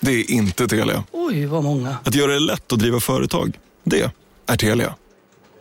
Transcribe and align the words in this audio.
Det 0.00 0.10
är 0.12 0.30
inte 0.30 0.68
Telia. 0.68 1.04
Oj, 1.12 1.46
vad 1.46 1.64
många. 1.64 1.96
Att 2.04 2.14
göra 2.14 2.32
det 2.32 2.38
lätt 2.38 2.72
att 2.72 2.78
driva 2.78 3.00
företag. 3.00 3.58
Det 3.84 4.10
är 4.46 4.56
Telia. 4.56 4.94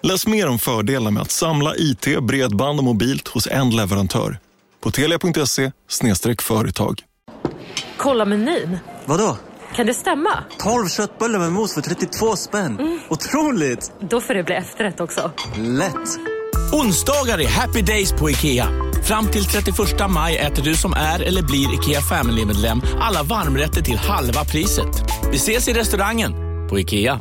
Läs 0.01 0.27
mer 0.27 0.47
om 0.47 0.59
fördelar 0.59 1.11
med 1.11 1.21
att 1.21 1.31
samla 1.31 1.75
IT, 1.75 2.19
bredband 2.21 2.79
och 2.79 2.83
mobilt 2.83 3.27
hos 3.27 3.47
en 3.47 3.69
leverantör. 3.69 4.39
På 4.81 4.91
telia.se 4.91 5.71
företag. 6.41 7.01
Kolla 7.97 8.25
menyn. 8.25 8.77
Vadå? 9.05 9.37
Kan 9.75 9.85
det 9.85 9.93
stämma? 9.93 10.43
12 10.57 10.87
köttbullar 10.87 11.39
med 11.39 11.51
mos 11.51 11.73
för 11.73 11.81
32 11.81 12.35
spänn. 12.35 12.79
Mm. 12.79 12.99
Otroligt! 13.09 13.91
Då 13.99 14.21
får 14.21 14.33
det 14.33 14.43
bli 14.43 14.55
efterrätt 14.55 14.99
också. 14.99 15.31
Lätt! 15.57 16.38
Onsdagar 16.71 17.41
är 17.41 17.47
happy 17.47 17.81
days 17.81 18.11
på 18.11 18.29
IKEA. 18.29 18.67
Fram 19.03 19.27
till 19.27 19.45
31 19.45 19.75
maj 20.09 20.37
äter 20.37 20.63
du 20.63 20.75
som 20.75 20.93
är 20.93 21.19
eller 21.19 21.41
blir 21.41 21.73
IKEA 21.73 22.01
Family-medlem 22.01 22.81
alla 22.99 23.23
varmrätter 23.23 23.81
till 23.81 23.97
halva 23.97 24.45
priset. 24.45 25.03
Vi 25.31 25.35
ses 25.35 25.67
i 25.67 25.73
restaurangen 25.73 26.33
på 26.69 26.79
IKEA. 26.79 27.19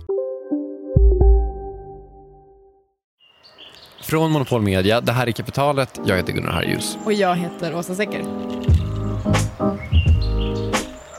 Från 4.03 4.31
Monopol 4.31 4.63
Media, 4.63 5.01
det 5.01 5.13
här 5.13 5.27
är 5.27 5.33
Kapitalet. 5.33 6.01
Jag 6.05 6.17
heter 6.17 6.33
Gunnar 6.33 6.53
Harjus. 6.53 6.99
Och 7.05 7.13
jag 7.13 7.37
heter 7.37 7.75
Åsa 7.77 7.95
Secker. 7.95 8.25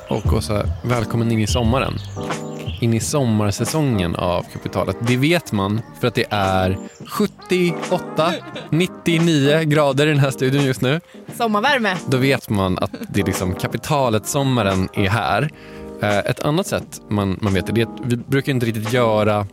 Och 0.10 0.34
Åsa, 0.34 0.66
välkommen 0.84 1.32
in 1.32 1.40
i 1.40 1.48
sommaren. 1.48 1.94
In 2.80 2.94
i 2.94 3.00
sommarsäsongen 3.00 4.16
av 4.16 4.46
Kapitalet. 4.54 4.98
Det 5.02 5.18
vet 5.18 5.52
man 5.52 5.82
för 6.00 6.08
att 6.08 6.16
det 6.16 6.26
är 6.30 6.78
78, 7.06 8.34
99 8.70 9.64
grader 9.64 10.08
i 10.08 10.10
den 10.10 10.20
här 10.20 10.32
studion 10.32 10.66
just 10.66 10.82
nu. 10.82 11.02
Sommarvärme. 11.38 11.96
Då 12.08 12.18
vet 12.18 12.50
man 12.50 12.78
att 12.78 12.92
det 13.10 13.22
är 13.22 13.26
liksom 13.26 13.56
kapitalet-sommaren 13.56 14.90
är 14.94 15.10
här. 15.10 15.50
Eh, 16.02 16.18
ett 16.18 16.40
annat 16.40 16.68
sätt 16.68 17.02
man, 17.10 17.40
man 17.42 17.54
vet 17.54 17.76
det 17.76 17.82
är 17.82 17.86
att 17.86 18.00
vi 18.06 18.18
brukar 18.18 18.52
inte 18.52 18.66
riktigt 18.66 18.94
göra 18.94 19.48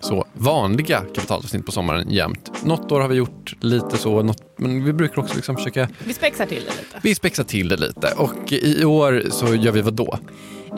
så 0.00 0.24
vanliga 0.32 1.00
kapitalavsnitt 1.14 1.66
på 1.66 1.72
sommaren 1.72 2.10
jämt. 2.10 2.50
Något 2.64 2.92
år 2.92 3.00
har 3.00 3.08
vi 3.08 3.14
gjort 3.14 3.56
lite 3.60 3.96
så, 3.96 4.22
något, 4.22 4.42
men 4.56 4.84
vi 4.84 4.92
brukar 4.92 5.22
också 5.22 5.36
liksom 5.36 5.56
försöka... 5.56 5.88
Vi 6.04 6.14
spexar 6.14 6.46
till 6.46 6.64
det 6.64 6.70
lite. 6.70 7.00
Vi 7.02 7.14
spexar 7.14 7.44
till 7.44 7.68
det 7.68 7.76
lite 7.76 8.12
och 8.16 8.52
i 8.52 8.84
år 8.84 9.22
så 9.30 9.54
gör 9.54 9.72
vi 9.72 9.82
vad 9.82 9.94
då? 9.94 10.18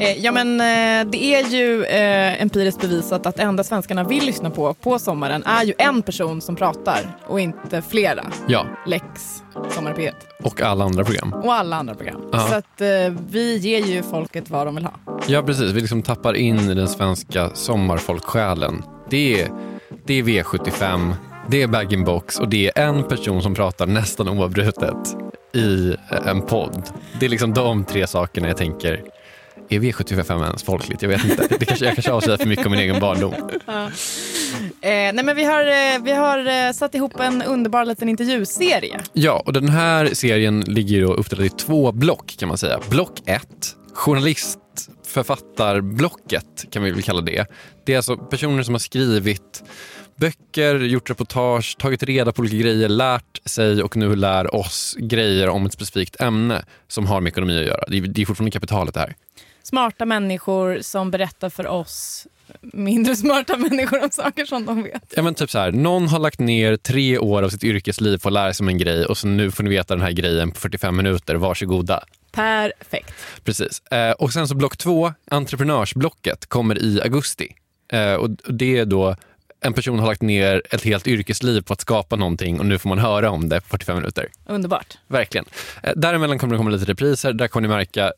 Eh, 0.00 0.24
ja 0.24 0.32
men 0.32 0.60
eh, 0.60 1.10
det 1.10 1.24
är 1.24 1.48
ju 1.48 1.84
eh, 1.84 2.42
empiriskt 2.42 2.80
bevisat 2.80 3.26
att 3.26 3.36
det 3.36 3.42
enda 3.42 3.64
svenskarna 3.64 4.04
vill 4.04 4.24
lyssna 4.24 4.50
på 4.50 4.74
på 4.74 4.98
sommaren 4.98 5.42
är 5.44 5.64
ju 5.64 5.74
en 5.78 6.02
person 6.02 6.40
som 6.40 6.56
pratar 6.56 7.16
och 7.26 7.40
inte 7.40 7.82
flera. 7.82 8.24
Ja. 8.48 8.66
Lex, 8.86 9.04
Sommar 9.70 9.94
P1. 9.94 10.12
Och 10.42 10.60
alla 10.62 10.84
andra 10.84 11.04
program. 11.04 11.32
Och 11.32 11.54
alla 11.54 11.76
andra 11.76 11.94
program. 11.94 12.28
Ja. 12.32 12.48
Så 12.48 12.54
att 12.54 12.80
eh, 12.80 12.88
vi 13.28 13.56
ger 13.56 13.86
ju 13.86 14.02
folket 14.02 14.50
vad 14.50 14.66
de 14.66 14.74
vill 14.74 14.84
ha. 14.84 14.92
Ja 15.26 15.42
precis, 15.42 15.72
vi 15.72 15.80
liksom 15.80 16.02
tappar 16.02 16.34
in 16.34 16.58
i 16.58 16.74
den 16.74 16.88
svenska 16.88 17.50
sommarfolksjälen. 17.54 18.82
Det 19.10 19.42
är, 19.42 19.50
det 20.06 20.14
är 20.14 20.22
V75, 20.22 21.14
det 21.50 21.62
är 21.62 21.66
bag-in-box 21.66 22.40
och 22.40 22.48
det 22.48 22.72
är 22.74 22.82
en 22.88 23.04
person 23.04 23.42
som 23.42 23.54
pratar 23.54 23.86
nästan 23.86 24.28
oavbrutet 24.28 25.16
i 25.54 25.96
en 26.26 26.42
podd. 26.42 26.82
Det 27.20 27.26
är 27.26 27.30
liksom 27.30 27.54
de 27.54 27.84
tre 27.84 28.06
sakerna 28.06 28.48
jag 28.48 28.56
tänker 28.56 29.02
är 29.68 29.80
V75 29.80 30.44
ens 30.44 30.62
folkligt? 30.62 31.02
Jag 31.02 31.08
vet 31.08 31.24
inte. 31.24 31.46
Det 31.58 31.64
kanske, 31.64 31.84
jag 31.84 31.94
kanske 31.94 32.12
avslöjar 32.12 32.38
för 32.38 32.46
mycket 32.46 32.66
om 32.66 32.72
min 32.72 32.80
egen 32.80 33.00
barndom. 33.00 33.34
Ja. 33.66 33.90
Eh, 34.80 35.12
nej 35.12 35.24
men 35.24 35.36
vi 35.36 35.44
har, 35.44 35.66
eh, 35.66 36.02
vi 36.02 36.12
har 36.12 36.66
eh, 36.66 36.72
satt 36.72 36.94
ihop 36.94 37.20
en 37.20 37.42
underbar 37.42 37.84
liten 37.84 38.08
intervjuserie. 38.08 39.00
Ja, 39.12 39.42
och 39.46 39.52
den 39.52 39.68
här 39.68 40.14
serien 40.14 40.60
ligger 40.60 41.02
då 41.02 41.14
uppdelad 41.14 41.46
i 41.46 41.48
två 41.48 41.92
block 41.92 42.36
kan 42.38 42.48
man 42.48 42.58
säga. 42.58 42.80
Block 42.90 43.22
1, 43.26 43.46
journalistförfattarblocket 43.92 46.64
kan 46.70 46.82
vi 46.82 46.90
väl 46.90 47.02
kalla 47.02 47.20
det. 47.20 47.46
Det 47.86 47.92
är 47.92 47.96
alltså 47.96 48.16
personer 48.16 48.62
som 48.62 48.74
har 48.74 48.78
skrivit 48.78 49.62
böcker, 50.16 50.80
gjort 50.80 51.10
reportage, 51.10 51.76
tagit 51.78 52.02
reda 52.02 52.32
på 52.32 52.40
olika 52.40 52.56
grejer, 52.56 52.88
lärt 52.88 53.40
sig 53.44 53.82
och 53.82 53.96
nu 53.96 54.16
lär 54.16 54.54
oss 54.54 54.96
grejer 54.98 55.48
om 55.48 55.66
ett 55.66 55.72
specifikt 55.72 56.20
ämne 56.20 56.64
som 56.88 57.06
har 57.06 57.20
med 57.20 57.30
ekonomi 57.30 57.58
att 57.58 57.66
göra. 57.66 57.84
Det 57.88 57.96
är, 57.96 58.00
det 58.00 58.22
är 58.22 58.26
fortfarande 58.26 58.50
kapitalet 58.50 58.94
det 58.94 59.00
här. 59.00 59.14
Smarta 59.66 60.06
människor 60.06 60.78
som 60.80 61.10
berättar 61.10 61.50
för 61.50 61.66
oss 61.66 62.26
mindre 62.60 63.16
smarta 63.16 63.56
människor 63.70 64.04
om 64.04 64.10
saker 64.10 64.44
som 64.44 64.66
de 64.66 64.82
vet. 64.82 65.12
Ja, 65.16 65.22
men 65.22 65.34
typ 65.34 65.50
så 65.50 65.58
här, 65.58 65.72
någon 65.72 66.08
har 66.08 66.18
lagt 66.18 66.38
ner 66.40 66.76
tre 66.76 67.18
år 67.18 67.42
av 67.42 67.48
sitt 67.48 67.64
yrkesliv 67.64 68.18
på 68.18 68.28
att 68.28 68.32
lära 68.32 68.54
sig 68.54 68.64
om 68.64 68.68
en 68.68 68.78
grej 68.78 69.06
och 69.06 69.18
så 69.18 69.26
nu 69.26 69.50
får 69.50 69.62
ni 69.62 69.70
veta 69.70 69.94
den 69.94 70.04
här 70.04 70.12
grejen 70.12 70.50
på 70.50 70.60
45 70.60 70.96
minuter. 70.96 71.34
Varsågoda. 71.34 72.04
Perfekt. 72.32 73.14
Precis. 73.44 73.80
Eh, 73.80 74.10
och 74.10 74.32
sen 74.32 74.48
så 74.48 74.54
block 74.54 74.76
två, 74.76 75.12
entreprenörsblocket, 75.30 76.46
kommer 76.46 76.82
i 76.82 77.00
augusti. 77.02 77.48
Eh, 77.92 78.14
och 78.14 78.30
det 78.30 78.78
är 78.78 78.84
då 78.84 79.16
en 79.60 79.72
person 79.72 79.98
har 79.98 80.06
lagt 80.06 80.22
ner 80.22 80.62
ett 80.70 80.84
helt 80.84 81.06
yrkesliv 81.06 81.62
på 81.62 81.72
att 81.72 81.80
skapa 81.80 82.16
någonting 82.16 82.60
och 82.60 82.66
nu 82.66 82.78
får 82.78 82.88
man 82.88 82.98
höra 82.98 83.30
om 83.30 83.48
det 83.48 83.60
på 83.60 83.68
45 83.68 83.96
minuter. 83.96 84.28
Underbart. 84.46 84.98
Verkligen. 85.06 85.44
Eh, 85.82 85.92
däremellan 85.96 86.38
kommer 86.38 86.54
det 86.54 86.58
komma 86.58 86.70
lite 86.70 86.92
repriser. 86.92 87.32
Där 87.32 87.48
kommer 87.48 87.68
ni 87.68 87.74
märka 87.74 88.12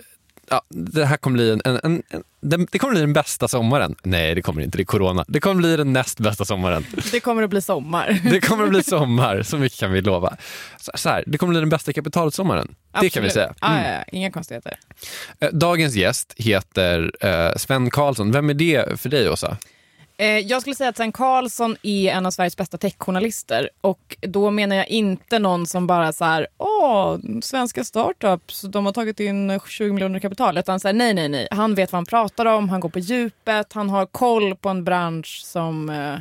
Ja, 0.51 0.63
det 0.69 1.05
här 1.05 1.17
kommer 1.17 1.35
bli 1.35 1.51
en, 1.51 1.61
en, 1.65 1.81
en, 1.83 2.03
en, 2.41 2.67
det 2.71 2.79
kommer 2.79 2.93
bli 2.93 3.01
den 3.01 3.13
bästa 3.13 3.49
sommaren. 3.49 3.95
Nej, 4.03 4.35
det 4.35 4.43
kommer 4.43 4.63
inte. 4.63 4.79
Det 4.79 4.83
är 4.83 4.85
corona. 4.85 5.25
Det 5.29 5.41
kommer 5.41 5.55
bli 5.55 5.77
den 5.77 5.93
näst 5.93 6.21
bästa 6.21 6.45
sommaren. 6.45 6.87
Det 7.13 7.21
kommer 7.21 7.43
att 7.43 7.51
bli 7.51 7.61
sommar. 7.61 8.21
Det 8.31 8.41
kommer 8.41 8.65
att 8.65 8.71
bli 8.71 8.83
sommar, 8.83 9.43
så 9.43 9.59
mycket 9.59 9.79
kan 9.79 9.93
vi 9.93 10.01
lova. 10.01 10.37
Så, 10.77 10.93
så 10.95 11.09
här, 11.09 11.25
det 11.27 11.39
kommer 11.39 11.51
bli 11.51 11.61
den 11.61 11.69
bästa 11.69 11.93
kapitalsommaren. 11.93 12.75
Det 13.01 13.11
kan 13.11 13.23
vi 13.23 13.31
säga. 13.31 13.47
Mm. 13.47 13.57
Ah, 13.61 13.93
ja, 13.93 14.05
inga 14.13 14.31
konstigheter. 14.31 14.79
Eh, 15.41 15.49
dagens 15.53 15.95
gäst 15.95 16.35
heter 16.37 17.13
eh, 17.21 17.57
Sven 17.57 17.91
Karlsson. 17.91 18.33
Vem 18.33 18.51
är 18.51 18.55
det 18.55 19.01
för 19.01 19.09
dig, 19.09 19.31
Åsa? 19.31 19.57
Eh, 20.21 20.39
jag 20.39 20.61
skulle 20.61 20.77
säga 20.77 20.91
att 20.91 20.97
Sven 20.97 21.13
Karlsson 21.13 21.77
är 21.83 22.11
en 22.11 22.27
av 22.27 22.31
Sveriges 22.31 22.57
bästa 22.57 22.79
techjournalister. 22.79 23.71
Och 23.81 24.17
då 24.21 24.51
menar 24.51 24.77
jag 24.77 24.89
inte 24.89 25.39
någon 25.39 25.67
som 25.67 25.87
bara 25.87 26.13
så 26.13 26.25
här, 26.25 26.47
åh, 26.57 27.17
svenska 27.43 27.85
startups, 27.85 28.61
de 28.63 28.87
har 28.87 28.93
tagit 28.93 29.21
in 29.21 29.61
20 29.69 29.93
miljoner 29.93 30.19
kapital. 30.19 30.59
Utan 30.59 30.81
så 30.81 30.89
här, 30.89 30.93
nej, 30.93 31.15
nej, 31.15 31.29
nej. 31.29 31.49
Han 31.51 31.75
vet 31.75 31.93
vad 31.93 31.99
han 31.99 32.07
pratar 32.07 32.47
om, 32.47 32.69
han 32.69 32.81
går 32.81 32.89
på 32.89 32.99
djupet, 32.99 33.73
han 33.73 33.91
har 33.91 34.07
koll 34.07 34.57
på 34.57 34.69
en 34.69 34.85
bransch 34.85 35.43
som 35.45 35.91
eh, 35.91 36.15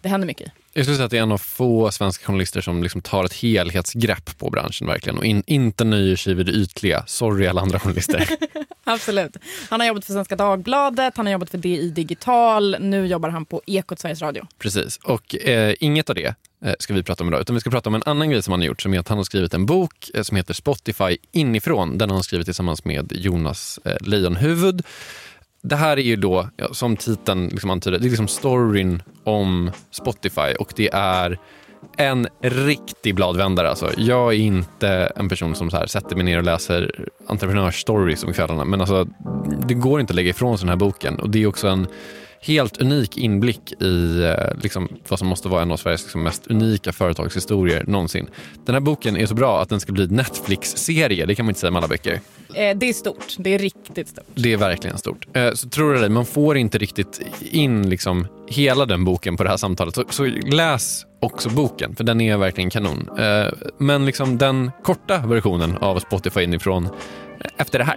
det 0.00 0.08
händer 0.08 0.26
mycket 0.26 0.46
i. 0.46 0.61
Jag 0.74 0.84
skulle 0.84 0.96
säga 0.96 1.04
att 1.04 1.10
det 1.10 1.18
är 1.18 1.22
en 1.22 1.32
av 1.32 1.38
få 1.38 1.90
svenska 1.90 2.26
journalister 2.26 2.60
som 2.60 2.82
liksom 2.82 3.00
tar 3.00 3.24
ett 3.24 3.32
helhetsgrepp 3.32 4.38
på 4.38 4.50
branschen 4.50 4.86
verkligen 4.86 5.18
och 5.18 5.24
in, 5.24 5.42
inte 5.46 5.84
nöjer 5.84 6.16
sig 6.16 6.34
vid 6.34 6.46
det 6.46 6.52
ytliga. 6.52 7.04
Sorry 7.06 7.46
alla 7.46 7.60
andra 7.60 7.80
journalister. 7.80 8.28
Absolut. 8.84 9.36
Han 9.70 9.80
har 9.80 9.86
jobbat 9.86 10.04
för 10.04 10.12
Svenska 10.12 10.36
Dagbladet, 10.36 11.16
han 11.16 11.26
har 11.26 11.32
jobbat 11.32 11.50
för 11.50 11.58
DI 11.58 11.90
Digital, 11.90 12.76
nu 12.80 13.06
jobbar 13.06 13.28
han 13.28 13.44
på 13.44 13.62
Ekot 13.66 13.98
Sveriges 13.98 14.22
Radio. 14.22 14.46
Precis, 14.58 14.96
och 14.96 15.36
eh, 15.36 15.74
inget 15.80 16.10
av 16.10 16.16
det 16.16 16.34
eh, 16.64 16.74
ska 16.78 16.94
vi 16.94 17.02
prata 17.02 17.24
om 17.24 17.28
idag, 17.28 17.40
utan 17.40 17.54
vi 17.54 17.60
ska 17.60 17.70
prata 17.70 17.88
om 17.88 17.94
en 17.94 18.02
annan 18.06 18.30
grej 18.30 18.42
som 18.42 18.52
han 18.52 18.60
har 18.60 18.66
gjort 18.66 18.82
som 18.82 18.94
är 18.94 18.98
att 18.98 19.08
han 19.08 19.18
har 19.18 19.24
skrivit 19.24 19.54
en 19.54 19.66
bok 19.66 20.10
eh, 20.14 20.22
som 20.22 20.36
heter 20.36 20.54
Spotify 20.54 21.16
inifrån. 21.32 21.98
Den 21.98 22.10
har 22.10 22.16
han 22.16 22.24
skrivit 22.24 22.46
tillsammans 22.46 22.84
med 22.84 23.12
Jonas 23.12 23.78
eh, 23.84 23.96
Lejonhuvud. 24.00 24.82
Det 25.62 25.76
här 25.76 25.96
är 25.96 26.02
ju 26.02 26.16
då, 26.16 26.48
ja, 26.56 26.68
som 26.72 26.96
titeln 26.96 27.48
liksom 27.48 27.70
antyder, 27.70 27.98
det 27.98 28.06
är 28.06 28.08
liksom 28.08 28.28
storyn 28.28 29.02
om 29.24 29.70
Spotify 29.90 30.54
och 30.58 30.72
det 30.76 30.90
är 30.92 31.38
en 31.96 32.28
riktig 32.40 33.14
bladvändare. 33.14 33.68
Alltså. 33.68 33.90
Jag 33.96 34.34
är 34.34 34.38
inte 34.38 34.88
en 35.16 35.28
person 35.28 35.54
som 35.54 35.70
så 35.70 35.76
här 35.76 35.86
sätter 35.86 36.16
mig 36.16 36.24
ner 36.24 36.38
och 36.38 36.44
läser 36.44 37.08
entreprenörsstories 37.26 38.24
om 38.24 38.32
kvällarna 38.32 38.64
men 38.64 38.80
alltså, 38.80 39.08
det 39.68 39.74
går 39.74 40.00
inte 40.00 40.10
att 40.10 40.16
lägga 40.16 40.30
ifrån 40.30 40.58
sig 40.58 40.64
den 40.66 40.68
här 40.68 40.76
boken 40.76 41.18
och 41.18 41.30
det 41.30 41.42
är 41.42 41.46
också 41.46 41.68
en 41.68 41.86
helt 42.42 42.80
unik 42.80 43.16
inblick 43.16 43.82
i 43.82 44.22
eh, 44.22 44.62
liksom, 44.62 44.88
vad 45.08 45.18
som 45.18 45.28
måste 45.28 45.48
vara 45.48 45.62
en 45.62 45.70
av 45.72 45.76
Sveriges 45.76 46.02
liksom, 46.02 46.22
mest 46.22 46.46
unika 46.46 46.92
företagshistorier 46.92 47.84
någonsin. 47.86 48.26
Den 48.64 48.74
här 48.74 48.80
boken 48.80 49.16
är 49.16 49.26
så 49.26 49.34
bra 49.34 49.62
att 49.62 49.68
den 49.68 49.80
ska 49.80 49.92
bli 49.92 50.06
Netflix-serie, 50.06 51.26
det 51.26 51.34
kan 51.34 51.46
man 51.46 51.50
inte 51.50 51.60
säga 51.60 51.70
med 51.70 51.78
alla 51.78 51.88
böcker. 51.88 52.20
Eh, 52.54 52.76
det 52.76 52.88
är 52.88 52.92
stort, 52.92 53.36
det 53.38 53.54
är 53.54 53.58
riktigt 53.58 54.08
stort. 54.08 54.24
Det 54.34 54.52
är 54.52 54.56
verkligen 54.56 54.98
stort. 54.98 55.36
Eh, 55.36 55.52
så 55.52 55.68
tror 55.68 55.94
jag 55.94 56.02
det, 56.02 56.08
man 56.08 56.26
får 56.26 56.56
inte 56.56 56.78
riktigt 56.78 57.20
in 57.40 57.90
liksom, 57.90 58.26
hela 58.48 58.86
den 58.86 59.04
boken 59.04 59.36
på 59.36 59.42
det 59.44 59.50
här 59.50 59.56
samtalet. 59.56 59.94
Så, 59.94 60.04
så 60.10 60.24
läs 60.52 61.06
också 61.20 61.48
boken, 61.48 61.96
för 61.96 62.04
den 62.04 62.20
är 62.20 62.36
verkligen 62.36 62.70
kanon. 62.70 63.08
Eh, 63.18 63.52
men 63.78 64.06
liksom 64.06 64.38
den 64.38 64.70
korta 64.82 65.26
versionen 65.26 65.76
av 65.76 65.98
Spotify 65.98 66.42
inifrån 66.42 66.88
efter 67.58 67.78
det 67.78 67.84
här. 67.84 67.96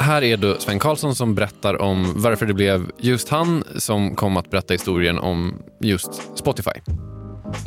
Här 0.00 0.22
är 0.22 0.36
då 0.36 0.58
Sven 0.58 0.78
Karlsson 0.78 1.14
som 1.14 1.34
berättar 1.34 1.82
om 1.82 2.12
varför 2.16 2.46
det 2.46 2.54
blev 2.54 2.90
just 2.98 3.28
han 3.28 3.64
som 3.76 4.16
kom 4.16 4.36
att 4.36 4.50
berätta 4.50 4.74
historien 4.74 5.18
om 5.18 5.62
just 5.80 6.38
Spotify. 6.38 6.70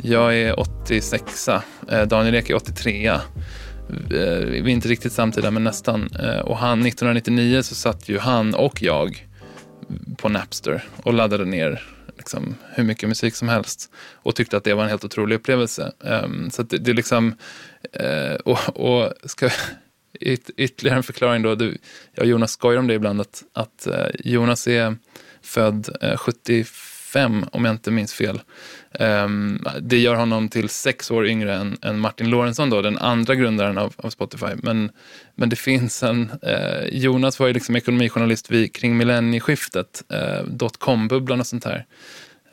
Jag 0.02 0.38
är 0.38 0.60
86 0.60 1.48
eh, 1.48 2.02
Daniel 2.06 2.34
Ek 2.34 2.50
är 2.50 2.54
83 2.54 3.06
eh, 3.06 3.20
Vi 4.08 4.58
är 4.58 4.68
inte 4.68 4.88
riktigt 4.88 5.12
samtida, 5.12 5.50
men 5.50 5.64
nästan. 5.64 6.10
Eh, 6.22 6.38
och 6.38 6.56
han, 6.56 6.86
1999 6.86 7.62
så 7.62 7.74
satt 7.74 8.08
ju 8.08 8.18
han 8.18 8.54
och 8.54 8.82
jag 8.82 9.26
på 10.16 10.28
Napster 10.28 10.84
och 10.96 11.14
laddade 11.14 11.44
ner 11.44 11.82
liksom, 12.16 12.54
hur 12.74 12.84
mycket 12.84 13.08
musik 13.08 13.34
som 13.34 13.48
helst 13.48 13.90
och 14.14 14.34
tyckte 14.34 14.56
att 14.56 14.64
det 14.64 14.74
var 14.74 14.82
en 14.82 14.90
helt 14.90 15.04
otrolig 15.04 15.36
upplevelse. 15.36 15.92
Um, 15.98 16.50
så 16.50 16.62
det, 16.62 16.78
det 16.78 16.90
är 16.90 16.94
liksom, 16.94 17.34
uh, 18.00 18.34
och, 18.44 18.58
och 18.76 19.12
ska, 19.24 19.50
yt, 20.20 20.50
ytterligare 20.56 20.96
en 20.96 21.02
förklaring 21.02 21.42
då. 21.42 21.54
Du, 21.54 21.78
jag 22.14 22.22
och 22.22 22.28
Jonas 22.28 22.52
skojar 22.52 22.78
om 22.78 22.86
det 22.86 22.94
ibland 22.94 23.20
att, 23.20 23.42
att 23.52 23.86
eh, 23.86 24.06
Jonas 24.24 24.68
är 24.68 24.96
född 25.42 25.88
eh, 26.00 26.16
75 26.16 27.44
om 27.52 27.64
jag 27.64 27.74
inte 27.74 27.90
minns 27.90 28.14
fel. 28.14 28.40
Um, 29.00 29.66
det 29.80 29.98
gör 29.98 30.14
honom 30.14 30.48
till 30.48 30.68
sex 30.68 31.10
år 31.10 31.26
yngre 31.26 31.54
än, 31.54 31.76
än 31.82 31.98
Martin 31.98 32.30
Lorentzon, 32.30 32.70
då, 32.70 32.82
den 32.82 32.98
andra 32.98 33.34
grundaren 33.34 33.78
av, 33.78 33.94
av 33.96 34.10
Spotify. 34.10 34.54
Men, 34.56 34.90
men 35.34 35.48
det 35.48 35.56
finns 35.56 36.02
en... 36.02 36.30
Eh, 36.42 36.84
Jonas 36.92 37.38
var 37.38 37.46
ju 37.46 37.52
liksom 37.52 37.76
ekonomijournalist 37.76 38.50
vid, 38.50 38.74
kring 38.74 38.96
millennieskiftet, 38.96 40.04
eh, 40.08 40.44
dotcom-bubblan 40.46 41.40
och 41.40 41.46
sånt 41.46 41.64
här. 41.64 41.86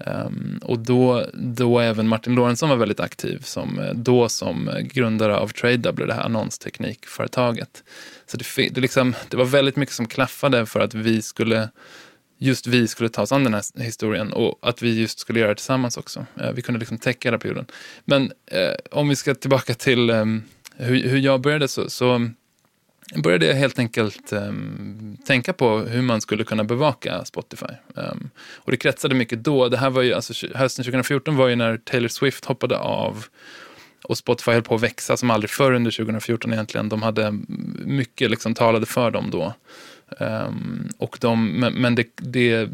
Um, 0.06 0.60
och 0.63 0.80
då, 0.80 1.25
då 1.34 1.80
även 1.80 2.07
Martin 2.07 2.36
Lorentzon 2.36 2.69
var 2.69 2.75
väldigt 2.75 3.00
aktiv, 3.00 3.42
som, 3.42 3.80
eh, 3.80 3.94
då 3.94 4.30
som 4.30 4.69
grundare 4.81 5.38
av 5.38 5.48
TradeDouble, 5.48 6.06
det 6.06 6.13
här 6.13 6.24
annonsteknikföretaget. 6.24 7.84
Så 8.25 8.38
det, 8.38 8.69
det, 8.69 8.81
liksom, 8.81 9.16
det 9.30 9.38
var 9.38 9.46
väldigt 9.46 9.75
mycket 9.75 9.96
som 9.96 10.07
klaffade 10.07 10.66
för 10.66 10.80
att 10.80 10.94
vi 10.94 11.22
skulle 11.22 11.69
just 12.38 12.68
vi 12.68 12.88
skulle 12.88 13.10
ta 13.10 13.22
oss 13.22 13.31
an 13.31 13.44
den 13.44 13.54
här 13.54 13.63
historien 13.84 14.34
och 14.34 14.60
att 14.62 14.81
vi 14.81 15.00
just 15.01 15.19
skulle 15.19 15.40
göra 15.40 15.50
det 15.50 15.56
tillsammans 15.56 15.98
också. 15.98 16.25
Uh, 16.42 16.51
vi 16.51 16.62
kunde 16.62 16.80
liksom 16.80 16.98
täcka 16.98 17.28
hela 17.28 17.40
perioden. 17.40 17.66
Men 18.06 18.24
uh, 18.24 18.75
om 18.92 19.10
vi 19.10 19.16
ska 19.16 19.36
tillbaka 19.36 19.74
till 19.74 20.10
um, 20.10 20.44
hur, 20.78 21.10
hur, 21.10 21.18
jag 21.18 21.42
började 21.42 21.68
så, 21.68 21.90
så 21.90 22.30
började 23.15 23.45
jag 23.45 23.56
helt 23.56 23.79
enkelt 23.79 24.33
um, 24.33 25.17
tänka 25.25 25.53
på 25.53 25.79
hur 25.79 26.01
man 26.01 26.21
skulle 26.21 26.44
kunna 26.44 26.63
bevaka 26.63 27.25
Spotify. 27.25 27.73
Um, 27.94 28.29
och 28.56 28.71
det 28.71 28.77
kretsade 28.77 29.15
mycket 29.15 29.44
då. 29.44 29.69
Det 29.69 29.77
här 29.77 29.89
var 29.89 30.01
ju, 30.01 30.13
alltså, 30.13 30.47
hösten 30.56 30.85
2014 30.85 31.35
var 31.35 31.47
ju 31.47 31.56
när 31.56 31.77
Taylor 31.77 32.07
Swift 32.07 32.45
hoppade 32.45 32.77
av 32.77 33.25
och 34.03 34.17
Spotify 34.17 34.51
höll 34.51 34.61
på 34.61 34.75
att 34.75 34.83
växa 34.83 35.17
som 35.17 35.31
aldrig 35.31 35.50
förr 35.50 35.71
under 35.71 35.91
2014 35.91 36.53
egentligen. 36.53 36.89
De 36.89 37.01
hade 37.01 37.39
mycket 37.85 38.31
liksom 38.31 38.53
talade 38.53 38.85
för 38.85 39.12
dem 39.12 39.29
då. 39.31 39.53
Um, 40.17 40.89
och 40.97 41.17
de, 41.21 41.59
men, 41.59 41.73
men 41.73 41.95
det, 41.95 42.07
det, 42.15 42.69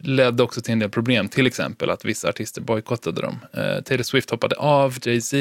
ledde 0.00 0.42
också 0.42 0.60
till 0.60 0.72
en 0.72 0.78
del 0.78 0.90
problem, 0.90 1.28
till 1.28 1.46
exempel 1.46 1.90
att 1.90 2.04
vissa 2.04 2.28
artister 2.28 2.60
bojkottade 2.60 3.22
dem. 3.22 3.38
Uh, 3.58 3.82
Taylor 3.82 4.02
Swift 4.02 4.30
hoppade 4.30 4.56
av, 4.56 4.96
Jay-Z 5.02 5.36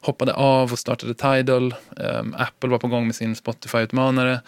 hoppade 0.00 0.34
av 0.34 0.72
och 0.72 0.78
startade 0.78 1.14
Tidal. 1.14 1.74
Um, 1.96 2.34
Apple 2.38 2.70
var 2.70 2.78
på 2.78 2.88
gång 2.88 3.06
med 3.06 3.14
sin 3.14 3.34
Spotify-utmanare. 3.34 4.40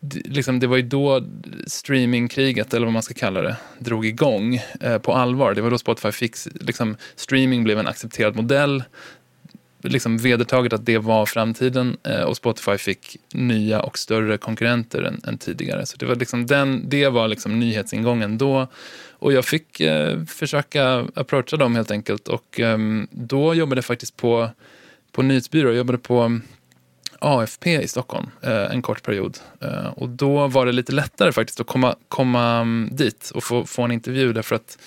Det, 0.00 0.28
liksom, 0.28 0.60
det 0.60 0.66
var 0.66 0.76
ju 0.76 0.82
då 0.82 1.24
streamingkriget, 1.66 2.74
eller 2.74 2.86
vad 2.86 2.92
man 2.92 3.02
ska 3.02 3.14
kalla 3.14 3.42
det, 3.42 3.56
drog 3.78 4.06
igång 4.06 4.60
uh, 4.84 4.98
på 4.98 5.12
allvar. 5.12 5.54
Det 5.54 5.60
var 5.60 5.70
då 5.70 5.78
Spotify 5.78 6.12
fick, 6.12 6.36
liksom, 6.60 6.96
streaming 7.16 7.64
blev 7.64 7.78
en 7.78 7.86
accepterad 7.86 8.36
modell 8.36 8.84
liksom 9.88 10.18
vedertaget 10.18 10.72
att 10.72 10.86
det 10.86 10.98
var 10.98 11.26
framtiden 11.26 11.96
eh, 12.02 12.22
och 12.22 12.36
Spotify 12.36 12.78
fick 12.78 13.16
nya 13.34 13.80
och 13.80 13.98
större 13.98 14.38
konkurrenter 14.38 15.02
än, 15.02 15.20
än 15.24 15.38
tidigare. 15.38 15.86
Så 15.86 15.96
det 15.96 16.06
var, 16.06 16.14
liksom 16.14 16.46
den, 16.46 16.88
det 16.88 17.08
var 17.08 17.28
liksom 17.28 17.60
nyhetsingången 17.60 18.38
då. 18.38 18.68
Och 19.18 19.32
jag 19.32 19.44
fick 19.44 19.80
eh, 19.80 20.24
försöka 20.24 21.06
approacha 21.14 21.56
dem 21.56 21.74
helt 21.74 21.90
enkelt. 21.90 22.28
Och 22.28 22.60
eh, 22.60 22.78
då 23.10 23.54
jobbade 23.54 23.78
jag 23.78 23.84
faktiskt 23.84 24.16
på, 24.16 24.50
på 25.12 25.22
nyhetsbyrå. 25.22 25.68
Jag 25.68 25.76
jobbade 25.76 25.98
på 25.98 26.20
mm, 26.20 26.42
AFP 27.18 27.82
i 27.82 27.88
Stockholm 27.88 28.26
eh, 28.42 28.70
en 28.70 28.82
kort 28.82 29.02
period. 29.02 29.38
Eh, 29.60 29.86
och 29.86 30.08
då 30.08 30.46
var 30.46 30.66
det 30.66 30.72
lite 30.72 30.92
lättare 30.92 31.32
faktiskt 31.32 31.60
att 31.60 31.66
komma, 31.66 31.94
komma 32.08 32.56
mm, 32.56 32.88
dit 32.92 33.30
och 33.34 33.44
få, 33.44 33.64
få 33.64 33.82
en 33.82 33.90
intervju 33.90 34.32
därför 34.32 34.56
att 34.56 34.78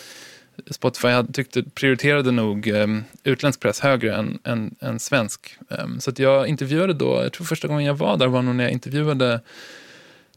Spotify 0.72 1.08
tyckte, 1.34 1.64
prioriterade 1.64 2.32
nog 2.32 2.68
um, 2.68 3.04
utländsk 3.24 3.60
press 3.60 3.80
högre 3.80 4.16
än, 4.16 4.40
än, 4.44 4.76
än 4.80 5.00
svensk. 5.00 5.58
Um, 5.68 6.00
så 6.00 6.10
att 6.10 6.20
jag 6.20 6.48
intervjuade 6.48 6.94
då, 6.94 7.24
jag 7.24 7.34
tror 7.34 7.46
första 7.46 7.68
gången 7.68 7.86
jag 7.86 7.94
var 7.94 8.18
där 8.18 8.28
var 8.28 8.42
nog 8.42 8.56
när 8.56 8.64
jag 8.64 8.74
intervjuade 8.74 9.42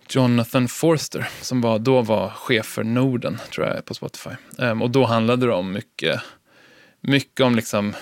Jonathan 0.08 0.68
Forster 0.68 1.28
som 1.40 1.60
var, 1.60 1.78
då 1.78 2.02
var 2.02 2.28
chef 2.28 2.66
för 2.66 2.84
Norden 2.84 3.38
tror 3.54 3.66
jag 3.66 3.84
på 3.84 3.94
Spotify. 3.94 4.30
Um, 4.58 4.82
och 4.82 4.90
då 4.90 5.04
handlade 5.04 5.46
det 5.46 5.52
om 5.52 5.72
mycket, 5.72 6.20
mycket 7.00 7.40
om 7.40 7.56
liksom 7.56 7.94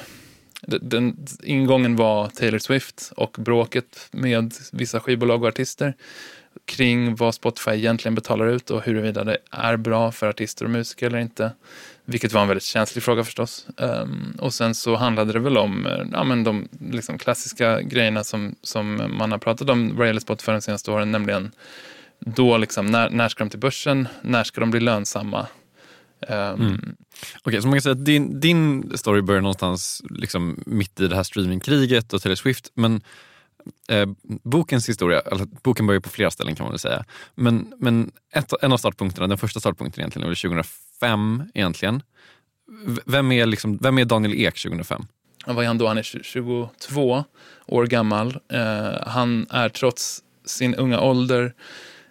den, 0.62 1.26
ingången 1.42 1.96
var 1.96 2.28
Taylor 2.28 2.58
Swift 2.58 3.12
och 3.16 3.36
bråket 3.38 4.08
med 4.10 4.54
vissa 4.72 5.00
skivbolag 5.00 5.42
och 5.42 5.48
artister 5.48 5.94
kring 6.64 7.16
vad 7.16 7.34
Spotify 7.34 7.70
egentligen 7.70 8.14
betalar 8.14 8.46
ut 8.46 8.70
och 8.70 8.82
huruvida 8.82 9.24
det 9.24 9.38
är 9.50 9.76
bra 9.76 10.12
för 10.12 10.28
artister 10.28 10.64
och 10.64 10.70
musiker 10.70 11.06
eller 11.06 11.18
inte. 11.18 11.52
Vilket 12.11 12.33
var 12.33 12.43
en 12.43 12.49
väldigt 12.49 12.64
känslig 12.64 13.05
fråga 13.05 13.25
förstås. 13.25 13.67
Um, 13.76 14.37
och 14.38 14.55
sen 14.55 14.75
så 14.75 14.97
handlade 14.97 15.33
det 15.33 15.38
väl 15.38 15.59
om 15.59 15.87
eh, 15.87 16.07
ja, 16.12 16.25
men 16.25 16.45
de 16.45 16.69
liksom, 16.90 17.19
klassiska 17.19 17.81
grejerna 17.83 18.25
som, 18.25 18.55
som 18.62 19.02
man 19.19 19.33
har 19.33 19.38
pratat 19.38 19.71
om 19.71 19.97
vad 19.97 20.07
gäller 20.07 20.21
Spotify 20.21 20.52
de 20.52 20.61
senaste 20.61 20.90
åren, 20.90 21.12
nämligen 21.12 21.52
då 22.19 22.57
liksom, 22.57 22.87
när, 22.87 23.11
när 23.11 23.29
ska 23.29 23.45
de 23.45 23.50
till 23.50 23.59
börsen, 23.59 24.09
när 24.23 24.45
ska 24.45 24.61
de 24.61 24.71
bli 24.71 24.81
lönsamma? 24.81 25.47
Um, 26.29 26.37
mm. 26.37 26.75
Okej, 26.75 26.97
okay, 27.45 27.61
så 27.61 27.69
man 27.69 27.76
kan 27.76 27.83
säga 27.83 27.93
att 27.93 28.05
din, 28.05 28.40
din 28.40 28.93
story 28.95 29.23
börjar 29.23 29.40
någonstans 29.40 30.02
liksom 30.11 30.62
mitt 30.67 31.00
i 31.00 31.09
det 31.09 31.17
här 31.17 31.23
streamingkriget 31.23 32.12
och 32.12 32.23
Taylor 32.23 32.37
Swift, 32.37 32.71
men 32.75 33.00
eh, 33.88 34.06
bokens 34.44 34.88
historia, 34.88 35.20
eller 35.20 35.44
boken 35.62 35.86
börjar 35.86 36.00
på 36.00 36.08
flera 36.08 36.30
ställen 36.30 36.54
kan 36.56 36.64
man 36.64 36.72
väl 36.72 36.78
säga. 36.78 37.04
Men, 37.34 37.72
men 37.78 38.10
ett, 38.34 38.52
en 38.62 38.72
av 38.72 38.76
startpunkterna, 38.76 39.26
den 39.26 39.38
första 39.38 39.60
startpunkten 39.60 40.00
egentligen, 40.00 40.28
var 40.28 40.34
2005 40.34 41.42
egentligen. 41.54 42.02
V- 42.86 43.02
Vem 43.06 43.32
är, 43.32 43.46
liksom, 43.46 43.78
vem 43.82 43.98
är 43.98 44.04
Daniel 44.04 44.34
Ek 44.34 44.62
2005? 44.62 45.02
Vad 45.46 45.64
är 45.64 45.66
han 45.68 45.78
då? 45.78 45.86
Han 45.88 45.98
är 45.98 46.02
22 46.02 47.24
år 47.66 47.86
gammal. 47.86 48.38
Eh, 48.52 49.06
han 49.06 49.46
är 49.50 49.68
trots 49.68 50.22
sin 50.44 50.74
unga 50.74 51.00
ålder 51.00 51.54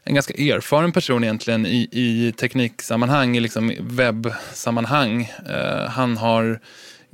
en 0.03 0.13
ganska 0.15 0.33
erfaren 0.33 0.91
person 0.91 1.23
egentligen 1.23 1.65
i, 1.65 1.87
i 1.91 2.33
tekniksammanhang, 2.37 3.37
i 3.37 3.39
liksom 3.39 3.73
webbsammanhang. 3.79 5.21
Eh, 5.49 5.89
han 5.89 6.17
har 6.17 6.59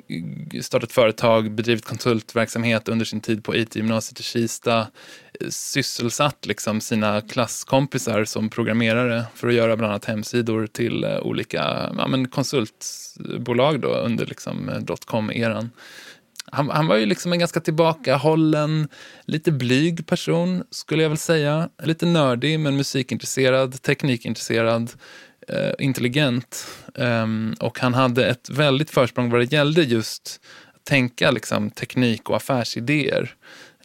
Eh, 0.08 0.62
startat 0.62 0.92
företag, 0.92 1.52
bedrivit 1.52 1.86
konsultverksamhet 1.86 2.90
under 2.90 3.06
sin 3.06 3.22
tid 3.22 3.44
på 3.44 3.56
IT-gymnasiet 3.56 4.20
i 4.20 4.24
Kista, 4.24 4.80
eh, 4.80 5.50
sysselsatt 5.50 6.46
liksom 6.46 6.82
sina 6.82 7.22
klasskompisar 7.22 8.26
som 8.26 8.50
programmerare 8.50 9.26
för 9.36 9.48
att 9.48 9.54
göra 9.54 9.78
bland 9.78 9.92
annat 9.92 10.06
hemsidor 10.06 10.68
till 10.68 11.04
eh, 11.04 11.20
olika 11.20 11.90
ja, 11.98 12.08
men 12.08 12.28
konsultbolag 12.28 13.80
då 13.80 13.96
under 13.96 14.26
liksom 14.26 14.72
dotcom-eran. 14.82 15.70
Han, 16.52 16.70
han 16.70 16.88
var 16.88 16.96
ju 16.96 17.06
liksom 17.06 17.34
en 17.34 17.40
ganska 17.40 17.60
tillbakahållen, 17.60 18.88
lite 19.26 19.52
blyg 19.52 20.08
person 20.08 20.64
skulle 20.72 21.04
jag 21.04 21.10
väl 21.10 21.18
säga. 21.18 21.70
Lite 21.84 22.06
nördig 22.06 22.60
men 22.60 22.78
musikintresserad, 22.78 23.82
teknikintresserad, 23.82 24.92
eh, 25.48 25.72
intelligent. 25.80 26.68
Ehm, 26.96 27.56
och 27.60 27.80
han 27.80 27.94
hade 27.94 28.28
ett 28.28 28.50
väldigt 28.50 28.90
försprång 28.90 29.30
vad 29.30 29.42
det 29.42 29.52
gällde 29.52 29.84
just 29.84 30.42
att 30.76 30.84
tänka 30.84 31.32
liksom, 31.32 31.70
teknik 31.70 32.30
och 32.30 32.36
affärsidéer. 32.36 33.36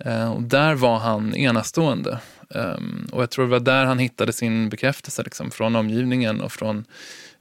Eh, 0.05 0.33
och 0.33 0.43
där 0.43 0.75
var 0.75 0.99
han 0.99 1.35
enastående. 1.35 2.19
Ehm, 2.55 3.09
och 3.13 3.23
jag 3.23 3.31
tror 3.31 3.45
det 3.45 3.51
var 3.51 3.61
där 3.61 3.85
han 3.85 3.99
hittade 3.99 4.33
sin 4.33 4.69
bekräftelse 4.69 5.23
liksom, 5.23 5.51
från 5.51 5.77
omgivningen 5.77 6.41
och 6.41 6.53
från, 6.53 6.85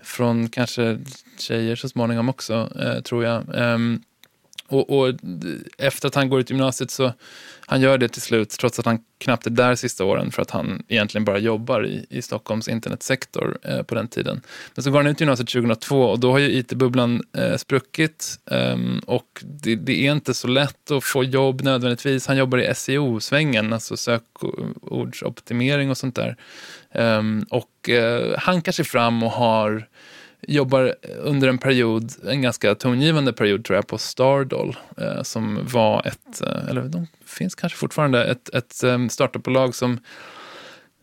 från 0.03 0.49
kanske 0.49 0.99
tjejer 1.37 1.75
så 1.75 1.89
småningom 1.89 2.29
också, 2.29 2.69
eh, 2.79 3.01
tror 3.01 3.23
jag. 3.23 3.43
Ehm, 3.55 4.01
och, 4.67 4.99
och 4.99 5.13
efter 5.77 6.07
att 6.07 6.15
han 6.15 6.29
går 6.29 6.39
ut 6.39 6.49
gymnasiet 6.49 6.91
så 6.91 7.13
han 7.69 7.81
gör 7.81 7.97
det 7.97 8.07
till 8.09 8.21
slut 8.21 8.49
trots 8.49 8.79
att 8.79 8.85
han 8.85 8.99
knappt 9.17 9.45
är 9.45 9.49
där 9.49 9.75
sista 9.75 10.05
åren 10.05 10.31
för 10.31 10.41
att 10.41 10.51
han 10.51 10.83
egentligen 10.87 11.25
bara 11.25 11.37
jobbar 11.37 11.85
i, 11.85 12.05
i 12.09 12.21
Stockholms 12.21 12.67
internetsektor 12.67 13.57
eh, 13.63 13.81
på 13.81 13.95
den 13.95 14.07
tiden. 14.07 14.41
Men 14.75 14.83
så 14.83 14.91
går 14.91 14.99
han 14.99 15.07
ut 15.07 15.19
gymnasiet 15.19 15.49
2002 15.49 16.03
och 16.03 16.19
då 16.19 16.31
har 16.31 16.39
ju 16.39 16.51
it-bubblan 16.51 17.23
eh, 17.37 17.57
spruckit 17.57 18.39
eh, 18.51 18.77
och 19.05 19.43
det, 19.43 19.75
det, 19.75 20.07
är 20.07 20.11
inte 20.11 20.33
så 20.33 20.47
lätt 20.47 20.91
att 20.91 21.03
få 21.03 21.23
jobb 21.23 21.61
nödvändigtvis. 21.61 22.27
Han 22.27 22.37
jobbar 22.37 22.57
i 22.57 22.75
SEO-svängen, 22.75 23.73
alltså 23.73 23.97
sökordsoptimering 23.97 25.89
och 25.89 25.97
sånt 25.97 26.15
där. 26.15 26.35
Ehm, 26.91 27.45
och 27.49 27.89
eh, 27.89 28.39
hankar 28.39 28.71
sig 28.71 28.85
fram 28.85 29.23
och 29.23 29.31
har 29.31 29.87
jobbar 30.41 30.95
under 31.19 31.47
en 31.47 31.57
period, 31.57 32.11
en 32.27 32.41
ganska 32.41 32.75
tongivande 32.75 33.33
period 33.33 33.65
tror 33.65 33.75
jag, 33.75 33.87
på 33.87 33.97
Stardoll. 33.97 34.77
Eh, 34.97 35.21
som 35.23 35.59
var 35.71 36.07
ett, 36.07 36.41
eh, 36.41 36.69
eller 36.69 36.81
de 36.81 37.07
finns 37.25 37.55
kanske 37.55 37.77
fortfarande, 37.77 38.25
ett, 38.25 38.49
ett 38.49 38.83
eh, 38.83 39.07
startupbolag 39.07 39.75
som 39.75 39.99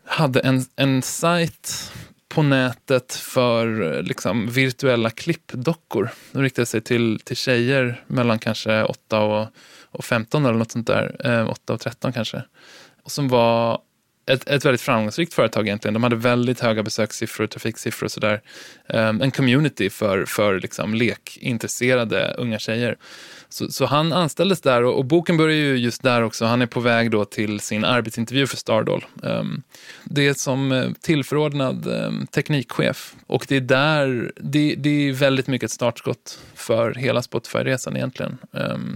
hade 0.05 0.41
en, 0.41 0.65
en 0.77 1.03
sajt 1.03 1.93
på 2.29 2.43
nätet 2.43 3.13
för 3.15 3.97
eh, 3.97 4.03
liksom, 4.03 4.49
virtuella 4.51 5.11
klippdockor. 5.11 6.11
De 6.33 6.43
riktade 6.43 6.67
sig 6.67 6.81
till, 6.81 7.21
till 7.25 7.37
tjejer 7.37 8.05
mellan 8.07 8.39
kanske 8.39 8.85
8 8.85 9.21
och, 9.21 9.47
och 9.91 10.05
15 10.05 10.47
eller 10.47 10.59
något 10.59 10.73
sånt 10.73 10.87
där. 10.87 11.17
Eh, 11.25 11.49
8 11.51 11.73
och 11.73 11.81
13 11.81 12.13
kanske. 12.13 12.43
Och 13.03 13.11
som 13.11 13.29
var 13.29 13.81
ett, 14.27 14.49
ett 14.49 14.65
väldigt 14.65 14.81
framgångsrikt 14.81 15.35
företag 15.35 15.67
egentligen. 15.67 15.95
De 15.95 16.03
hade 16.03 16.17
väldigt 16.17 16.61
höga 16.61 16.83
besökssiffror, 16.83 17.47
trafiksiffror 17.47 18.05
och 18.05 18.13
sådär. 18.13 18.41
Um, 18.89 19.23
en 19.23 19.31
community 19.31 19.91
för, 19.91 20.25
för 20.25 20.61
liksom 20.61 20.95
lekintresserade 20.95 22.35
unga 22.39 22.59
tjejer. 22.59 22.97
Så, 23.49 23.71
så 23.71 23.87
han 23.87 24.13
anställdes 24.13 24.61
där 24.61 24.83
och, 24.83 24.99
och, 24.99 25.05
boken 25.05 25.37
börjar 25.37 25.57
ju 25.57 25.77
just 25.77 26.03
där 26.03 26.23
också. 26.23 26.45
Han 26.45 26.63
är 26.63 26.67
på 26.67 26.81
väg 26.81 27.11
då 27.11 27.25
till 27.25 27.61
sin 27.61 27.85
arbetsintervju 27.85 28.47
för 28.47 28.57
Stardoll. 28.57 29.05
Um, 29.23 29.31
ehm, 29.31 29.63
det 30.05 30.27
är 30.27 30.35
som 30.35 30.73
eh, 30.73 30.91
tillförordnad 31.01 31.87
um, 31.87 32.27
teknikchef 32.27 33.15
och 33.27 33.47
det 33.49 33.57
är 33.57 33.61
där, 33.61 34.33
det, 34.37 34.75
det 34.75 35.09
är 35.09 35.13
väldigt 35.13 35.47
mycket 35.47 35.67
ett 35.67 35.75
startskott 35.75 36.39
för 36.55 36.95
hela 36.95 37.23
Spotify-resan 37.23 37.97
egentligen. 37.97 38.39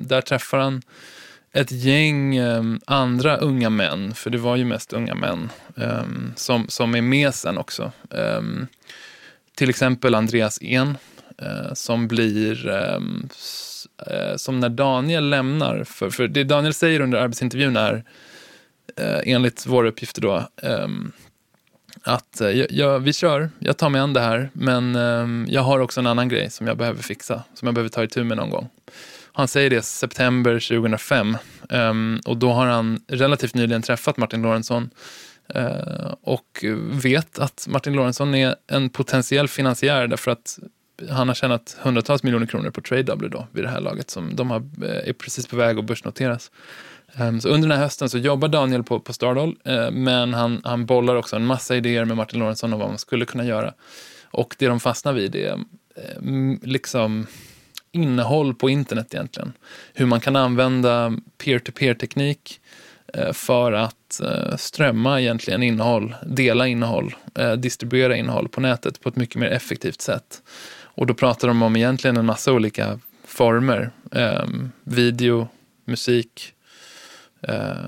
där 0.02 0.20
träffar 0.20 0.58
han 0.58 0.82
ett 1.52 1.72
gäng 1.72 2.40
um, 2.40 2.80
andra 2.84 3.36
unga 3.36 3.70
män, 3.70 4.14
för 4.14 4.30
det 4.30 4.38
var 4.38 4.56
ju 4.56 4.64
mest 4.64 4.92
unga 4.92 5.14
män, 5.14 5.50
um, 5.74 6.32
som, 6.36 6.68
som 6.68 6.94
är 6.94 7.02
med 7.02 7.34
sen 7.34 7.58
också. 7.58 7.92
Um, 8.10 8.66
till 9.54 9.70
exempel 9.70 10.14
Andreas 10.14 10.62
En, 10.62 10.88
uh, 11.42 11.74
som 11.74 12.08
blir, 12.08 12.68
uh, 12.68 12.98
som 14.36 14.60
när 14.60 14.68
Daniel 14.68 15.30
lämnar, 15.30 15.84
för, 15.84 16.10
för 16.10 16.28
det 16.28 16.44
Daniel 16.44 16.74
säger 16.74 17.00
under 17.00 17.18
arbetsintervjun 17.18 17.76
är, 17.76 17.94
uh, 17.94 19.20
enligt 19.24 19.66
våra 19.66 19.88
uppgifter 19.88 20.22
då, 20.22 20.48
att 22.02 22.40
ja, 22.70 22.98
vi 22.98 23.12
kör, 23.12 23.50
jag 23.58 23.76
tar 23.76 23.88
mig 23.88 24.00
an 24.00 24.12
det 24.12 24.20
här, 24.20 24.50
men 24.52 25.46
jag 25.48 25.62
har 25.62 25.78
också 25.78 26.00
en 26.00 26.06
annan 26.06 26.28
grej 26.28 26.50
som 26.50 26.66
jag 26.66 26.76
behöver 26.76 27.02
fixa, 27.02 27.42
som 27.54 27.66
jag 27.66 27.74
behöver 27.74 27.88
ta 27.88 28.04
itu 28.04 28.24
med 28.24 28.36
någon 28.36 28.50
gång. 28.50 28.68
Han 29.32 29.48
säger 29.48 29.70
det 29.70 29.82
september 29.82 30.52
2005 30.52 31.28
um, 31.28 31.36
ehm, 31.70 32.20
och 32.26 32.36
då 32.36 32.52
har 32.52 32.66
han 32.66 33.00
relativt 33.08 33.54
nyligen 33.54 33.82
träffat 33.82 34.16
Martin 34.16 34.42
Lorentzon 34.42 34.90
uh, 35.56 36.14
och 36.22 36.64
vet 37.02 37.38
att 37.38 37.66
Martin 37.70 37.92
Lorentzon 37.92 38.34
är 38.34 38.54
en 38.66 38.90
potentiell 38.90 39.48
finansiär 39.48 40.06
därför 40.06 40.30
att 40.30 40.58
han 41.08 41.28
har 41.28 41.34
tjänat 41.34 41.76
hundratals 41.80 42.22
miljoner 42.22 42.46
kronor 42.46 42.70
på 42.70 42.80
TradeW 42.80 43.28
då 43.28 43.46
vid 43.52 43.64
det 43.64 43.68
här 43.68 43.80
laget 43.80 44.10
som 44.10 44.36
de 44.36 44.50
har, 44.50 44.62
eh, 44.82 45.08
är 45.08 45.12
precis 45.12 45.46
på 45.46 45.56
väg 45.56 45.78
att 45.78 45.84
börsnoteras. 45.84 46.50
Um, 47.20 47.40
så 47.40 47.48
under 47.48 47.68
den 47.68 47.78
här 47.78 47.84
hösten 47.84 48.08
så 48.08 48.18
jobbar 48.18 48.48
Daniel 48.48 48.82
på, 48.82 49.00
på 49.00 49.12
Stardoll, 49.12 49.56
uh, 49.68 49.74
eh, 49.74 49.90
men 49.90 50.34
han, 50.34 50.60
han 50.64 50.86
bollar 50.86 51.16
också 51.16 51.36
en 51.36 51.46
massa 51.46 51.76
idéer 51.76 52.04
med 52.04 52.16
Martin 52.16 52.40
Lorentzon 52.40 52.72
om 52.72 52.78
vad 52.78 52.88
man 52.88 52.98
skulle 52.98 53.24
kunna 53.24 53.44
göra. 53.44 53.74
Och 54.24 54.56
det 54.58 54.66
de 54.66 54.80
fastnar 54.80 55.12
vid 55.12 55.36
är 55.36 55.58
liksom 56.62 57.26
innehåll 57.92 58.54
på 58.54 58.70
internet 58.70 59.14
egentligen. 59.14 59.52
Hur 59.94 60.06
man 60.06 60.20
kan 60.20 60.36
använda 60.36 61.16
peer-to-peer-teknik 61.38 62.60
eh, 63.14 63.32
för 63.32 63.72
att 63.72 64.20
eh, 64.20 64.56
strömma 64.56 65.20
egentligen 65.20 65.62
innehåll, 65.62 66.14
dela 66.26 66.66
innehåll, 66.66 67.14
eh, 67.38 67.52
distribuera 67.52 68.16
innehåll 68.16 68.48
på 68.48 68.60
nätet 68.60 69.00
på 69.00 69.08
ett 69.08 69.16
mycket 69.16 69.36
mer 69.36 69.48
effektivt 69.48 70.00
sätt. 70.00 70.42
Och 70.82 71.06
då 71.06 71.14
pratar 71.14 71.48
de 71.48 71.62
om 71.62 71.76
egentligen 71.76 72.16
en 72.16 72.26
massa 72.26 72.52
olika 72.52 73.00
former. 73.24 73.90
Ehm, 74.12 74.70
video, 74.84 75.48
musik, 75.84 76.54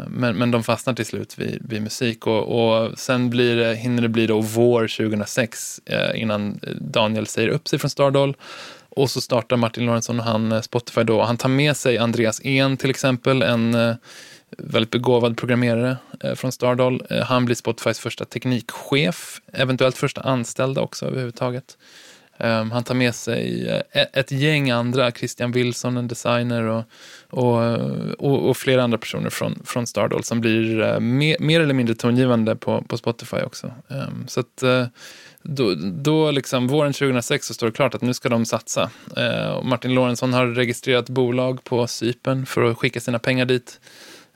men, 0.08 0.36
men 0.36 0.50
de 0.50 0.62
fastnar 0.62 0.94
till 0.94 1.06
slut 1.06 1.38
vid, 1.38 1.62
vid 1.68 1.82
musik 1.82 2.26
och, 2.26 2.42
och 2.42 2.98
sen 2.98 3.30
blir 3.30 3.56
det, 3.56 3.74
hinner 3.74 4.02
det 4.02 4.08
bli 4.08 4.26
då 4.26 4.40
vår 4.40 4.80
2006 4.80 5.80
innan 6.14 6.60
Daniel 6.80 7.26
säger 7.26 7.48
upp 7.48 7.68
sig 7.68 7.78
från 7.78 7.90
Stardoll 7.90 8.36
och 8.96 9.10
så 9.10 9.20
startar 9.20 9.56
Martin 9.56 9.86
Lorentzon 9.86 10.20
och 10.20 10.26
han 10.26 10.52
eh, 10.52 10.60
Spotify 10.60 11.02
då. 11.02 11.22
Han 11.22 11.36
tar 11.36 11.48
med 11.48 11.76
sig 11.76 11.98
Andreas 11.98 12.44
En 12.44 12.76
till 12.76 12.90
exempel, 12.90 13.42
en 13.42 13.74
eh, 13.74 13.94
väldigt 14.58 14.90
begåvad 14.90 15.36
programmerare 15.36 15.96
eh, 16.20 16.34
från 16.34 16.52
Stardoll. 16.52 17.06
Han 17.24 17.44
blir 17.44 17.56
Spotifys 17.56 17.98
första 17.98 18.24
teknikchef, 18.24 19.40
eventuellt 19.52 19.96
första 19.96 20.20
anställda 20.20 20.80
också 20.80 21.06
överhuvudtaget. 21.06 21.78
Ehm, 22.38 22.70
han 22.70 22.84
tar 22.84 22.94
med 22.94 23.14
sig 23.14 23.66
e-, 23.92 24.06
ett 24.12 24.32
gäng 24.32 24.70
andra, 24.70 25.12
Christian 25.12 25.52
Wilson, 25.52 25.96
en 25.96 26.08
designer 26.08 26.62
och, 26.62 26.84
och, 27.30 27.58
och, 28.18 28.48
och 28.48 28.56
flera 28.56 28.82
andra 28.82 28.98
personer 28.98 29.30
från, 29.30 29.62
från 29.64 29.86
Stardoll 29.86 30.24
som 30.24 30.40
blir 30.40 31.00
mer, 31.00 31.36
mer, 31.40 31.60
eller 31.60 31.74
mindre 31.74 31.94
tongivande 31.94 32.56
på, 32.56 32.82
på 32.82 32.96
Spotify 32.96 33.36
också. 33.36 33.72
Ehm, 33.88 34.28
så 34.28 34.40
att, 34.40 34.62
då, 35.42 35.74
då 35.78 36.30
liksom, 36.30 36.66
våren 36.66 36.92
2006 36.92 37.46
så 37.46 37.54
står 37.54 37.66
det 37.66 37.72
klart 37.72 37.94
att 37.94 38.02
nu 38.02 38.14
ska 38.14 38.28
de 38.28 38.44
satsa. 38.44 38.90
Eh, 39.16 39.62
Martin 39.62 39.94
Lorentzon 39.94 40.32
har 40.32 40.46
registrerat 40.46 41.08
bolag 41.08 41.64
på 41.64 41.86
Sypen 41.86 42.46
för 42.46 42.64
att 42.64 42.78
skicka 42.78 43.00
sina 43.00 43.18
pengar 43.18 43.44
dit. 43.44 43.80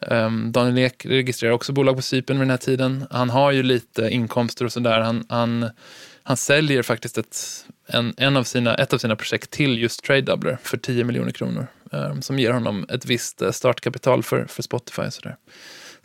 Eh, 0.01 0.31
Daniel 0.31 0.79
Ek 0.79 1.07
registrerar 1.07 1.53
också 1.53 1.73
bolag 1.73 1.97
på 1.97 2.03
Sypen 2.03 2.37
vid 2.37 2.43
den 2.43 2.51
här 2.51 2.57
tiden. 2.57 3.07
Han 3.11 3.31
har 3.31 3.53
ju 3.53 3.63
lite 3.63 4.09
inkomster 4.09 4.65
och 4.65 4.73
sådär. 4.73 5.01
Han, 5.01 5.27
han, 5.29 5.71
han 6.23 6.37
säljer 6.37 6.83
faktiskt 6.83 7.19
ett, 7.19 7.65
en, 7.87 8.15
en 8.17 8.37
av 8.37 8.45
sina, 8.45 8.75
ett 8.75 8.93
av 8.93 8.99
sina 8.99 9.17
projekt 9.17 9.51
till 9.51 9.79
just 9.79 10.05
TradeDoubler 10.05 10.59
för 10.63 10.77
10 10.77 11.05
miljoner 11.05 11.33
kronor. 11.33 11.67
Eh, 11.93 12.21
som 12.21 12.39
ger 12.39 12.51
honom 12.51 12.87
ett 12.89 13.07
visst 13.07 13.43
eh, 13.43 13.51
startkapital 13.51 14.23
för, 14.23 14.47
för 14.47 14.63
Spotify 14.63 15.03
och 15.03 15.13
sådär. 15.13 15.37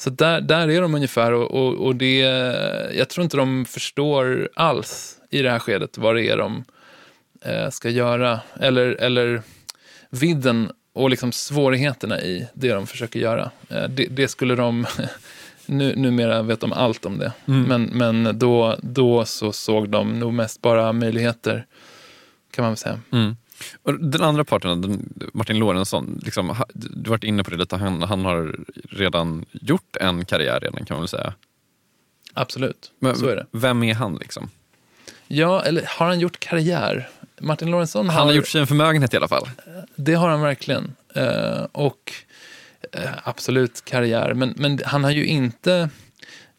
Så 0.01 0.09
där, 0.09 0.41
där 0.41 0.67
är 0.69 0.81
de 0.81 0.95
ungefär 0.95 1.31
och, 1.31 1.51
och, 1.51 1.85
och, 1.85 1.95
det, 1.95 2.19
jag 2.97 3.09
tror 3.09 3.23
inte 3.23 3.37
de 3.37 3.65
förstår 3.65 4.49
alls 4.55 5.17
i 5.29 5.41
det 5.41 5.51
här 5.51 5.59
skedet 5.59 5.97
vad 5.97 6.15
det 6.15 6.29
är 6.29 6.37
de 6.37 6.63
eh, 7.41 7.69
ska 7.69 7.89
göra. 7.89 8.39
Eller, 8.59 8.85
eller 8.85 9.41
vidden 10.09 10.71
och 10.93 11.09
liksom 11.09 11.31
svårigheterna 11.31 12.21
i 12.21 12.47
det 12.53 12.73
de 12.73 12.87
försöker 12.87 13.19
göra. 13.19 13.51
Eh, 13.69 13.83
det, 13.89 14.05
det 14.05 14.27
skulle 14.27 14.55
de, 14.55 14.85
nu, 15.65 15.95
numera 15.95 16.41
vet 16.41 16.59
de 16.59 16.73
allt 16.73 17.05
om 17.05 17.17
det, 17.17 17.33
Mm. 17.47 17.63
men, 17.63 17.83
men 17.83 18.39
då, 18.39 18.75
då 18.81 19.25
så 19.25 19.51
såg 19.51 19.89
de 19.89 20.19
nog 20.19 20.33
mest 20.33 20.61
bara 20.61 20.93
möjligheter, 20.93 21.65
kan 22.51 22.63
man 22.63 22.71
väl 22.71 22.77
säga. 22.77 22.99
Mm. 23.11 23.35
Den 23.99 24.21
andra 24.21 24.43
parten, 24.43 25.09
Martin 25.33 25.59
Lorentzon, 25.59 26.19
liksom, 26.23 26.55
du 26.73 27.09
har 27.09 27.09
varit 27.09 27.23
inne 27.23 27.43
på 27.43 27.51
det 27.51 27.57
lite, 27.57 27.75
han, 27.75 28.01
han 28.01 28.25
har 28.25 28.55
redan 28.89 29.45
gjort 29.51 29.97
en 29.99 30.25
karriär 30.25 30.59
redan 30.59 30.85
kan 30.85 30.95
man 30.95 31.01
väl 31.01 31.07
säga. 31.07 31.33
Absolut, 32.33 32.91
Men 32.99 33.15
så 33.15 33.27
är 33.27 33.35
det. 33.35 33.45
Vem 33.51 33.83
är 33.83 33.93
han 33.93 34.15
liksom? 34.15 34.49
Ja, 35.27 35.63
eller 35.63 35.85
har 35.87 36.05
han 36.05 36.19
gjort 36.19 36.39
karriär? 36.39 37.09
Martin 37.41 37.71
Lorentzon 37.71 38.09
Han 38.09 38.27
har 38.27 38.33
gjort 38.33 38.47
sig 38.47 38.61
en 38.61 38.67
förmögenhet 38.67 39.13
i 39.13 39.17
alla 39.17 39.27
fall. 39.27 39.49
Det 39.95 40.13
har 40.13 40.29
han 40.29 40.41
verkligen. 40.41 40.95
Eh, 41.15 41.63
och 41.71 42.13
eh, 42.91 43.09
absolut 43.23 43.85
karriär. 43.85 44.33
Men, 44.33 44.53
men 44.57 44.79
han 44.85 45.03
har 45.03 45.11
ju 45.11 45.25
inte 45.25 45.89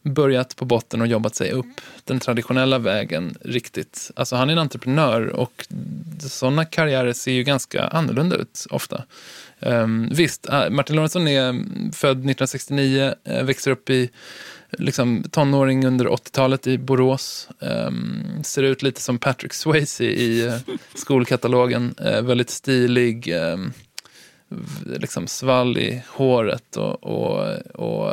börjat 0.03 0.57
på 0.57 0.65
botten 0.65 1.01
och 1.01 1.07
jobbat 1.07 1.35
sig 1.35 1.51
upp 1.51 1.81
den 2.05 2.21
traditionella 2.21 2.79
vägen 2.79 3.37
riktigt. 3.41 4.11
Alltså 4.17 4.37
han 4.37 4.49
är 4.49 4.53
en 4.53 4.59
entreprenör 4.59 5.27
och 5.27 5.67
sådana 6.21 6.65
karriärer 6.65 7.13
ser 7.13 7.33
ju 7.33 7.43
ganska 7.43 7.85
annorlunda 7.85 8.37
ut 8.37 8.67
ofta. 8.71 9.05
Um, 9.61 10.09
visst, 10.13 10.49
eh, 10.49 10.71
Martin 10.71 10.97
Lorentzon 10.97 11.29
är 11.29 11.53
född 11.93 12.17
1969, 12.17 13.15
eh, 13.25 13.45
växer 13.45 13.71
upp 13.71 13.91
i 13.91 14.11
liksom, 14.79 15.25
tonåring 15.31 15.87
under 15.87 16.07
80-talet 16.07 16.67
i 16.67 16.79
Borås. 16.79 17.49
Um, 17.59 18.25
ser 18.45 18.63
ut 18.63 18.83
lite 18.83 19.01
som 19.01 19.19
Patrick 19.19 19.53
Swayze 19.53 20.05
i 20.05 20.47
uh, 20.47 20.55
skolkatalogen. 20.95 21.95
Uh, 22.01 22.23
väldigt 22.23 22.51
stilig, 22.51 23.29
ehm, 23.29 23.73
liksom 24.87 25.27
svall 25.27 25.79
i 25.79 26.03
håret 26.09 26.77
och, 26.77 27.05
och, 27.05 27.57
och 27.75 28.13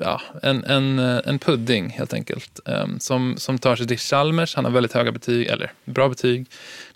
ja, 0.00 0.20
en, 0.42 0.64
en, 0.64 0.98
eh, 0.98 1.20
en 1.24 1.38
pudding 1.38 1.90
helt 1.90 2.14
enkelt. 2.14 2.60
Ehm, 2.64 3.00
som, 3.00 3.34
som 3.36 3.58
tar 3.58 3.76
sig 3.76 3.86
till 3.86 3.98
Chalmers. 3.98 4.54
Han 4.54 4.64
har 4.64 4.72
väldigt 4.72 4.92
höga 4.92 5.12
betyg, 5.12 5.46
eller 5.46 5.72
bra 5.84 6.08
betyg. 6.08 6.46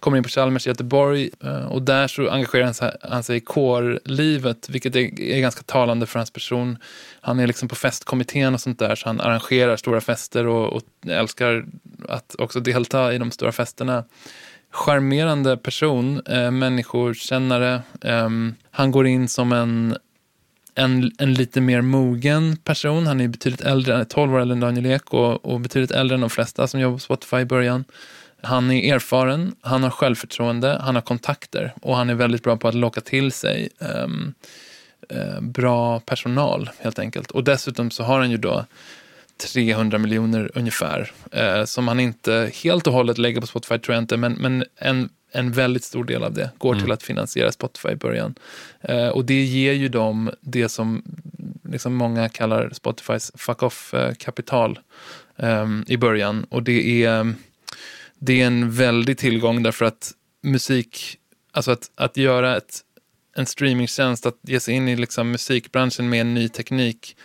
Kommer 0.01 0.17
in 0.17 0.23
på 0.23 0.29
Chalmers 0.29 0.67
i 0.67 0.71
Göteborg 0.71 1.31
eh, 1.45 1.67
och 1.67 1.83
där 1.83 2.09
så 2.09 2.31
engagerar 2.31 2.65
han 2.65 2.75
sig, 2.75 2.97
han 3.03 3.23
sig 3.23 3.37
i 3.37 3.41
kårlivet, 3.41 4.69
vilket 4.69 4.97
är, 4.97 5.21
är 5.21 5.41
ganska 5.41 5.63
talande 5.63 6.07
för 6.07 6.19
hans 6.19 6.31
person. 6.31 6.79
Han 7.21 7.41
är 7.41 7.47
liksom 7.47 7.69
på 7.69 7.75
festkommittén 7.75 8.55
och 8.55 8.61
sånt 8.61 8.79
där, 8.79 8.95
så 8.95 9.09
han 9.09 9.21
arrangerar 9.21 9.77
stora 9.77 10.01
fester 10.01 10.47
och, 10.47 10.73
och 10.73 10.83
älskar 11.07 11.65
att 12.09 12.35
också 12.39 12.61
delta 12.61 13.15
i 13.15 13.19
de 13.19 13.31
stora 13.31 13.53
festerna. 13.53 14.05
Charmerande 14.73 15.57
person, 15.57 16.23
eh, 16.27 16.51
människokännare. 16.51 17.83
Eh, 18.01 18.29
han 18.71 18.91
går 18.91 19.07
in 19.07 19.29
som 19.29 19.53
en, 19.53 19.97
en, 20.75 21.13
en 21.19 21.35
lite 21.35 21.61
mer 21.61 21.81
mogen 21.81 22.57
person. 22.57 23.07
Han 23.07 23.21
är 23.21 23.29
betydligt 23.29 23.61
äldre, 23.61 23.93
han 23.93 24.01
är 24.01 24.05
12 24.05 24.35
år 24.35 24.41
äldre 24.41 24.55
än 24.55 24.61
Daniel 24.61 24.87
Ek 24.87 25.15
och, 25.15 25.45
och 25.45 25.61
betydligt 25.61 25.91
äldre 25.91 26.15
än 26.15 26.21
de 26.21 26.31
flesta 26.31 26.67
som 26.67 26.81
jobbar 26.81 26.97
på 26.97 27.01
Spotify 27.01 27.37
i 27.37 27.45
början. 27.45 27.85
Han 28.43 28.71
är 28.71 28.95
erfaren, 28.95 29.55
han 29.61 29.83
har 29.83 29.91
självförtroende, 29.91 30.79
han 30.83 30.95
har 30.95 31.03
kontakter 31.03 31.75
och 31.83 31.97
han 31.97 32.11
är 32.11 32.15
väldigt 32.15 32.43
bra 32.43 32.57
på 32.57 32.69
att 32.69 32.75
locka 32.75 33.01
till 33.01 33.33
sig 33.33 33.69
ehm, 33.81 34.35
eh, 35.09 35.41
bra 35.41 36.01
personal 36.01 36.71
helt 36.79 36.99
enkelt. 36.99 37.31
Och 37.31 37.45
dessutom 37.45 37.91
så 37.91 38.03
har 38.03 38.19
han 38.19 38.31
ju 38.31 38.37
då 38.37 38.65
300 39.37 39.99
miljoner 39.99 40.51
ungefär 40.55 41.13
eh, 41.33 41.65
som 41.65 41.89
han 41.89 42.01
inte 42.01 42.51
helt 42.63 42.87
och 42.87 42.93
hållet 42.93 43.19
lägger 43.19 43.41
på 43.41 43.47
Spotify 43.47 43.79
tror 43.79 43.95
jag 43.95 44.03
inte, 44.03 44.17
men, 44.17 44.33
men 44.33 44.65
en, 44.77 45.09
en 45.33 45.53
väldigt 45.53 45.85
stor 45.85 46.05
del 46.05 46.23
av 46.23 46.33
det 46.33 46.51
går 46.59 46.75
till 46.75 46.93
att 46.93 47.03
finansiera 47.03 47.53
Spotify 47.53 47.89
i 47.89 47.97
början. 47.97 48.35
Eh, 48.81 49.09
och 49.09 49.25
det 49.25 49.45
ger 49.45 49.73
ju 49.73 49.89
dem 49.89 50.31
det 50.41 50.69
som 50.69 51.03
liksom 51.69 51.95
många 51.95 52.29
kallar 52.29 52.71
Spotifys 52.73 53.33
fuck 53.35 53.63
off-kapital 53.63 54.79
eh, 55.37 55.67
i 55.87 55.97
början. 55.97 56.45
Och 56.45 56.63
det 56.63 57.05
är, 57.05 57.35
det 58.19 58.43
är 58.43 58.47
en 58.47 58.71
väldig 58.71 59.19
tillgång 59.19 59.63
därför 59.63 59.85
att 59.85 60.13
musik, 60.43 61.19
alltså 61.53 61.71
att, 61.71 61.91
att 61.95 62.17
göra 62.17 62.57
ett, 62.57 62.81
en 63.37 63.47
streamingtjänst, 63.47 64.27
att 64.27 64.39
ge 64.43 64.61
sig 64.61 64.75
in 64.75 64.89
i 64.89 64.97
liksom 64.97 65.31
musikbranschen 65.31 66.09
med 66.09 66.21
en 66.21 66.35
ny 66.35 66.49
teknik, 66.49 67.17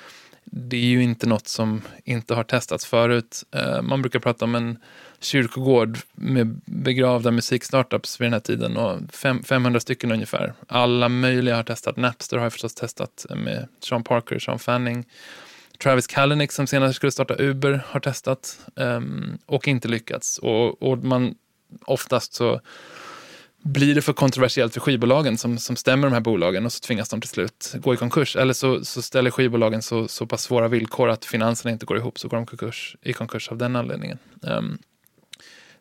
det 0.57 0.77
är 0.77 0.85
ju 0.85 1.03
inte 1.03 1.27
något 1.27 1.47
som 1.47 1.81
inte 2.03 2.33
har 2.33 2.43
testats 2.43 2.85
förut. 2.85 3.43
Eh, 3.51 3.81
man 3.81 4.01
brukar 4.01 4.19
prata 4.19 4.45
om 4.45 4.55
en 4.55 4.77
kyrkogård 5.19 5.97
med 6.13 6.61
begravda 6.65 7.31
musikstartups 7.31 8.21
vid 8.21 8.25
den 8.25 8.33
här 8.33 8.39
tiden 8.39 8.77
och 8.77 8.99
fem, 9.13 9.43
500 9.43 9.79
stycken 9.79 10.11
ungefär. 10.11 10.53
Alla 10.67 11.09
möjliga 11.09 11.55
har 11.55 11.63
testat. 11.63 11.97
Napster 11.97 12.37
har 12.37 12.45
jag 12.45 12.53
förstås 12.53 12.75
testat 12.75 13.25
med 13.35 13.67
Sean 13.79 14.03
Parker, 14.03 14.39
Sean 14.39 14.59
Fanning. 14.59 15.05
Travis 15.83 16.07
Kalanick 16.07 16.51
som 16.51 16.67
senare 16.67 16.93
skulle 16.93 17.11
starta 17.11 17.35
Uber 17.39 17.81
har 17.87 17.99
testat 17.99 18.59
ehm, 18.75 19.37
och 19.45 19.67
inte 19.67 19.87
lyckats. 19.87 20.37
Och, 20.37 20.83
och 20.83 20.97
man 20.97 21.35
oftast 21.85 22.33
så 22.33 22.61
blir 23.67 23.95
det 23.95 24.01
för 24.01 24.13
kontroversiellt 24.13 24.73
för 24.73 24.79
skivbolagen 24.79 25.37
som, 25.37 25.57
som 25.57 25.75
stämmer 25.75 26.07
de 26.07 26.13
här 26.13 26.21
bolagen 26.21 26.65
och 26.65 26.73
så 26.73 26.79
tvingas 26.79 27.09
de 27.09 27.21
till 27.21 27.29
slut 27.29 27.75
gå 27.75 27.93
i 27.93 27.97
konkurs. 27.97 28.35
Eller 28.35 28.53
så, 28.53 28.85
så 28.85 29.01
ställer 29.01 29.31
skivbolagen 29.31 29.81
så, 29.81 30.07
så 30.07 30.25
pass 30.25 30.43
svåra 30.43 30.67
villkor 30.67 31.09
att 31.09 31.25
finanserna 31.25 31.71
inte 31.71 31.85
går 31.85 31.97
ihop 31.97 32.19
så 32.19 32.27
går 32.27 32.37
de 32.37 32.45
konkurs, 32.45 32.95
i 33.01 33.13
konkurs 33.13 33.49
av 33.49 33.57
den 33.57 33.75
anledningen. 33.75 34.17
Um, 34.41 34.77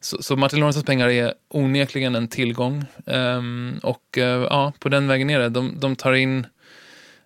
så, 0.01 0.23
så 0.23 0.37
Martin 0.37 0.61
Lorentzons 0.61 0.87
pengar 0.87 1.09
är 1.09 1.35
onekligen 1.49 2.15
en 2.15 2.29
tillgång. 2.29 2.85
Um, 3.05 3.81
och 3.83 4.19
uh, 4.19 4.25
ja, 4.25 4.73
på 4.79 4.89
den 4.89 5.09
vägen 5.09 5.31
är 5.31 5.39
det. 5.39 5.49
De, 5.49 5.81
de 5.81 5.97
tar 5.97 6.13
in, 6.13 6.47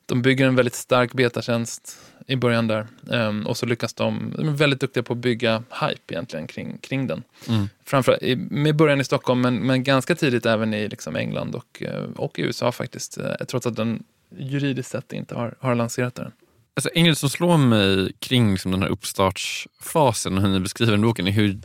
de 0.06 0.22
bygger 0.22 0.46
en 0.46 0.56
väldigt 0.56 0.74
stark 0.74 1.12
betatjänst 1.12 1.98
i 2.30 2.36
början 2.36 2.66
där. 2.66 2.86
Ehm, 3.12 3.46
och 3.46 3.56
så 3.56 3.66
lyckas 3.66 3.94
de, 3.94 4.34
de 4.36 4.48
är 4.48 4.52
väldigt 4.52 4.80
duktiga 4.80 5.02
på 5.02 5.12
att 5.12 5.18
bygga 5.18 5.62
hype 5.80 6.14
egentligen 6.14 6.46
kring, 6.46 6.78
kring 6.78 7.06
den. 7.06 7.22
Mm. 7.48 7.68
Framförallt 7.84 8.22
i- 8.22 8.36
med 8.36 8.76
början 8.76 9.00
i 9.00 9.04
Stockholm, 9.04 9.40
men, 9.40 9.54
men 9.66 9.84
ganska 9.84 10.14
tidigt 10.14 10.46
även 10.46 10.74
i 10.74 10.88
liksom 10.88 11.16
England 11.16 11.54
och, 11.54 11.82
eh, 11.82 12.02
och 12.16 12.38
i 12.38 12.42
USA 12.42 12.72
faktiskt. 12.72 13.18
eh, 13.18 13.34
Trots 13.48 13.66
att 13.66 13.76
den 13.76 14.02
juridiskt 14.38 14.90
sett 14.90 15.12
inte 15.12 15.34
har, 15.34 15.54
har 15.60 15.74
lanserat 15.74 16.14
den. 16.14 16.32
Alltså, 16.76 16.90
en 16.94 17.04
grej 17.04 17.16
som 17.16 17.30
slår 17.30 17.56
mig 17.58 18.12
kring 18.18 18.50
liksom, 18.50 18.70
den 18.70 18.82
här 18.82 18.88
uppstartsfasen 18.88 20.36
och 20.36 20.42
hur 20.42 20.48
ni 20.50 20.60
beskriver 20.60 20.92
den 20.92 21.00
boken 21.02 21.26
är 21.26 21.32
hur 21.32 21.58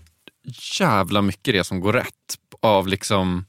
jävla 0.80 1.21
mycket 1.21 1.54
det 1.54 1.58
är 1.58 1.63
som 1.63 1.80
går 1.80 1.93
rätt 1.93 2.38
av 2.60 2.88
liksom 2.88 3.45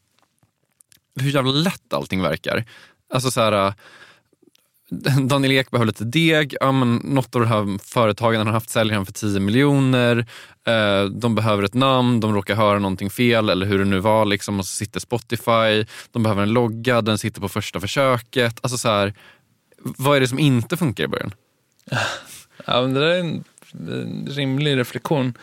hur 1.20 1.30
jävla 1.30 1.52
lätt 1.52 1.92
allting 1.92 2.22
verkar. 2.22 2.64
Alltså 3.14 3.30
så 3.30 3.40
här, 3.40 3.74
Daniel 5.28 5.52
Ek 5.52 5.70
behöver 5.70 5.86
lite 5.86 6.04
deg, 6.04 6.56
ja, 6.60 6.72
men 6.72 6.96
något 6.96 7.34
av 7.34 7.40
de 7.40 7.46
här 7.46 7.78
företagen 7.78 8.38
han 8.38 8.46
har 8.46 8.54
haft 8.54 8.70
säljer 8.70 8.94
han 8.96 9.06
för 9.06 9.12
10 9.12 9.40
miljoner. 9.40 10.26
Eh, 10.66 11.04
de 11.04 11.34
behöver 11.34 11.62
ett 11.62 11.74
namn, 11.74 12.20
de 12.20 12.34
råkar 12.34 12.54
höra 12.54 12.78
någonting 12.78 13.10
fel 13.10 13.48
eller 13.48 13.66
hur 13.66 13.78
det 13.78 13.84
nu 13.84 13.98
var. 14.00 14.24
Liksom, 14.24 14.58
och 14.58 14.66
så 14.66 14.72
sitter 14.72 15.00
Spotify, 15.00 15.86
de 16.12 16.22
behöver 16.22 16.42
en 16.42 16.52
logga, 16.52 17.00
den 17.02 17.18
sitter 17.18 17.40
på 17.40 17.48
första 17.48 17.80
försöket. 17.80 18.58
Alltså 18.62 18.78
så 18.78 18.88
här, 18.88 19.14
vad 19.78 20.16
är 20.16 20.20
det 20.20 20.28
som 20.28 20.38
inte 20.38 20.76
funkar 20.76 21.04
i 21.04 21.08
början? 21.08 21.34
Ja, 22.66 22.82
men 22.82 22.94
det 22.94 23.00
där 23.00 23.06
är 23.06 23.18
en, 23.18 23.44
en 23.72 24.26
rimlig 24.30 24.76
reflektion. 24.76 25.34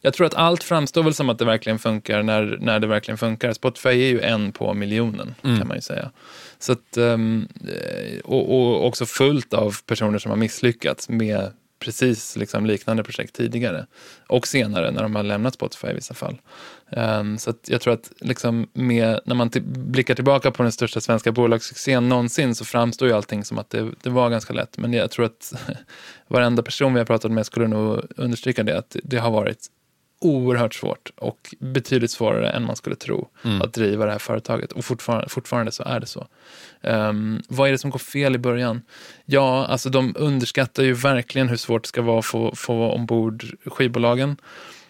Jag 0.00 0.14
tror 0.14 0.26
att 0.26 0.34
allt 0.34 0.62
framstår 0.62 1.02
väl 1.02 1.14
som 1.14 1.28
att 1.30 1.38
det 1.38 1.44
verkligen 1.44 1.78
funkar 1.78 2.22
när, 2.22 2.58
när 2.60 2.80
det 2.80 2.86
verkligen 2.86 3.18
funkar. 3.18 3.52
Spotify 3.52 3.88
är 3.88 4.08
ju 4.08 4.20
en 4.20 4.52
på 4.52 4.74
miljonen 4.74 5.34
Mm. 5.42 5.58
kan 5.58 5.68
man 5.68 5.76
ju 5.76 5.80
säga. 5.80 6.10
Så 6.58 6.72
att, 6.72 6.96
ehm, 6.96 7.48
eh, 7.64 8.18
och, 8.18 8.58
och 8.58 8.86
också 8.86 9.06
fullt 9.06 9.54
av 9.54 9.76
personer 9.86 10.18
som 10.18 10.30
har 10.30 10.36
misslyckats 10.36 11.08
med 11.08 11.52
precis 11.78 12.36
liksom 12.36 12.66
liknande 12.66 13.02
projekt 13.02 13.34
tidigare. 13.34 13.86
Och 14.26 14.48
senare 14.48 14.90
när 14.90 15.02
de 15.02 15.14
har 15.14 15.22
lämnat 15.22 15.54
Spotify 15.54 15.88
i 15.88 15.94
vissa 15.94 16.14
fall. 16.14 16.40
Ehm, 16.90 17.38
så 17.38 17.50
att 17.50 17.68
jag 17.68 17.80
tror 17.80 17.94
att 17.94 18.12
liksom 18.20 18.68
med, 18.72 19.20
när 19.24 19.34
man 19.34 19.50
blickar 19.64 20.14
tillbaka 20.14 20.50
på 20.50 20.62
den 20.62 20.72
största 20.72 21.00
svenska 21.00 21.32
bolagssuccén 21.32 22.08
någonsin 22.08 22.54
så 22.54 22.64
framstår 22.64 23.08
ju 23.08 23.14
allting 23.14 23.44
som 23.44 23.58
att 23.58 23.70
det, 23.70 23.90
det 24.02 24.10
var 24.10 24.30
ganska 24.30 24.52
lätt. 24.52 24.78
Men 24.78 24.92
jag 24.92 25.10
tror 25.10 25.26
att 25.26 25.52
varenda 26.28 26.62
person 26.62 26.94
vi 26.94 27.00
har 27.00 27.06
pratat 27.06 27.32
med 27.32 27.46
skulle 27.46 27.68
nog 27.68 28.02
understryka 28.16 28.62
det, 28.62 28.78
att 28.78 28.96
det 29.02 29.18
har 29.18 29.30
varit 29.30 29.66
oerhört 30.20 30.74
svårt 30.74 31.10
och 31.16 31.54
betydligt 31.58 32.10
svårare 32.10 32.50
än 32.50 32.64
man 32.66 32.76
skulle 32.76 32.96
tro 32.96 33.28
Mm. 33.44 33.62
att 33.62 33.72
driva 33.72 34.04
det 34.06 34.12
här 34.12 34.18
företaget. 34.18 34.72
Och 34.72 34.84
fortfarande, 34.84 35.28
fortfarande 35.28 35.72
så 35.72 35.82
är 35.82 36.00
det 36.00 36.06
så. 36.06 36.26
Ehm, 36.82 37.42
vad 37.48 37.68
är 37.68 37.72
det 37.72 37.78
som 37.78 37.90
går 37.90 37.98
fel 37.98 38.34
i 38.34 38.38
början? 38.38 38.82
Ja, 39.24 39.66
alltså 39.66 39.90
de 39.90 40.14
underskattar 40.18 40.82
ju 40.82 40.92
verkligen 40.92 41.48
hur 41.48 41.56
svårt 41.56 41.82
det 41.82 41.88
ska 41.88 42.02
vara 42.02 42.18
att 42.18 42.24
få, 42.26 42.54
få 42.54 42.92
ombord 42.92 43.44
skivbolagen. 43.66 44.36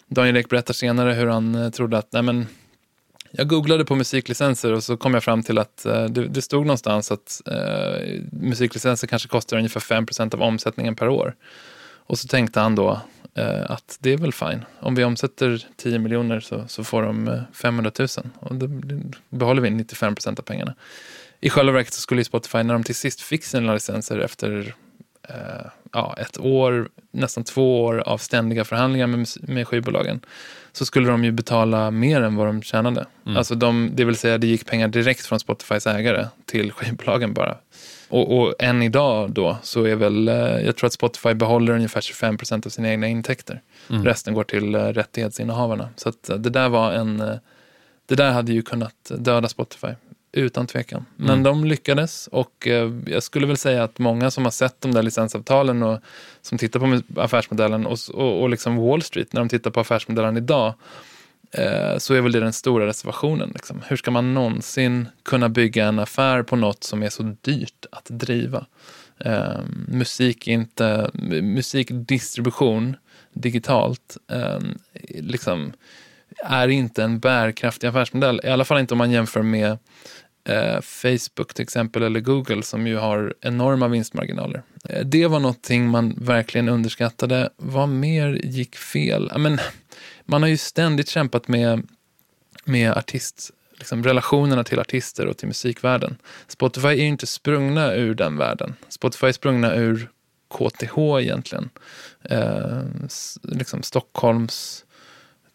Daniel 0.07 0.37
Ek 0.37 0.49
berättar 0.49 0.73
senare 0.73 1.13
hur 1.13 1.27
han 1.27 1.55
eh, 1.55 1.69
trodde 1.69 1.97
att, 1.97 2.11
nej 2.13 2.21
men, 2.21 2.47
jag 3.31 3.47
googlade 3.47 3.85
på 3.85 3.95
musiklicenser 3.95 4.73
och 4.73 4.83
så 4.83 4.97
kom 4.97 5.13
jag 5.13 5.23
fram 5.23 5.43
till 5.43 5.57
att 5.57 5.85
eh, 5.85 6.03
det, 6.05 6.27
det 6.27 6.41
stod 6.41 6.65
någonstans 6.65 7.11
att 7.11 7.41
eh, 7.45 8.21
musiklicenser 8.31 9.07
kanske 9.07 9.29
kostar 9.29 9.57
ungefär 9.57 9.79
5% 9.79 10.33
av 10.35 10.41
omsättningen 10.41 10.95
per 10.95 11.07
år. 11.09 11.35
Och 11.81 12.19
så 12.19 12.27
tänkte 12.27 12.59
han 12.59 12.75
då 12.75 13.01
Eh, 13.35 13.71
att 13.71 13.97
det 13.99 14.13
är 14.13 14.17
väl 14.17 14.33
fine. 14.33 14.65
Om 14.79 14.95
vi 14.95 15.03
omsätter 15.03 15.67
10 15.77 15.99
miljoner 15.99 16.39
så, 16.39 16.67
så 16.67 16.83
får 16.83 17.01
de 17.01 17.27
eh, 17.27 17.41
500 17.53 17.91
000 17.99 18.07
och 18.39 18.55
då 18.55 18.67
behåller 19.29 19.61
vi 19.61 19.69
95% 19.69 20.39
av 20.39 20.43
pengarna. 20.43 20.75
i 21.39 21.49
själva 21.49 21.71
verket 21.71 21.93
så 21.93 22.01
skulle 22.01 22.21
ju 22.21 22.25
Spotify, 22.25 22.63
när 22.63 22.73
de 22.73 22.83
till 22.83 22.95
sist 22.95 23.21
fick 23.21 23.43
sina 23.43 23.73
licenser 23.73 24.19
efter 24.19 24.73
eh, 25.29 25.65
ja, 25.93 26.15
ett 26.17 26.39
år, 26.39 26.89
nästan 27.11 27.43
två 27.43 27.83
år 27.83 27.97
av 27.97 28.17
ständiga 28.17 28.65
förhandlingar 28.65 29.07
med, 29.07 29.27
med 29.41 29.67
skivbolagen, 29.67 30.19
så 30.71 30.85
skulle 30.85 31.09
de 31.09 31.23
ju 31.23 31.31
betala 31.31 31.91
mer 31.91 32.21
än 32.21 32.35
vad 32.35 32.47
de 32.47 32.61
tjänade. 32.61 33.05
Mm. 33.25 33.37
Alltså 33.37 33.55
de, 33.55 33.91
det 33.93 34.05
vill 34.05 34.15
säga 34.15 34.37
det 34.37 34.47
gick 34.47 34.65
pengar 34.65 34.87
direkt 34.87 35.25
från 35.25 35.39
Spotifys 35.39 35.87
ägare 35.87 36.27
till 36.45 36.71
skivbolagen 36.71 37.33
bara. 37.33 37.57
Och, 38.09 38.39
och 38.39 38.53
än 38.59 38.83
idag 38.83 39.31
då 39.31 39.57
så 39.63 39.83
är 39.83 39.95
väl, 39.95 40.27
eh, 40.27 40.35
jag 40.35 40.75
tror 40.75 40.87
att 40.87 40.93
Spotify 40.93 41.33
behåller 41.33 41.73
ungefär 41.73 42.01
25 42.01 42.37
procent 42.37 42.65
av 42.65 42.69
sina 42.69 42.89
egna 42.89 43.07
intäkter. 43.07 43.61
Mm. 43.89 44.05
Resten 44.05 44.33
går 44.33 44.43
till 44.43 44.75
eh, 44.75 44.79
rättighetsinnehavarna. 44.79 45.89
Så 45.95 46.09
att 46.09 46.29
eh, 46.29 46.35
det 46.35 46.49
där 46.49 46.69
var 46.69 46.91
en, 46.91 47.17
det 48.05 48.15
där 48.15 48.31
hade 48.31 48.53
ju 48.53 48.61
kunnat 48.61 49.11
döda 49.17 49.47
Spotify. 49.47 49.87
Utan 50.31 50.67
tvekan. 50.67 51.05
Men 51.15 51.29
Mm. 51.29 51.43
de 51.43 51.65
lyckades 51.65 52.27
och 52.31 52.67
eh, 52.67 52.91
jag 53.05 53.23
skulle 53.23 53.47
väl 53.47 53.57
säga 53.57 53.83
att 53.83 53.99
många 53.99 54.31
som 54.31 54.43
har 54.43 54.51
sett 54.51 54.81
de 54.81 54.91
där 54.91 55.03
licensavtalen 55.03 55.83
och 55.83 55.99
som 56.41 56.57
tittar 56.57 56.79
på 56.79 57.21
affärsmodellen 57.21 57.85
och, 57.85 57.97
och, 58.13 58.41
och 58.41 58.49
liksom 58.49 58.75
Wall 58.77 59.01
Street, 59.01 59.33
när 59.33 59.41
de 59.41 59.49
tittar 59.49 59.71
på 59.71 59.79
affärsmodellen 59.79 60.37
idag, 60.37 60.73
eh, 61.51 61.97
så 61.97 62.13
är 62.13 62.21
väl 62.21 62.31
det 62.31 62.39
den 62.39 62.53
stora 62.53 62.85
reservationen. 62.87 63.51
Liksom. 63.53 63.81
Hur 63.87 63.95
ska 63.97 64.11
man 64.11 64.33
någonsin 64.33 65.07
kunna 65.23 65.49
bygga 65.49 65.85
en 65.87 65.99
affär 65.99 66.43
på 66.43 66.55
något 66.55 66.83
som 66.83 67.03
är 67.03 67.09
så 67.09 67.35
dyrt 67.41 67.85
att 67.91 68.05
driva? 68.09 68.65
Eh, 69.19 69.59
musik, 69.87 70.47
inte, 70.47 71.09
mu- 71.13 71.41
musikdistribution 71.41 72.95
digitalt 73.33 74.17
eh, 74.31 74.59
liksom, 75.19 75.73
är 76.45 76.67
inte 76.67 77.03
en 77.03 77.19
bärkraftig 77.19 77.87
affärsmodell. 77.87 78.41
I 78.43 78.49
alla 78.49 78.65
fall 78.65 78.79
inte 78.79 78.93
om 78.93 78.97
man 78.97 79.11
jämför 79.11 79.41
med 79.41 79.77
eh, 80.49 80.81
Facebook 80.81 81.53
till 81.53 81.63
exempel 81.63 82.03
eller 82.03 82.19
Google 82.19 82.63
som 82.63 82.87
ju 82.87 82.97
har 82.97 83.33
enorma 83.41 83.87
vinstmarginaler. 83.87 84.63
Eh, 84.89 85.05
det 85.05 85.27
var 85.27 85.39
någonting 85.39 85.89
man 85.89 86.15
verkligen 86.17 86.69
underskattade. 86.69 87.49
Vad 87.57 87.89
mer 87.89 88.39
gick 88.43 88.75
fel? 88.75 89.31
Men, 89.37 89.59
man 90.25 90.41
har 90.41 90.49
ju 90.49 90.57
ständigt 90.57 91.09
kämpat 91.09 91.47
med, 91.47 91.87
med 92.65 92.91
artist, 92.91 93.51
liksom 93.77 94.03
relationerna 94.03 94.63
till 94.63 94.79
artister 94.79 95.25
och 95.25 95.37
till 95.37 95.47
musikvärlden. 95.47 96.17
Spotify 96.47 96.87
är 96.87 96.93
ju 96.93 97.07
inte 97.07 97.27
sprungna 97.27 97.93
ur 97.93 98.15
den 98.15 98.37
världen. 98.37 98.75
Spotify 98.89 99.27
är 99.27 99.31
sprungna 99.31 99.75
ur 99.75 100.09
KTH 100.49 100.97
egentligen. 101.21 101.69
Eh, 102.23 102.81
liksom 103.43 103.83
Stockholms 103.83 104.85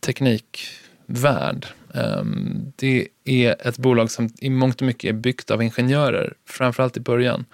teknikvärld. 0.04 1.66
Ehm, 1.94 2.72
det 2.76 3.08
är 3.24 3.68
ett 3.68 3.78
bolag 3.78 4.10
som 4.10 4.30
i 4.38 4.50
mångt 4.50 4.80
och 4.80 4.86
mycket 4.86 5.08
är 5.08 5.12
byggt 5.12 5.50
av 5.50 5.62
ingenjörer, 5.62 6.34
framförallt 6.48 6.96
i 6.96 7.00
början. 7.00 7.44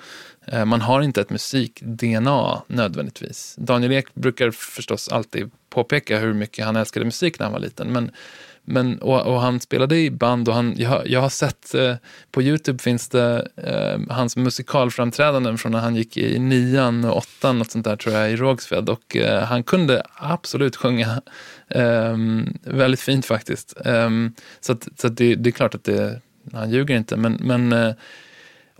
Ehm, 0.46 0.68
man 0.68 0.80
har 0.80 1.02
inte 1.02 1.20
ett 1.20 1.30
musik-DNA 1.30 2.62
nödvändigtvis. 2.66 3.56
Daniel 3.58 3.92
Ek 3.92 4.14
brukar 4.14 4.50
förstås 4.50 5.08
alltid 5.08 5.50
påpeka 5.70 6.18
hur 6.18 6.34
mycket 6.34 6.64
han 6.64 6.76
älskade 6.76 7.04
musik 7.04 7.38
när 7.38 7.46
han 7.46 7.52
var 7.52 7.60
liten. 7.60 7.92
Men, 7.92 8.10
men, 8.64 8.98
och, 8.98 9.20
och 9.26 9.40
han 9.40 9.60
spelade 9.60 9.96
i 9.98 10.10
band 10.10 10.48
och 10.48 10.54
han, 10.54 10.74
jag, 10.76 10.88
har- 10.90 11.02
jag 11.06 11.20
har 11.20 11.28
sett 11.28 11.74
eh, 11.74 11.94
på 12.30 12.42
Youtube 12.42 12.82
finns 12.82 13.08
det 13.08 13.48
eh, 13.56 14.14
hans 14.14 14.36
musikalframträdanden 14.36 15.58
från 15.58 15.72
när 15.72 15.78
han 15.78 15.96
gick 15.96 16.16
i 16.16 16.38
nian 16.38 17.04
och 17.04 17.16
åttan, 17.16 17.58
något 17.58 17.70
sånt 17.70 17.84
där 17.84 17.96
tror 17.96 18.14
jag, 18.14 18.30
i 18.32 18.36
Rågsved. 18.36 18.88
Och 18.88 19.16
eh, 19.16 19.42
han 19.44 19.62
kunde 19.62 20.02
absolut 20.14 20.76
sjunga 20.76 21.22
ehm, 21.68 22.58
väldigt 22.64 23.00
fint 23.00 23.26
faktiskt. 23.26 23.76
Ehm, 23.84 24.32
så 24.60 24.72
att, 24.72 24.88
så 24.96 25.06
att 25.06 25.16
det, 25.16 25.34
det 25.34 25.50
är 25.50 25.52
klart 25.52 25.74
att 25.74 25.84
det, 25.84 26.20
han 26.52 26.70
ljuger 26.70 26.96
inte. 26.96 27.16
Men, 27.16 27.32
men 27.40 27.72
eh, 27.72 27.92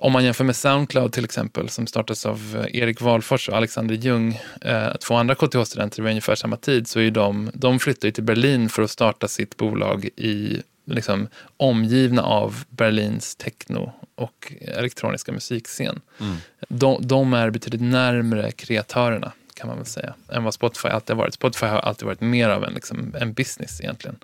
om 0.00 0.12
man 0.12 0.24
jämför 0.24 0.44
med 0.44 0.56
Soundcloud 0.56 1.12
till 1.12 1.24
exempel, 1.24 1.68
som 1.68 1.86
startades 1.86 2.26
av 2.26 2.64
eh, 2.72 2.80
Erik 2.82 3.00
Wahlfors 3.00 3.48
och 3.48 3.56
Alexander 3.56 3.94
Ljung, 3.94 4.40
eh, 4.60 4.94
två 4.96 5.14
andra 5.14 5.34
KTH-studenter 5.34 6.02
vid 6.02 6.10
ungefär 6.10 6.34
samma 6.34 6.56
tid, 6.56 6.88
så 6.88 7.00
är 7.00 7.10
de, 7.10 7.50
de 7.54 7.78
flyttade 7.78 8.12
till 8.12 8.24
Berlin 8.24 8.68
för 8.68 8.82
att 8.82 8.90
starta 8.90 9.28
sitt 9.28 9.56
bolag 9.56 10.04
i 10.16 10.62
liksom, 10.86 11.28
omgivna 11.56 12.22
av 12.22 12.64
Berlins 12.70 13.36
techno 13.36 13.92
och 14.14 14.52
elektroniska 14.60 15.32
musikscen. 15.32 16.00
Mm. 16.20 16.36
De, 16.68 16.98
de 17.06 17.32
är 17.34 17.50
betydligt 17.50 17.82
närmre 17.82 18.50
kreatörerna 18.50 19.32
kan 19.54 19.68
man 19.68 19.76
väl 19.76 19.86
säga, 19.86 20.14
än 20.32 20.44
vad 20.44 20.54
Spotify 20.54 20.88
alltid 20.88 21.16
har 21.16 21.22
varit. 21.22 21.34
Spotify 21.34 21.66
har 21.66 21.78
alltid 21.78 22.06
varit 22.06 22.20
mer 22.20 22.48
av 22.48 22.64
en, 22.64 22.72
liksom, 22.72 23.14
en 23.20 23.32
business 23.32 23.80
egentligen. 23.80 24.16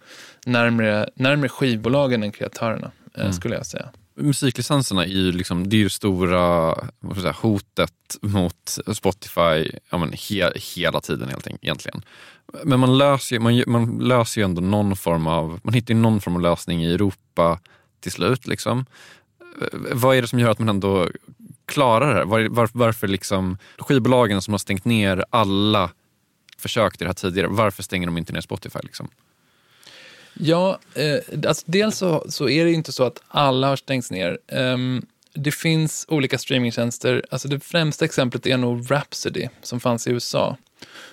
Närmre, 0.47 1.11
närmre 1.15 1.49
skivbolagen 1.49 2.23
än 2.23 2.33
kreatörerna, 2.33 2.91
eh, 3.15 3.21
Mm. 3.21 3.33
skulle 3.33 3.55
jag 3.55 3.67
säga. 3.67 3.89
Musiklicenserna 4.17 5.05
är 5.05 5.09
ju, 5.09 5.33
liksom, 5.33 5.69
det 5.69 5.77
är 5.77 5.79
ju 5.79 5.89
stora 5.89 6.75
vad 7.01 7.13
ska 7.13 7.21
säga, 7.21 7.37
hotet 7.41 8.17
mot 8.21 8.79
Spotify 8.93 9.71
ja, 9.91 9.99
men 9.99 10.13
he, 10.13 10.53
hela 10.75 11.01
tiden 11.01 11.29
helt 11.29 11.47
enkelt, 11.47 11.65
egentligen. 11.65 12.03
Men 12.65 12.81
man 12.81 12.99
löser, 12.99 13.39
man, 13.39 13.63
man 13.67 13.99
löser 13.99 14.41
ju 14.41 14.45
ändå 14.45 14.61
någon 14.61 14.97
form 14.97 15.27
av, 15.27 15.61
man 15.63 15.75
hittar 15.75 15.95
ju 15.95 16.01
någon 16.01 16.21
form 16.21 16.37
av 16.37 16.43
lösning 16.43 16.85
i 16.85 16.95
Europa 16.95 17.61
till 18.01 18.13
slut. 18.13 18.47
Liksom. 18.47 18.87
Vad 19.93 20.17
är 20.17 20.23
det 20.23 20.29
som 20.29 20.39
gör 20.39 20.51
att 20.51 20.59
man 20.59 20.69
ändå 20.69 21.09
klarar 21.67 22.09
det 22.09 22.15
här? 22.15 22.25
Var, 22.25 22.49
var, 22.49 22.71
varför 22.73 23.09
liksom 23.09 23.59
skivbolagen 23.79 24.43
som 24.43 24.55
har 24.55 24.59
stängt 24.59 24.85
ner 24.85 25.25
alla 25.31 25.91
försök 26.59 26.97
till 26.97 27.05
det 27.05 27.09
här 27.09 27.15
tidigare, 27.15 27.49
varför 27.49 27.83
stänger 27.83 28.07
de 28.07 28.19
inte 28.19 28.33
ner 28.33 28.41
Spotify? 28.41 28.79
Liksom? 28.83 29.09
Ja, 30.39 30.79
eh, 30.95 31.49
alltså 31.49 31.65
dels 31.67 31.99
så, 31.99 32.27
så 32.29 32.49
är 32.49 32.65
det 32.65 32.73
inte 32.73 32.93
så 32.93 33.05
att 33.05 33.23
alla 33.29 33.69
har 33.69 33.77
stängts 33.77 34.11
ner. 34.11 34.39
Um, 34.53 35.07
det 35.35 35.51
finns 35.51 36.05
olika 36.09 36.39
streamingtjänster. 36.39 37.25
Alltså 37.31 37.49
det 37.49 37.61
främsta 37.61 38.05
exemplet 38.05 38.47
är 38.47 38.57
nog 38.57 38.91
Rhapsody 38.91 39.49
som 39.63 39.81
fanns 39.81 40.07
i 40.07 40.11
USA. 40.11 40.57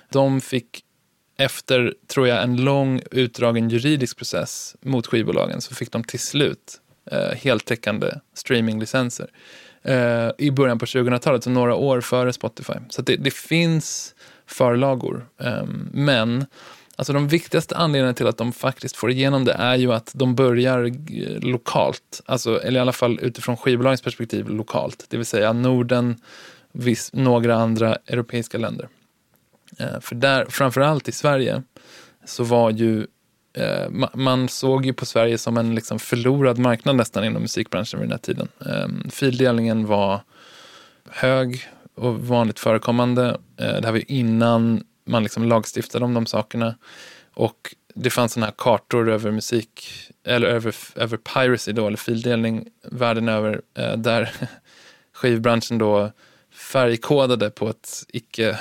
De 0.10 0.42
fick 0.42 0.84
efter, 1.38 1.94
tror 2.08 2.28
jag, 2.28 2.44
en 2.44 2.64
lång 2.64 3.02
utdragen 3.12 3.70
juridisk 3.70 4.18
process 4.18 4.76
mot 4.82 5.08
skivbolagen 5.08 5.62
så 5.62 5.76
fick 5.76 5.92
de 5.92 6.04
till 6.04 6.20
slut 6.20 6.80
eh, 7.12 7.38
heltäckande 7.38 8.12
streaminglicenser. 8.34 9.28
Eh, 9.84 10.30
I 10.38 10.52
början 10.52 10.80
på 10.80 10.86
2000-talet, 10.86 11.44
så 11.44 11.50
några 11.50 11.76
år 11.76 12.02
före 12.02 12.34
Spotify. 12.34 12.74
Så 12.90 13.02
att 13.02 13.08
det, 13.08 13.16
det 13.16 13.34
finns 13.34 14.16
förlagor. 14.46 15.28
Eh, 15.40 15.64
men 15.92 16.46
Alltså 16.96 17.14
de 17.14 17.28
viktigaste 17.28 17.76
anledningarna 17.76 18.14
till 18.14 18.28
att 18.28 18.38
de 18.38 18.52
faktiskt 18.52 18.96
får 18.96 19.12
igenom 19.12 19.46
det 19.46 19.54
är 19.54 19.76
ju 19.76 19.94
att 19.94 20.12
de 20.16 20.36
börjar 20.36 20.86
eh, 20.86 21.40
lokalt, 21.42 22.22
alltså, 22.26 22.62
eller 22.62 22.80
i 22.80 22.82
alla 22.82 22.92
fall 22.92 23.20
utifrån 23.22 23.58
skivbolagens 23.58 24.02
perspektiv 24.02 24.50
lokalt, 24.50 25.06
det 25.10 25.18
vill 25.18 25.26
säga 25.26 25.54
Norden, 25.54 26.16
viss, 26.72 27.14
några 27.14 27.56
andra 27.56 27.98
europeiska 28.08 28.58
länder. 28.58 28.88
Eh, 29.78 30.00
för 30.00 30.16
där, 30.16 30.46
framförallt 30.50 31.08
i 31.08 31.12
Sverige, 31.12 31.64
så 32.26 32.44
var 32.44 32.72
ju 32.72 33.08
eh, 33.54 33.90
ma- 33.90 34.18
man 34.18 34.50
såg 34.50 34.86
ju 34.86 34.94
på 34.94 35.06
Sverige 35.06 35.38
som 35.38 35.58
en 35.58 35.76
liksom 35.76 36.00
förlorad 36.00 36.58
marknad 36.58 36.96
nästan 36.96 37.24
inom 37.24 37.42
musikbranschen 37.42 38.00
vid 38.00 38.10
den 38.10 38.12
här 38.12 38.20
tiden. 38.20 38.48
Eh, 38.66 39.10
fildelningen 39.12 39.86
var 39.86 40.22
hög 41.10 41.70
och 41.96 42.28
vanligt 42.28 42.60
förekommande. 42.60 43.38
Eh, 43.58 43.68
det 43.68 43.86
här 43.86 43.92
var 43.92 43.98
ju 43.98 44.06
innan 44.08 44.84
man 45.06 45.24
liksom 45.24 45.44
lagstiftade 45.44 46.06
om 46.06 46.14
de 46.14 46.26
sakerna. 46.26 46.76
Och 47.34 47.76
det 47.96 48.10
fanns 48.10 48.34
sådana 48.34 48.46
här 48.46 48.54
kartor 48.58 49.10
över 49.10 49.32
musik, 49.32 49.90
eller 50.24 50.48
över, 50.48 50.76
över 50.96 51.18
piracy 51.18 51.72
då, 51.72 51.88
eller 51.88 51.98
fildelning 51.98 52.68
världen 52.92 53.30
över, 53.30 53.62
eh, 53.78 53.98
där 53.98 54.32
skivbranschen 55.14 55.78
då 55.78 56.12
färgkodade 56.54 57.50
på 57.50 57.70
ett 57.70 58.06
icke, 58.08 58.60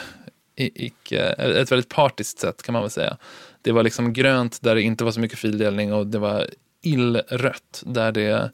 icke, 0.57 1.21
ett 1.21 1.73
väldigt 1.73 1.89
partiskt 1.89 2.39
sätt 2.39 2.63
kan 2.63 2.73
man 2.73 2.83
väl 2.83 2.91
säga. 2.91 3.17
Det 3.63 3.73
var 3.73 3.83
liksom 3.83 4.13
grönt 4.13 4.63
där 4.63 4.75
det 4.75 4.83
inte 4.83 5.05
var 5.05 5.13
så 5.13 5.21
mycket 5.21 5.39
fildelning 5.39 5.93
och 5.93 6.07
det 6.07 6.19
var 6.19 6.47
illrött 6.83 7.83
där 7.87 8.13
det, 8.13 8.51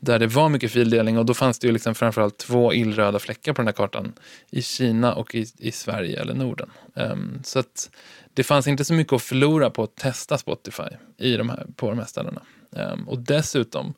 där 0.00 0.18
det 0.18 0.26
var 0.26 0.48
mycket 0.48 0.72
fildelning 0.72 1.18
och 1.18 1.26
då 1.26 1.34
fanns 1.34 1.58
det 1.58 1.66
ju 1.66 1.72
liksom 1.72 1.94
framförallt 1.94 2.38
två 2.38 2.74
illröda 2.74 3.18
fläckar 3.18 3.52
på 3.52 3.60
den 3.60 3.66
här 3.66 3.72
kartan 3.72 4.12
i 4.50 4.62
Kina 4.62 5.14
och 5.14 5.34
i, 5.34 5.46
i 5.58 5.72
Sverige 5.72 6.20
eller 6.20 6.34
Norden. 6.34 6.70
Um, 6.94 7.40
så 7.44 7.58
att 7.58 7.90
det 8.34 8.44
fanns 8.44 8.66
inte 8.66 8.84
så 8.84 8.94
mycket 8.94 9.12
att 9.12 9.22
förlora 9.22 9.70
på 9.70 9.82
att 9.82 9.96
testa 9.96 10.38
Spotify 10.38 10.88
i 11.16 11.36
de 11.36 11.48
här, 11.48 11.66
på 11.76 11.88
de 11.88 11.98
här 11.98 12.06
ställena. 12.06 12.42
Um, 12.70 13.08
och 13.08 13.18
dessutom 13.18 13.94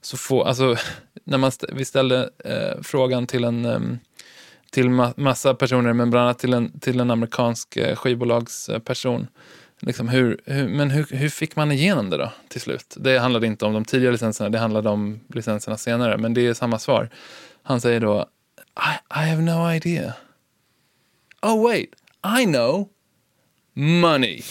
så 0.00 0.16
få, 0.16 0.44
alltså 0.44 0.76
när 1.24 1.38
man 1.38 1.48
st- 1.48 1.72
vi 1.72 1.84
ställde 1.84 2.30
uh, 2.46 2.82
frågan 2.82 3.26
till 3.26 3.44
en 3.44 3.64
um, 3.64 3.98
till 4.70 4.88
ma- 4.88 5.14
massa 5.16 5.54
personer, 5.54 5.92
men 5.92 6.10
bland 6.10 6.24
annat 6.24 6.38
till 6.38 6.52
en, 6.52 6.80
till 6.80 7.00
en 7.00 7.10
amerikansk 7.10 7.76
eh, 7.76 7.96
skivbolagsperson. 7.96 9.26
Liksom 9.80 10.08
hur, 10.08 10.40
hur, 10.44 10.68
men 10.68 10.90
hur, 10.90 11.06
hur 11.10 11.28
fick 11.28 11.56
man 11.56 11.72
igenom 11.72 12.10
det 12.10 12.16
då 12.16 12.32
till 12.48 12.60
slut? 12.60 12.94
Det 12.96 13.18
handlade 13.18 13.46
inte 13.46 13.64
om 13.64 13.72
de 13.72 13.84
tidigare 13.84 14.12
licenserna, 14.12 14.50
det 14.50 14.58
handlade 14.58 14.88
om 14.88 15.20
licenserna 15.34 15.76
senare, 15.76 16.18
men 16.18 16.34
det 16.34 16.46
är 16.46 16.54
samma 16.54 16.78
svar. 16.78 17.10
Han 17.62 17.80
säger 17.80 18.00
då, 18.00 18.28
I, 18.76 19.18
I 19.20 19.30
have 19.30 19.42
no 19.42 19.72
idea. 19.72 20.12
Oh 21.42 21.62
wait, 21.68 21.88
I 22.40 22.44
know. 22.44 22.88
money. 23.74 24.36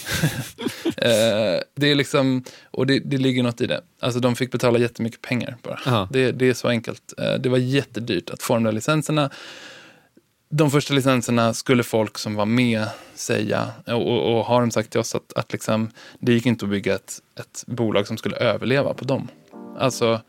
eh, 0.96 1.60
det 1.74 1.90
är 1.90 1.94
liksom, 1.94 2.44
och 2.70 2.86
det, 2.86 2.98
det 2.98 3.18
ligger 3.18 3.42
något 3.42 3.60
i 3.60 3.66
det. 3.66 3.80
Alltså 4.00 4.20
de 4.20 4.36
fick 4.36 4.52
betala 4.52 4.78
jättemycket 4.78 5.20
pengar 5.22 5.56
bara. 5.62 6.08
Det, 6.10 6.32
det 6.32 6.48
är 6.48 6.54
så 6.54 6.68
enkelt. 6.68 7.14
Eh, 7.18 7.34
det 7.34 7.48
var 7.48 7.58
jättedyrt 7.58 8.30
att 8.30 8.42
få 8.42 8.54
de 8.54 8.64
där 8.64 8.72
licenserna. 8.72 9.30
De 10.48 10.70
första 10.70 10.94
licenserna 10.94 11.54
skulle 11.54 11.82
folk 11.82 12.18
som 12.18 12.34
var 12.34 12.46
med 12.46 12.86
säga, 13.14 13.68
och, 13.86 14.12
och, 14.12 14.38
och 14.38 14.44
har 14.44 14.60
de 14.60 14.70
sagt 14.70 14.90
till 14.90 15.00
oss 15.00 15.14
att, 15.14 15.32
att 15.36 15.52
liksom, 15.52 15.90
det 16.18 16.32
gick 16.32 16.46
inte 16.46 16.64
att 16.64 16.70
bygga 16.70 16.94
ett, 16.94 17.18
ett 17.40 17.64
bolag 17.66 18.06
som 18.06 18.16
skulle 18.16 18.36
överleva 18.36 18.94
på 18.94 19.04
dem. 19.04 19.28
Alltså, 19.78 20.20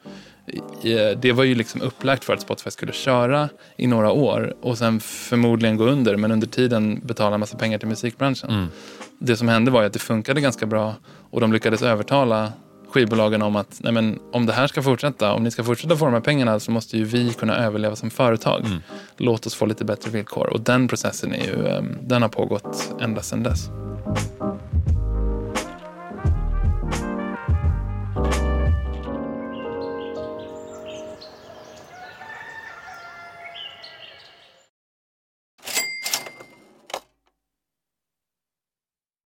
det 1.18 1.32
var 1.32 1.44
ju 1.44 1.56
liksom 1.56 1.82
upplagt 1.82 2.24
för 2.24 2.34
att 2.34 2.42
Spotify 2.42 2.72
skulle 2.72 2.92
köra 2.92 3.50
i 3.78 3.88
några 3.88 4.12
år 4.12 4.56
och 4.62 4.78
sen 4.78 5.00
förmodligen 5.00 5.78
gå 5.78 5.84
under, 5.84 6.16
men 6.16 6.32
under 6.32 6.48
tiden 6.48 7.02
betala 7.04 7.34
en 7.34 7.40
massa 7.40 7.58
pengar 7.58 7.78
till 7.78 7.88
musikbranschen. 7.88 8.50
Mm. 8.50 8.68
Det 9.20 9.38
som 9.38 9.48
hände 9.48 9.72
var 9.72 9.82
ju 9.82 9.88
att 9.88 9.94
det 9.94 10.00
funkade 10.00 10.42
ganska 10.42 10.66
bra 10.66 10.96
och 11.32 11.42
de 11.42 11.54
lyckades 11.54 11.82
övertala 11.82 12.52
skivbolagen 12.90 13.42
om 13.42 13.56
att 13.56 13.80
nej 13.80 13.94
men, 13.94 14.20
om 14.32 14.46
det 14.46 14.54
här 14.54 14.68
ska 14.68 14.82
fortsätta, 14.82 15.34
om 15.34 15.44
ni 15.44 15.52
ska 15.52 15.64
fortsätta 15.64 15.96
få 15.96 16.06
de 16.06 16.14
här 16.14 16.22
pengarna 16.22 16.60
så 16.60 16.72
måste 16.72 16.98
ju 16.98 17.04
vi 17.04 17.34
kunna 17.34 17.56
överleva 17.56 17.96
som 17.96 18.10
företag. 18.10 18.66
Mm. 18.66 18.82
Låt 19.18 19.46
oss 19.46 19.56
få 19.56 19.66
lite 19.66 19.86
bättre 19.86 20.12
villkor. 20.12 20.48
Och 20.48 20.62
den 20.62 20.88
processen 20.88 21.34
är 21.34 21.46
ju, 21.46 21.68
ehm, 21.68 21.98
den 22.02 22.22
har 22.22 22.30
pågått 22.30 22.94
ända 23.02 23.22
sedan 23.22 23.44
dess. 23.44 23.70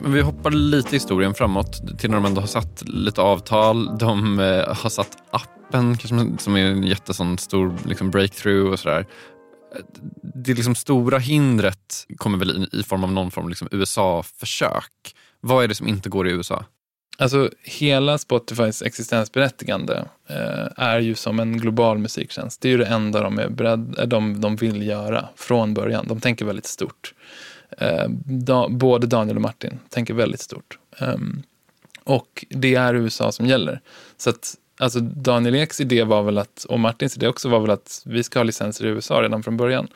Men 0.00 0.12
vi 0.12 0.20
hoppar 0.20 0.50
lite 0.50 0.90
historien 0.90 1.34
framåt 1.34 1.98
till 1.98 2.10
när 2.10 2.16
de 2.16 2.24
ändå 2.24 2.40
har 2.40 2.48
satt 2.48 2.82
lite 2.86 3.20
avtal. 3.20 3.98
De 3.98 4.40
eh, 4.40 4.76
har 4.76 4.90
satt 4.90 5.16
appen 5.30 5.96
kanske, 5.96 6.42
som 6.44 6.56
är 6.56 6.64
en 6.64 6.82
jättestor 6.82 7.36
stor 7.36 7.76
liksom, 7.86 8.10
breakthrough 8.10 8.72
och 8.72 8.78
sådär. 8.78 9.06
Det 10.34 10.54
liksom 10.54 10.74
stora 10.74 11.18
hindret 11.18 12.06
kommer 12.16 12.38
väl 12.38 12.68
i, 12.72 12.78
i 12.80 12.82
form 12.82 13.04
av 13.04 13.12
någon 13.12 13.30
form 13.30 13.44
av 13.44 13.48
liksom, 13.48 13.68
USA-försök. 13.70 15.14
Vad 15.40 15.64
är 15.64 15.68
det 15.68 15.74
som 15.74 15.88
inte 15.88 16.08
går 16.08 16.28
i 16.28 16.30
USA? 16.30 16.64
Alltså 17.18 17.50
hela 17.62 18.18
Spotifys 18.18 18.82
existensberättigande 18.82 20.04
eh, 20.28 20.66
är 20.76 21.00
ju 21.00 21.14
som 21.14 21.40
en 21.40 21.58
global 21.58 21.98
musiktjänst. 21.98 22.60
Det 22.60 22.68
är 22.68 22.70
ju 22.70 22.78
det 22.78 22.86
enda 22.86 23.22
de, 23.22 23.38
är 23.38 23.48
beredd, 23.48 24.08
de, 24.08 24.40
de 24.40 24.56
vill 24.56 24.86
göra 24.86 25.28
från 25.36 25.74
början. 25.74 26.06
De 26.08 26.20
tänker 26.20 26.44
väldigt 26.44 26.66
stort. 26.66 27.14
Eh, 27.78 28.08
da, 28.24 28.68
både 28.68 29.06
Daniel 29.06 29.36
och 29.36 29.42
Martin 29.42 29.78
tänker 29.88 30.14
väldigt 30.14 30.40
stort. 30.40 30.78
Um, 31.00 31.42
och 32.04 32.44
det 32.48 32.74
är 32.74 32.94
USA 32.94 33.32
som 33.32 33.46
gäller. 33.46 33.80
Så 34.16 34.30
att, 34.30 34.54
alltså 34.78 35.00
Daniel 35.00 35.54
Eks 35.54 35.80
idé 35.80 36.04
var 36.04 36.22
väl 36.22 36.38
att, 36.38 36.64
och 36.64 36.80
Martins 36.80 37.16
idé 37.16 37.28
också 37.28 37.48
var 37.48 37.60
väl 37.60 37.70
att 37.70 38.02
vi 38.06 38.22
ska 38.22 38.38
ha 38.38 38.44
licenser 38.44 38.86
i 38.86 38.88
USA 38.88 39.22
redan 39.22 39.42
från 39.42 39.56
början. 39.56 39.88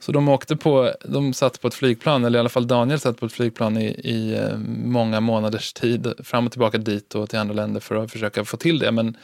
Så 0.00 0.12
de 0.12 0.28
åkte 0.28 0.56
på, 0.56 0.92
de 1.04 1.32
satt 1.32 1.60
på 1.60 1.68
ett 1.68 1.74
flygplan, 1.74 2.24
eller 2.24 2.38
i 2.38 2.40
alla 2.40 2.48
fall 2.48 2.66
Daniel 2.66 3.00
satt 3.00 3.20
på 3.20 3.26
ett 3.26 3.32
flygplan 3.32 3.76
i, 3.76 3.86
i 3.86 4.36
eh, 4.36 4.58
många 4.84 5.20
månaders 5.20 5.72
tid, 5.72 6.12
fram 6.18 6.46
och 6.46 6.52
tillbaka 6.52 6.78
dit 6.78 7.14
och 7.14 7.30
till 7.30 7.38
andra 7.38 7.54
länder 7.54 7.80
för 7.80 7.94
att 7.94 8.12
försöka 8.12 8.44
få 8.44 8.56
till 8.56 8.78
det. 8.78 8.92
Men 8.92 9.16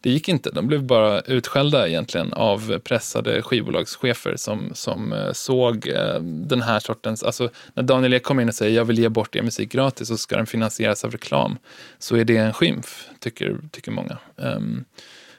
det 0.00 0.10
gick 0.10 0.28
inte. 0.28 0.50
De 0.50 0.66
blev 0.66 0.84
bara 0.84 1.20
utskällda 1.20 1.88
egentligen 1.88 2.32
av 2.32 2.78
pressade 2.78 3.42
skivbolagschefer 3.42 4.36
som, 4.36 4.70
som 4.74 5.12
eh, 5.12 5.32
såg 5.32 5.88
eh, 5.88 6.20
den 6.22 6.62
här 6.62 6.80
sortens, 6.80 7.22
alltså 7.22 7.50
när 7.74 7.82
Daniel 7.82 8.14
Ek 8.14 8.22
kommer 8.22 8.42
in 8.42 8.48
och 8.48 8.54
säger 8.54 8.76
jag 8.76 8.84
vill 8.84 8.98
ge 8.98 9.08
bort 9.08 9.36
er 9.36 9.42
musik 9.42 9.72
gratis 9.72 10.10
och 10.10 10.20
ska 10.20 10.36
den 10.36 10.46
finansieras 10.46 11.04
av 11.04 11.10
reklam, 11.10 11.58
så 11.98 12.16
är 12.16 12.24
det 12.24 12.36
en 12.36 12.52
skymf, 12.52 13.08
tycker, 13.20 13.56
tycker 13.70 13.92
många. 13.92 14.18
Um, 14.36 14.84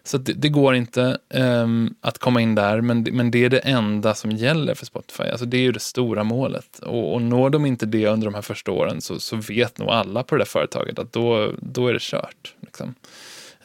så 0.04 0.18
det, 0.18 0.34
det, 0.34 0.50
går 0.50 0.76
inte 0.76 1.18
um, 1.30 1.96
att 2.02 2.18
komma 2.18 2.42
in 2.42 2.56
där, 2.56 2.82
men, 2.82 3.08
men 3.12 3.32
det 3.32 3.46
är 3.46 3.50
det 3.50 3.60
enda 3.60 4.16
som 4.16 4.32
gäller 4.32 4.74
för 4.74 4.86
Spotify. 4.86 5.24
Alltså 5.24 5.46
det 5.46 5.58
är 5.58 5.62
ju 5.62 5.72
det 5.72 5.80
stora 5.80 6.24
målet. 6.24 6.80
Och, 6.80 7.14
och 7.14 7.22
når 7.22 7.50
de 7.50 7.66
inte 7.66 7.86
det 7.86 8.08
under 8.08 8.26
de 8.26 8.34
här 8.34 8.42
första 8.42 8.72
åren 8.72 9.02
så, 9.02 9.20
så 9.20 9.36
vet 9.36 9.78
nog 9.78 9.90
alla 9.90 10.24
på 10.24 10.36
det 10.36 10.40
där 10.40 10.46
företaget 10.46 11.00
att 11.00 11.14
då, 11.14 11.54
då 11.62 11.88
är 11.88 11.94
det 11.94 12.02
kört. 12.02 12.56
Liksom. 12.62 12.96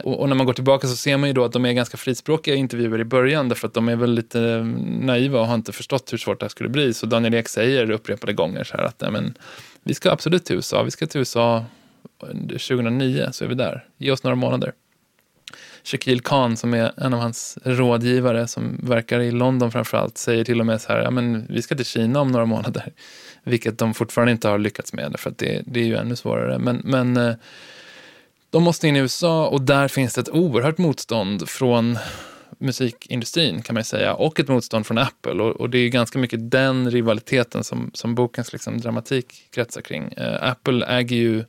Och, 0.02 0.20
och, 0.20 0.28
när 0.28 0.36
man 0.36 0.46
går 0.46 0.52
tillbaka 0.52 0.86
så 0.86 0.96
ser 0.96 1.16
man 1.16 1.28
ju 1.28 1.32
då 1.32 1.44
att 1.44 1.52
de 1.52 1.64
är 1.64 1.72
ganska 1.72 1.96
frispråkiga 1.96 2.54
intervjuer 2.54 3.00
i 3.00 3.04
början 3.04 3.48
därför 3.48 3.68
att 3.68 3.74
de 3.74 3.88
är 3.88 3.96
väl 3.96 4.14
lite 4.14 4.38
naiva 5.00 5.40
och 5.40 5.46
har 5.46 5.54
inte 5.54 5.72
förstått 5.72 6.12
hur 6.12 6.18
svårt 6.18 6.40
det 6.40 6.44
här 6.44 6.48
skulle 6.48 6.68
bli. 6.68 6.94
Så 6.94 7.06
Daniel 7.06 7.34
Ek 7.34 7.48
säger 7.48 7.90
upprepade 7.90 8.32
gånger 8.32 8.64
så 8.64 8.76
här 8.76 8.84
att 8.84 9.12
men, 9.12 9.34
vi 9.82 9.94
ska 9.94 10.10
absolut 10.10 10.44
till 10.44 10.56
USA, 10.56 10.82
vi 10.82 10.90
ska 10.90 11.06
till 11.06 11.18
USA 11.18 11.64
2009 12.48 13.28
så 13.32 13.44
är 13.44 13.48
vi 13.48 13.54
där. 13.54 13.84
Ge 13.98 14.10
oss 14.10 14.22
några 14.22 14.36
månader. 14.36 14.72
Shakil 15.84 16.20
Khan 16.20 16.56
som 16.56 16.74
är 16.74 16.92
en 16.96 17.14
av 17.14 17.20
hans 17.20 17.58
rådgivare 17.64 18.48
som 18.48 18.80
verkar 18.82 19.20
i 19.20 19.30
London 19.30 19.72
framförallt 19.72 20.18
säger 20.18 20.44
till 20.44 20.60
och 20.60 20.66
med 20.66 20.80
så 20.80 20.92
här, 20.92 21.02
ja 21.02 21.10
men 21.10 21.46
vi 21.48 21.62
ska 21.62 21.74
till 21.74 21.84
Kina 21.84 22.20
om 22.20 22.32
några 22.32 22.46
månader. 22.46 22.92
Vilket 23.44 23.78
de 23.78 23.94
fortfarande 23.94 24.32
inte 24.32 24.48
har 24.48 24.58
lyckats 24.58 24.92
med 24.92 25.14
för 25.18 25.30
att 25.30 25.38
det, 25.38 25.62
det 25.66 25.80
är 25.80 25.84
ju 25.84 25.96
ännu 25.96 26.16
svårare. 26.16 26.58
Men, 26.58 26.82
men 26.84 27.16
eh, 27.16 27.34
de 28.54 28.62
måste 28.62 28.88
in 28.88 28.96
i 28.96 28.98
USA 28.98 29.48
och 29.48 29.62
där 29.62 29.88
finns 29.88 30.14
det 30.14 30.20
ett 30.20 30.28
oerhört 30.28 30.78
motstånd 30.78 31.48
från 31.48 31.98
musikindustrin 32.58 33.62
kan 33.62 33.74
man 33.74 33.84
säga 33.84 34.14
och 34.14 34.40
ett 34.40 34.48
motstånd 34.48 34.86
från 34.86 34.98
Apple 34.98 35.42
och, 35.42 35.60
och, 35.60 35.70
det 35.70 35.78
är 35.78 35.88
ganska 35.88 36.18
mycket 36.18 36.50
den 36.50 36.90
rivaliteten 36.90 37.64
som, 37.64 37.90
som 37.94 38.14
bokens 38.14 38.52
liksom 38.52 38.80
dramatik 38.80 39.48
kretsar 39.50 39.80
kring. 39.80 40.02
Uh, 40.18 40.48
Apple 40.48 40.86
äger 40.86 41.16
ju 41.16 41.44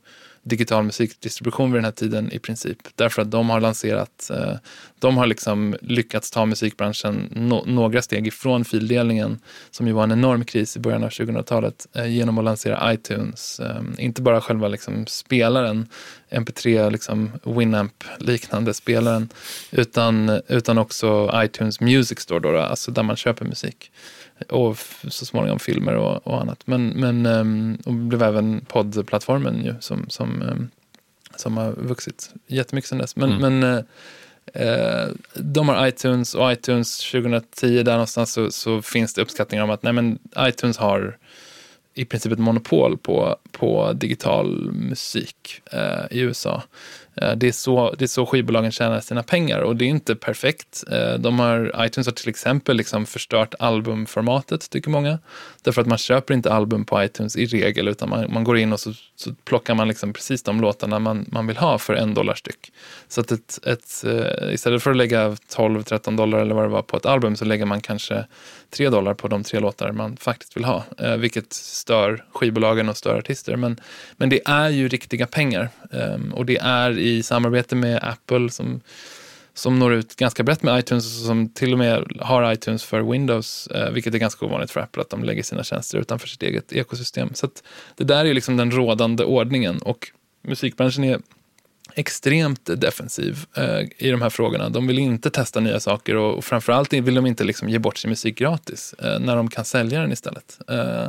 digital 0.46 0.84
musikdistribution 0.84 1.72
vid 1.72 1.78
den 1.78 1.84
här 1.84 1.92
tiden 1.92 2.32
i 2.32 2.38
princip. 2.38 2.78
Därför 2.94 3.22
att 3.22 3.30
de 3.30 3.50
har 3.50 3.60
lanserat, 3.60 4.30
eh, 4.30 4.56
de 4.98 5.16
har 5.16 5.26
liksom 5.26 5.76
lyckats 5.80 6.30
ta 6.30 6.46
musikbranschen 6.46 7.28
no 7.34 7.64
några 7.66 8.02
steg 8.02 8.26
ifrån 8.26 8.64
fildelningen 8.64 9.38
som 9.70 9.86
ju 9.86 9.92
var 9.92 10.04
en 10.04 10.12
enorm 10.12 10.44
kris 10.44 10.76
i 10.76 10.80
början 10.80 11.04
av 11.04 11.10
2000-talet 11.10 11.86
eh, 11.94 12.06
genom 12.06 12.38
att 12.38 12.44
lansera 12.44 12.92
iTunes. 12.92 13.60
Eh, 13.60 13.82
inte 13.98 14.22
bara 14.22 14.40
själva 14.40 14.68
liksom 14.68 15.06
spelaren, 15.06 15.88
MP3, 16.30 16.90
liksom 16.90 17.30
Winamp-liknande 17.42 18.74
spelaren, 18.74 19.28
utan, 19.70 20.40
utan 20.48 20.78
också 20.78 21.30
iTunes 21.34 21.80
Music 21.80 22.20
Store, 22.20 22.40
då, 22.40 22.58
alltså 22.58 22.90
där 22.90 23.02
man 23.02 23.16
köper 23.16 23.44
musik 23.44 23.90
och 24.48 24.78
så 25.08 25.26
småningom 25.26 25.58
filmer 25.58 25.94
och, 25.94 26.26
och 26.26 26.40
annat. 26.40 26.66
Men, 26.66 26.88
men 26.88 27.26
um, 27.26 27.78
och 27.84 27.92
blev 27.92 28.22
även 28.22 28.60
poddplattformen 28.68 29.64
ju 29.64 29.74
som, 29.80 30.08
som, 30.08 30.42
um, 30.42 30.70
som 31.36 31.56
har 31.56 31.72
vuxit 31.72 32.30
jättemycket 32.46 32.88
sedan 32.88 32.98
dess. 32.98 33.16
Men, 33.16 33.32
mm. 33.32 33.58
men 33.58 33.84
uh, 34.62 35.08
de 35.34 35.68
har 35.68 35.86
iTunes 35.86 36.34
och 36.34 36.52
iTunes 36.52 37.10
2010 37.10 37.82
där 37.82 37.92
någonstans 37.92 38.32
så, 38.32 38.50
så, 38.50 38.82
finns 38.82 39.14
det 39.14 39.22
uppskattningar 39.22 39.64
om 39.64 39.70
att 39.70 39.82
nej, 39.82 39.92
men 39.92 40.18
iTunes 40.38 40.76
har 40.78 41.18
i 41.94 42.04
princip 42.04 42.32
ett 42.32 42.38
monopol 42.38 42.98
på, 42.98 43.36
på 43.52 43.92
digital 43.92 44.72
musik 44.72 45.62
uh, 45.74 46.06
i 46.10 46.20
USA. 46.20 46.62
Eh, 47.16 47.32
det 47.36 47.48
är, 47.48 47.52
så, 47.52 47.94
det 47.98 48.04
är 48.04 48.08
så 48.08 48.26
skivbolagen 48.26 48.72
tjänar 48.72 49.00
sina 49.00 49.22
pengar 49.22 49.60
och 49.60 49.76
det 49.76 49.84
är 49.84 49.88
inte 49.88 50.14
perfekt. 50.16 50.84
Eh, 50.90 51.14
de 51.14 51.38
har, 51.38 51.84
iTunes 51.86 52.06
har 52.06 52.12
till 52.12 52.28
exempel 52.28 52.76
liksom 52.76 53.06
förstört 53.06 53.54
albumformatet, 53.58 54.70
tycker 54.70 54.90
många. 54.90 55.18
Därför 55.62 55.80
att 55.80 55.88
man 55.88 55.98
köper 55.98 56.34
inte 56.34 56.52
album 56.52 56.84
på 56.84 57.04
iTunes 57.04 57.36
i 57.36 57.46
regel, 57.46 57.88
utan 57.88 58.08
man, 58.08 58.32
man 58.32 58.44
går 58.44 58.58
in 58.58 58.72
och 58.72 58.80
så, 58.80 58.92
så 59.16 59.34
plockar 59.44 59.74
man 59.74 59.88
liksom 59.88 60.12
precis 60.12 60.42
de 60.42 60.60
låtarna 60.60 60.98
man, 60.98 61.26
man 61.28 61.46
vill 61.46 61.56
ha 61.56 61.78
för 61.78 61.94
en 61.94 62.14
dollar 62.14 62.34
styck. 62.34 62.72
Så 63.08 63.20
att 63.20 63.32
ett, 63.32 63.58
ett, 63.66 64.04
eh, 64.06 64.54
istället 64.54 64.82
för 64.82 64.90
att 64.90 64.96
lägga 64.96 65.28
12-13 65.28 66.16
dollar 66.16 66.38
eller 66.38 66.54
vad 66.54 66.64
det 66.64 66.68
var 66.68 66.82
på 66.82 66.96
ett 66.96 67.06
album 67.06 67.36
så 67.36 67.44
lägger 67.44 67.64
man 67.64 67.80
kanske 67.80 68.24
3 68.70 68.88
dollar 68.88 69.14
på 69.14 69.28
de 69.28 69.44
tre 69.44 69.60
låtar 69.60 69.92
man 69.92 70.16
faktiskt 70.16 70.56
vill 70.56 70.64
ha. 70.64 70.84
Vilket 71.18 71.52
stör 71.52 72.24
skivbolagen 72.32 72.88
och 72.88 72.96
stör 72.96 73.18
artister. 73.18 73.56
Men, 73.56 73.80
men 74.16 74.28
det 74.28 74.40
är 74.44 74.68
ju 74.68 74.88
riktiga 74.88 75.26
pengar. 75.26 75.68
Ehm, 75.92 76.32
och 76.34 76.46
det 76.46 76.58
är 76.58 76.98
i 77.06 77.22
samarbete 77.22 77.76
med 77.76 78.00
Apple 78.02 78.50
som, 78.50 78.80
som 79.54 79.78
når 79.78 79.94
ut 79.94 80.16
ganska 80.16 80.42
brett 80.42 80.62
med 80.62 80.78
iTunes 80.78 81.20
och 81.20 81.26
som 81.26 81.48
till 81.48 81.72
och 81.72 81.78
med 81.78 82.12
har 82.20 82.52
iTunes 82.52 82.84
för 82.84 83.00
Windows, 83.12 83.66
eh, 83.66 83.90
vilket 83.90 84.14
är 84.14 84.18
ganska 84.18 84.46
ovanligt 84.46 84.70
för 84.70 84.80
Apple 84.80 85.02
att 85.02 85.10
de 85.10 85.24
lägger 85.24 85.42
sina 85.42 85.64
tjänster 85.64 85.98
utanför 85.98 86.28
sitt 86.28 86.42
eget 86.42 86.72
ekosystem. 86.72 87.34
Så 87.34 87.48
det 87.96 88.04
där 88.04 88.24
är 88.24 88.34
liksom 88.34 88.56
den 88.56 88.70
rådande 88.70 89.24
ordningen 89.24 89.78
och 89.78 90.10
musikbranschen 90.42 91.04
är 91.04 91.20
extremt 91.94 92.80
defensiv 92.80 93.46
eh, 93.56 93.80
i 93.98 94.10
de 94.10 94.22
här 94.22 94.30
frågorna. 94.30 94.68
De 94.68 94.86
vill 94.86 94.98
inte 94.98 95.30
testa 95.30 95.60
nya 95.60 95.80
saker 95.80 96.16
och, 96.16 96.34
och 96.34 96.44
framförallt 96.44 96.92
vill 96.92 97.14
de 97.14 97.26
inte 97.26 97.44
liksom 97.44 97.68
ge 97.68 97.78
bort 97.78 97.98
sin 97.98 98.10
musik 98.10 98.38
gratis 98.38 98.94
eh, 98.98 99.18
när 99.18 99.36
de 99.36 99.50
kan 99.50 99.64
sälja 99.64 100.00
den 100.00 100.12
istället. 100.12 100.58
Eh, 100.68 101.08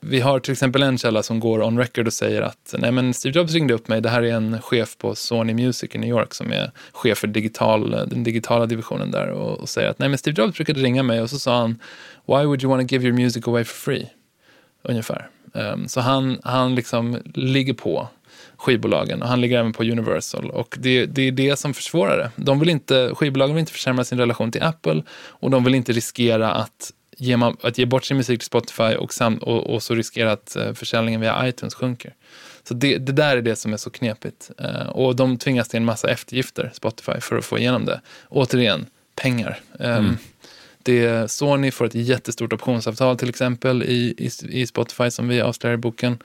vi 0.00 0.20
har 0.20 0.40
till 0.40 0.52
exempel 0.52 0.82
en 0.82 0.98
källa 0.98 1.22
som 1.22 1.40
går 1.40 1.62
on 1.62 1.78
record 1.78 2.06
och 2.06 2.12
säger 2.12 2.42
att 2.42 2.74
nej 2.78 2.92
men 2.92 3.14
Steve 3.14 3.38
Jobs 3.38 3.52
ringde 3.52 3.74
upp 3.74 3.88
mig, 3.88 4.00
det 4.00 4.08
här 4.08 4.22
är 4.22 4.32
en 4.32 4.62
chef 4.62 4.98
på 4.98 5.14
Sony 5.14 5.54
Music 5.54 5.94
i 5.94 5.98
New 5.98 6.10
York 6.10 6.34
som 6.34 6.52
är 6.52 6.70
chef 6.92 7.18
för 7.18 7.26
digital, 7.26 7.90
den 7.90 8.24
digitala 8.24 8.66
divisionen 8.66 9.10
där 9.10 9.28
och, 9.28 9.60
och 9.60 9.68
säger 9.68 9.88
att 9.88 9.98
nej 9.98 10.08
men 10.08 10.18
Steve 10.18 10.42
Jobs 10.42 10.56
brukade 10.56 10.80
ringa 10.80 11.02
mig 11.02 11.20
och 11.20 11.30
så 11.30 11.38
sa 11.38 11.58
han 11.58 11.78
Why 12.26 12.44
would 12.44 12.62
you 12.62 12.76
want 12.76 12.88
to 12.88 12.94
give 12.94 13.06
your 13.06 13.16
music 13.16 13.48
away 13.48 13.64
for 13.64 13.74
free? 13.74 14.08
Ungefär. 14.82 15.28
Um, 15.52 15.88
så 15.88 16.00
han, 16.00 16.40
han 16.44 16.74
liksom 16.74 17.18
ligger 17.34 17.74
på 17.74 18.08
skivbolagen 18.56 19.22
och 19.22 19.28
han 19.28 19.40
ligger 19.40 19.58
även 19.58 19.72
på 19.72 19.82
Universal 19.82 20.50
och 20.50 20.76
det, 20.80 21.06
det 21.06 21.22
är 21.22 21.32
det 21.32 21.58
som 21.58 21.74
försvårar 21.74 22.16
det. 22.16 22.30
De 22.36 22.60
vill 22.60 22.68
inte, 22.68 23.10
skivbolagen 23.14 23.54
vill 23.54 23.60
inte 23.60 23.72
försämra 23.72 24.04
sin 24.04 24.18
relation 24.18 24.52
till 24.52 24.62
Apple 24.62 25.02
och 25.10 25.50
de 25.50 25.64
vill 25.64 25.74
inte 25.74 25.92
riskera 25.92 26.52
att 26.52 26.92
ge 27.16 27.36
man, 27.36 27.56
att 27.62 27.78
ge 27.78 27.86
bort 27.86 28.04
sin 28.04 28.16
musik 28.16 28.40
till 28.40 28.46
Spotify 28.46 28.94
och, 28.94 29.14
sam, 29.14 29.38
och, 29.38 29.74
och 29.74 29.82
så 29.82 29.94
riskera 29.94 30.32
att 30.32 30.56
uh, 30.60 30.72
försäljningen 30.72 31.20
via 31.20 31.48
iTunes 31.48 31.74
sjunker. 31.74 32.14
Så 32.68 32.74
det, 32.74 32.98
det, 32.98 33.12
där 33.12 33.36
är 33.36 33.42
det 33.42 33.56
som 33.56 33.72
är 33.72 33.76
så 33.76 33.90
knepigt. 33.90 34.50
Uh, 34.60 34.88
och 34.88 35.16
de 35.16 35.38
tvingas 35.38 35.68
till 35.68 35.76
en 35.76 35.84
massa 35.84 36.10
eftergifter, 36.10 36.70
Spotify, 36.74 37.20
för 37.20 37.38
att 37.38 37.44
få 37.44 37.58
igenom 37.58 37.84
det. 37.84 38.00
Återigen, 38.28 38.86
pengar. 39.14 39.60
Um, 39.72 39.90
mm. 39.90 40.16
det, 40.82 41.30
Sony 41.30 41.70
får 41.70 41.84
ett 41.84 41.94
jättestort 41.94 42.52
optionsavtal 42.52 43.18
till 43.18 43.28
exempel 43.28 43.82
i, 43.82 44.14
i, 44.18 44.30
i 44.60 44.66
Spotify 44.66 45.10
som 45.10 45.28
vi 45.28 45.40
avslöjar 45.40 45.74
i 45.74 45.78
boken. 45.78 46.18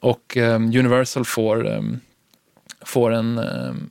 Och 0.00 0.36
um, 0.36 0.66
Universal 0.66 1.24
får 1.24 1.66
um, 1.66 2.00
får 2.80 3.10
en, 3.10 3.40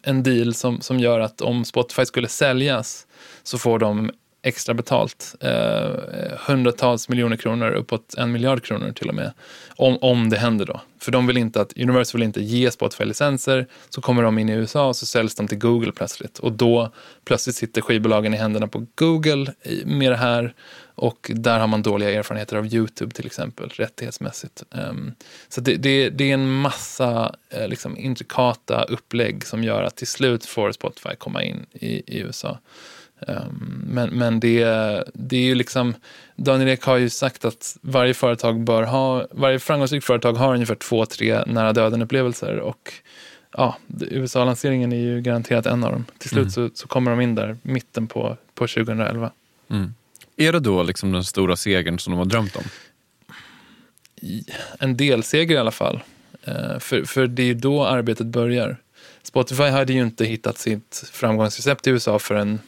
en 0.03 0.23
deal 0.23 0.53
som, 0.53 0.81
som 0.81 0.99
gör 0.99 1.19
att 1.19 1.41
om 1.41 1.65
Spotify 1.65 2.05
skulle 2.05 2.27
säljas 2.27 3.07
så 3.43 3.57
får 3.57 3.79
de 3.79 4.11
extra 4.47 4.73
betalt. 4.73 5.35
Eh, 5.39 5.91
hundratals 6.47 7.09
miljoner 7.09 7.37
kronor, 7.37 7.71
uppåt 7.71 8.15
en 8.17 8.31
miljard 8.31 8.63
kronor 8.63 8.91
till 8.91 9.09
och 9.09 9.15
med. 9.15 9.31
Om, 9.75 9.97
om 10.01 10.29
det 10.29 10.37
händer 10.37 10.65
då. 10.65 10.81
För 10.99 11.11
de 11.11 11.27
vill 11.27 11.37
inte 11.37 11.61
att, 11.61 11.77
Universal 11.77 12.19
vill 12.19 12.25
inte 12.25 12.41
ge 12.41 12.71
Spotify-licenser, 12.71 13.67
så 13.89 14.01
kommer 14.01 14.23
de 14.23 14.39
in 14.39 14.49
i 14.49 14.53
USA 14.53 14.87
och 14.87 14.95
så 14.95 15.05
säljs 15.05 15.35
de 15.35 15.47
till 15.47 15.57
Google 15.57 15.91
plötsligt. 15.91 16.39
Och 16.39 16.51
då 16.51 16.91
plötsligt 17.25 17.55
sitter 17.55 17.81
skivbolagen 17.81 18.33
i 18.33 18.37
händerna 18.37 18.67
på 18.67 18.85
Google 18.95 19.53
med 19.85 20.11
det 20.11 20.17
här. 20.17 20.53
Och 20.95 21.31
där 21.33 21.59
har 21.59 21.67
man 21.67 21.81
dåliga 21.81 22.11
erfarenheter 22.11 22.57
av 22.57 22.73
YouTube 22.73 23.11
till 23.11 23.25
exempel, 23.25 23.69
rättighetsmässigt. 23.69 24.63
Um, 24.71 25.15
så 25.49 25.61
det, 25.61 25.75
det, 25.75 26.09
det, 26.09 26.29
är 26.29 26.33
en 26.33 26.51
massa 26.51 27.35
eh, 27.49 27.67
liksom, 27.67 27.97
intrikata 27.97 28.83
upplägg 28.83 29.45
som 29.45 29.63
gör 29.63 29.83
att 29.83 29.95
till 29.95 30.07
slut 30.07 30.45
får 30.45 30.71
Spotify 30.71 31.15
komma 31.17 31.43
in 31.43 31.65
i, 31.73 31.87
i 31.87 32.19
USA. 32.19 32.59
Ehm, 33.19 33.83
men, 33.87 34.09
men 34.09 34.39
det, 34.39 34.63
det 35.13 35.37
är 35.37 35.43
ju 35.43 35.55
liksom, 35.55 35.93
Daniel 36.35 36.69
Ek 36.69 36.83
har 36.83 36.97
ju 36.97 37.09
sagt 37.09 37.45
att 37.45 37.77
varje 37.81 38.13
företag 38.13 38.59
bör 38.59 38.83
ha, 38.83 39.27
varje 39.31 39.59
framgångsrikt 39.59 40.05
företag 40.05 40.33
har 40.33 40.53
ungefär 40.53 40.75
två, 40.75 41.05
tre 41.05 41.43
nära 41.45 41.73
döden-upplevelser 41.73 42.59
och 42.59 42.93
ja, 43.51 43.77
USA-lanseringen 43.99 44.93
är 44.93 44.97
ju 44.97 45.21
garanterat 45.21 45.65
en 45.65 45.83
av 45.83 45.91
dem. 45.91 46.05
Till 46.17 46.29
slut 46.29 46.57
mm. 46.57 46.69
så, 46.69 46.69
så, 46.73 46.87
kommer 46.87 47.11
de 47.11 47.21
in 47.21 47.35
där, 47.35 47.57
mitten 47.61 48.07
på, 48.07 48.37
på 48.53 48.67
2011. 48.67 49.31
Mm. 49.69 49.93
Är 50.37 50.51
det 50.51 50.59
då 50.59 50.83
liksom 50.83 51.11
den 51.11 51.23
stora 51.23 51.55
segern 51.55 51.99
som 51.99 52.11
de 52.11 52.17
har 52.17 52.25
drömt 52.25 52.55
om? 52.55 52.63
En 54.79 54.97
delseger 54.97 55.55
i 55.55 55.57
alla 55.57 55.71
fall. 55.71 55.99
Uh, 56.47 56.79
för, 56.79 57.03
för 57.03 57.27
det 57.27 57.43
är 57.43 57.47
ju 57.47 57.53
då 57.53 57.85
arbetet 57.85 58.27
börjar. 58.27 58.77
Spotify 59.23 59.63
hade 59.63 59.93
ju 59.93 60.01
inte 60.01 60.25
hittat 60.25 60.57
sitt 60.57 61.09
framgångsrecept 61.11 61.87
i 61.87 61.89
USA 61.89 62.19
förrän 62.19 62.59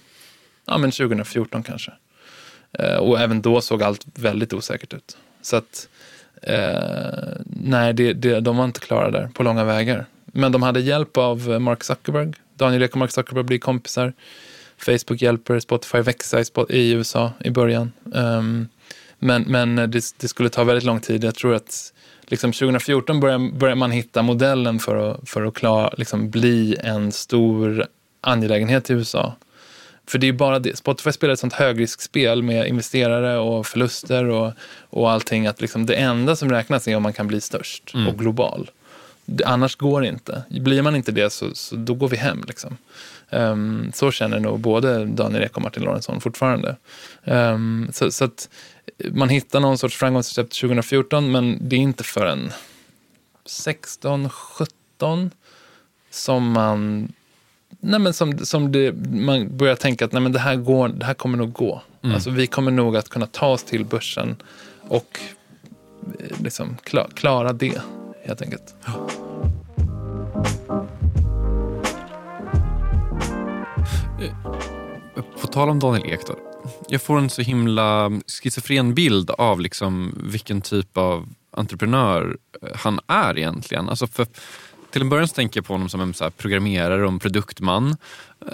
ja, 0.70 0.78
men 0.78 0.92
2014 0.92 1.64
kanske. 1.64 1.92
Eh, 2.72 2.96
och 2.96 3.20
även 3.20 3.42
då 3.42 3.62
såg 3.62 3.84
allt 3.84 4.06
väldigt 4.16 4.54
osäkert 4.54 4.94
ut. 4.94 5.18
Så 5.42 5.56
att, 5.56 5.90
eh, 6.42 7.42
nej, 7.46 7.94
det, 7.94 8.14
det, 8.14 8.40
de 8.40 8.58
var 8.58 8.66
inte 8.66 8.80
klara 8.80 9.12
där 9.12 9.30
på 9.34 9.44
långa 9.44 9.64
vägar. 9.64 10.06
Men 10.26 10.52
de 10.52 10.64
hade 10.64 10.80
hjälp 10.80 11.18
av 11.18 11.62
Mark 11.62 11.84
Zuckerberg, 11.84 12.34
Daniel 12.56 12.84
Ek 12.84 12.92
och 12.92 12.98
Mark 12.98 13.12
Zuckerberg 13.12 13.44
blir 13.44 13.60
kompisar. 13.60 14.14
Facebook 14.78 15.22
hjälper 15.22 15.60
Spotify 15.60 15.98
växa 15.98 16.42
i, 16.42 16.46
i 16.70 16.92
USA 16.92 17.32
i 17.40 17.50
början. 17.50 17.92
Um, 18.04 18.68
men 19.20 19.42
men 19.42 19.76
det, 19.76 20.04
det 20.18 20.28
skulle 20.28 20.50
ta 20.50 20.64
väldigt 20.64 20.84
lång 20.84 21.00
tid. 21.00 21.24
Jag 21.24 21.36
tror 21.36 21.56
att 21.56 21.94
liksom 22.22 22.52
2014 22.52 23.20
börjar, 23.20 23.52
börjar 23.58 23.76
man 23.76 23.92
hitta 23.92 24.22
modellen 24.22 24.80
för 24.80 24.96
att, 24.96 25.30
för 25.30 25.46
att 25.46 25.54
klara, 25.54 25.94
liksom 25.98 26.30
bli 26.30 26.76
en 26.84 27.12
stor 27.12 27.86
angelägenhet 28.22 28.90
i 28.90 28.94
USA. 28.94 29.36
För 30.10 30.18
det 30.18 30.26
är 30.26 30.32
ju 30.32 30.38
bara 30.38 30.60
det. 30.60 30.78
Spotify 30.78 31.12
spelar 31.12 31.34
ett 31.34 31.40
sånt 31.40 31.54
högriskspel 31.54 32.44
med 32.44 32.68
investerare 32.68 33.38
och 33.38 33.68
förluster 33.68 34.26
och, 34.26 34.54
och 34.90 35.12
allting. 35.12 35.48
Att 35.48 35.62
liksom 35.62 35.86
det 35.86 35.96
enda 35.96 36.36
som 36.36 36.50
räknas 36.52 36.88
är 36.88 36.96
om 36.96 37.04
man 37.04 37.14
kan 37.14 37.28
bli 37.28 37.42
störst 37.42 37.94
Mm. 37.94 38.08
och 38.08 38.20
global. 38.20 38.72
Det, 39.26 39.46
annars 39.46 39.76
går 39.76 40.02
det 40.02 40.08
inte. 40.08 40.44
Blir 40.50 40.82
man 40.82 40.96
inte 40.96 41.12
det 41.12 41.30
så, 41.30 41.56
så 41.56 41.76
då 41.76 41.94
går 41.94 42.08
vi 42.10 42.18
hem. 42.18 42.44
Liksom. 42.48 42.78
Ehm, 43.30 43.92
så 43.96 44.12
känner 44.12 44.40
nog 44.40 44.60
både 44.60 45.06
Daniel 45.06 45.44
Ek 45.44 45.56
och 45.56 45.62
Martin 45.62 45.84
Lorentzon 45.84 46.22
fortfarande. 46.22 46.76
Ehm, 47.24 47.88
så, 47.94 48.12
så 48.12 48.26
att 48.26 48.50
man 49.12 49.30
hittar 49.30 49.60
någon 49.60 49.78
sorts 49.78 49.98
framgångsrecept 49.98 50.62
2014 50.62 51.32
men 51.32 51.58
det 51.70 51.76
är 51.76 51.80
inte 51.80 52.04
förrän 52.04 52.52
16, 53.46 54.30
17 54.30 55.32
som 56.12 56.52
man 56.52 57.12
Nej, 57.82 58.00
men 58.00 58.14
som, 58.14 58.38
som 58.38 58.72
det, 58.72 58.94
man 59.12 59.58
börjar 59.58 59.76
tänka 59.76 60.06
att 60.06 60.12
nej, 60.12 60.22
men 60.22 60.32
det, 60.32 60.40
här 60.40 60.56
går, 60.56 60.88
det 60.88 61.06
här 61.06 61.14
kommer 61.14 61.38
nog 61.38 61.54
gå. 61.54 61.82
Mm. 62.02 62.16
Alltså, 62.16 62.30
vi 62.30 62.48
kommer 62.48 62.72
nog 62.72 62.98
att 62.98 63.10
kunna 63.10 63.26
ta 63.26 63.48
oss 63.48 63.64
till 63.64 63.86
börsen 63.86 64.36
och 64.82 65.20
eh, 66.20 66.42
liksom 66.44 66.78
kla, 66.84 67.08
klara 67.14 67.54
det, 67.54 67.82
helt 68.26 68.42
enkelt. 68.42 68.76
På 75.42 75.48
tal 75.48 75.70
om 75.70 75.80
Daniel 75.80 76.14
Ek 76.14 76.20
då. 76.28 76.36
Jag 76.88 77.02
får 77.02 77.18
en 77.18 77.30
så 77.30 77.42
himla 77.42 78.12
schizofren 78.42 78.94
bild 78.94 79.32
av 79.32 79.60
liksom 79.60 80.14
vilken 80.24 80.62
typ 80.62 80.98
av 80.98 81.30
entreprenör 81.52 82.38
eh, 82.62 82.70
han 82.76 83.00
är 83.08 83.38
egentligen. 83.38 83.90
Alltså 83.90 84.08
för, 84.08 84.28
till 84.92 85.02
en 85.02 85.10
början 85.10 85.28
så 85.28 85.36
tänker 85.36 85.58
jag 85.58 85.66
på 85.66 85.74
honom 85.74 85.90
som 85.90 86.02
en 86.02 86.14
så 86.14 86.24
här 86.24 86.32
programmerare 86.32 87.02
och 87.02 87.12
en 87.12 87.20
produktman. 87.20 87.98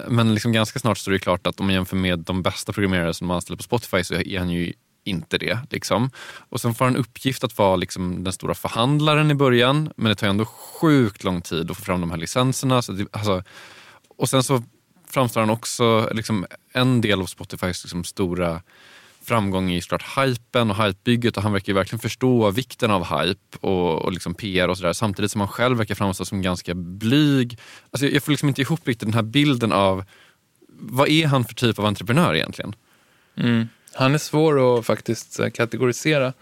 Men 0.08 0.34
liksom 0.34 0.52
ganska 0.52 0.78
snart 0.78 0.98
står 0.98 1.12
det 1.12 1.18
klart 1.18 1.46
att 1.46 1.60
om 1.60 1.66
man 1.66 1.74
jämför 1.74 1.96
med 1.96 2.18
de 2.18 2.42
bästa 2.42 2.72
programmerare 2.72 3.14
som 3.14 3.26
man 3.26 3.34
anställer 3.34 3.56
på 3.56 3.62
Spotify 3.62 4.04
så 4.04 4.14
är 4.14 4.38
han 4.38 4.50
ju 4.50 4.72
inte 5.04 5.38
det. 5.38 5.58
Liksom. 5.70 6.10
Och 6.48 6.60
sen 6.60 6.74
får 6.74 6.84
han 6.84 6.96
uppgift 6.96 7.44
att 7.44 7.58
vara 7.58 7.76
liksom 7.76 8.24
den 8.24 8.32
stora 8.32 8.54
förhandlaren 8.54 9.30
i 9.30 9.34
början 9.34 9.92
men 9.96 10.08
det 10.08 10.14
tar 10.14 10.26
ändå 10.26 10.44
sjukt 10.44 11.24
lång 11.24 11.42
tid 11.42 11.70
att 11.70 11.76
få 11.76 11.84
fram 11.84 12.00
de 12.00 12.10
här 12.10 12.18
licenserna. 12.18 12.82
Så 12.82 12.92
det, 12.92 13.06
alltså, 13.10 13.42
och 14.16 14.28
sen 14.28 14.42
så 14.42 14.62
framstår 15.08 15.40
han 15.40 15.50
också, 15.50 16.08
liksom, 16.12 16.46
en 16.72 17.00
del 17.00 17.20
av 17.20 17.26
Spotifys 17.26 17.84
liksom, 17.84 18.04
stora 18.04 18.62
framgång 19.26 19.70
i 19.70 19.80
såklart 19.80 20.04
hypen 20.18 20.70
och 20.70 20.84
hypebygget 20.84 21.36
och 21.36 21.42
han 21.42 21.52
verkar 21.52 21.72
ju 21.72 21.74
verkligen 21.74 22.00
förstå 22.00 22.50
vikten 22.50 22.90
av 22.90 23.04
hype 23.04 23.58
och, 23.60 24.02
och 24.04 24.12
liksom 24.12 24.34
PR 24.34 24.68
och 24.68 24.78
sådär 24.78 24.92
samtidigt 24.92 25.30
som 25.30 25.40
han 25.40 25.48
själv 25.48 25.78
verkar 25.78 25.94
framstå 25.94 26.24
som 26.24 26.42
ganska 26.42 26.74
blyg. 26.74 27.58
Alltså, 27.90 28.06
jag- 28.06 28.22
får 28.22 28.32
liksom 28.32 28.48
inte 28.48 28.60
ihop 28.62 28.80
riktigt 28.88 29.06
den 29.06 29.14
här 29.14 29.22
bilden 29.22 29.72
av 29.72 30.04
vad 30.78 31.08
är 31.08 31.26
han 31.26 31.44
för 31.44 31.54
typ 31.54 31.78
av 31.78 31.86
entreprenör 31.86 32.34
egentligen? 32.34 32.74
Mm. 33.36 33.68
Han 33.92 34.14
är 34.14 34.18
svår 34.18 34.78
att 34.78 34.86
faktiskt 34.86 35.40
eh, 35.40 35.50
kategorisera. 35.50 36.32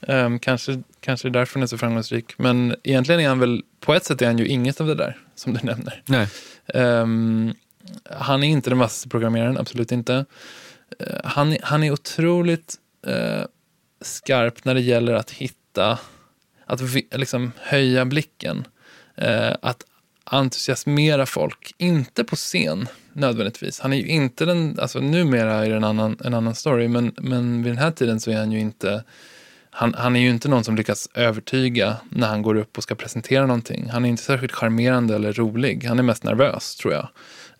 Ehm, 0.00 0.38
kanske, 0.38 0.82
kanske 1.00 1.30
därför 1.30 1.54
han 1.54 1.62
är 1.62 1.66
så 1.66 1.78
framgångsrik. 1.78 2.34
Men 2.38 2.74
egentligen 2.84 3.20
är 3.20 3.28
han 3.28 3.38
väl, 3.38 3.62
på 3.80 3.94
ett 3.94 4.04
sätt 4.04 4.22
är 4.22 4.26
han 4.26 4.38
ju 4.38 4.46
inget 4.46 4.80
av 4.80 4.86
det 4.86 4.94
där 4.94 5.16
som 5.34 5.54
du 5.54 5.60
nämner. 5.62 6.02
Nej. 6.06 6.28
Ehm, 6.74 7.54
han 8.10 8.42
är 8.42 8.48
inte 8.48 8.70
den 8.70 8.78
vassaste 8.78 9.08
programmeraren, 9.08 9.58
absolut 9.58 9.92
inte. 9.92 10.24
Eh, 10.98 11.20
han, 11.24 11.56
han 11.62 11.82
är 11.82 11.90
otroligt 11.90 12.74
eh, 13.06 13.44
skarp 14.00 14.64
när 14.64 14.74
det 14.74 14.80
gäller 14.80 15.12
att 15.12 15.30
hitta, 15.30 15.98
att 16.66 16.80
liksom 17.12 17.52
höja 17.56 18.04
blicken. 18.04 18.66
Eh, 19.16 19.54
att 19.62 19.84
entusiasmera 20.24 21.26
folk, 21.26 21.74
inte 21.78 22.24
på 22.24 22.36
scen 22.36 22.88
nödvändigtvis. 23.12 23.80
Han 23.80 23.92
är 23.92 23.96
ju 23.96 24.06
inte 24.06 24.44
den, 24.44 24.78
alltså 24.80 25.00
numera 25.00 25.64
är 25.64 25.70
det 25.70 25.76
en 25.76 25.84
annan, 25.84 26.16
en 26.24 26.34
annan 26.34 26.54
story, 26.54 26.88
men, 26.88 27.14
men 27.16 27.62
vid 27.62 27.72
den 27.72 27.78
här 27.78 27.90
tiden 27.90 28.20
så 28.20 28.30
är 28.30 28.36
han 28.36 28.52
ju 28.52 28.60
inte 28.60 29.04
han, 29.70 29.94
han 29.98 30.16
är 30.16 30.20
ju 30.20 30.30
inte 30.30 30.48
någon 30.48 30.64
som 30.64 30.76
lyckas 30.76 31.08
övertyga 31.14 31.96
när 32.10 32.28
han 32.28 32.42
går 32.42 32.54
upp 32.54 32.76
och 32.76 32.82
ska 32.82 32.94
presentera 32.94 33.46
någonting. 33.46 33.88
Han 33.90 34.04
är 34.04 34.08
inte 34.08 34.22
särskilt 34.22 34.52
charmerande 34.52 35.14
eller 35.14 35.32
rolig. 35.32 35.84
Han 35.84 35.98
är 35.98 36.02
mest 36.02 36.24
nervös, 36.24 36.76
tror 36.76 36.94
jag, 36.94 37.08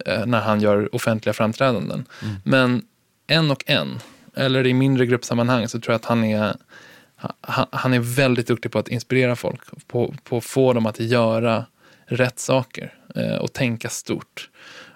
eh, 0.07 0.27
när 0.27 0.41
han 0.41 0.61
gör 0.61 0.95
offentliga 0.95 1.33
framträdanden. 1.33 2.07
Men 2.45 2.83
en 3.29 3.51
och 3.51 3.65
en, 3.67 3.99
eller 4.37 4.67
i 4.67 4.75
mindre 4.75 5.07
gruppsammanhang, 5.07 5.69
så 5.69 5.81
tror 5.81 5.93
jag 5.93 5.97
att 5.97 6.05
han 6.05 6.25
är, 6.25 6.57
han, 7.41 7.67
han 7.71 7.95
är 7.95 8.01
väldigt 8.01 8.47
duktig 8.47 8.73
på 8.73 8.79
att 8.79 8.89
inspirera 8.89 9.37
folk, 9.37 9.61
på, 9.87 10.15
på 10.25 10.37
att 10.37 10.45
få 10.45 10.73
dem 10.73 10.87
att 10.87 11.01
göra 11.01 11.65
rätt 12.07 12.39
saker 12.39 12.95
eh, 13.15 13.37
och 13.37 13.53
tänka 13.53 13.89
stort. 13.89 14.51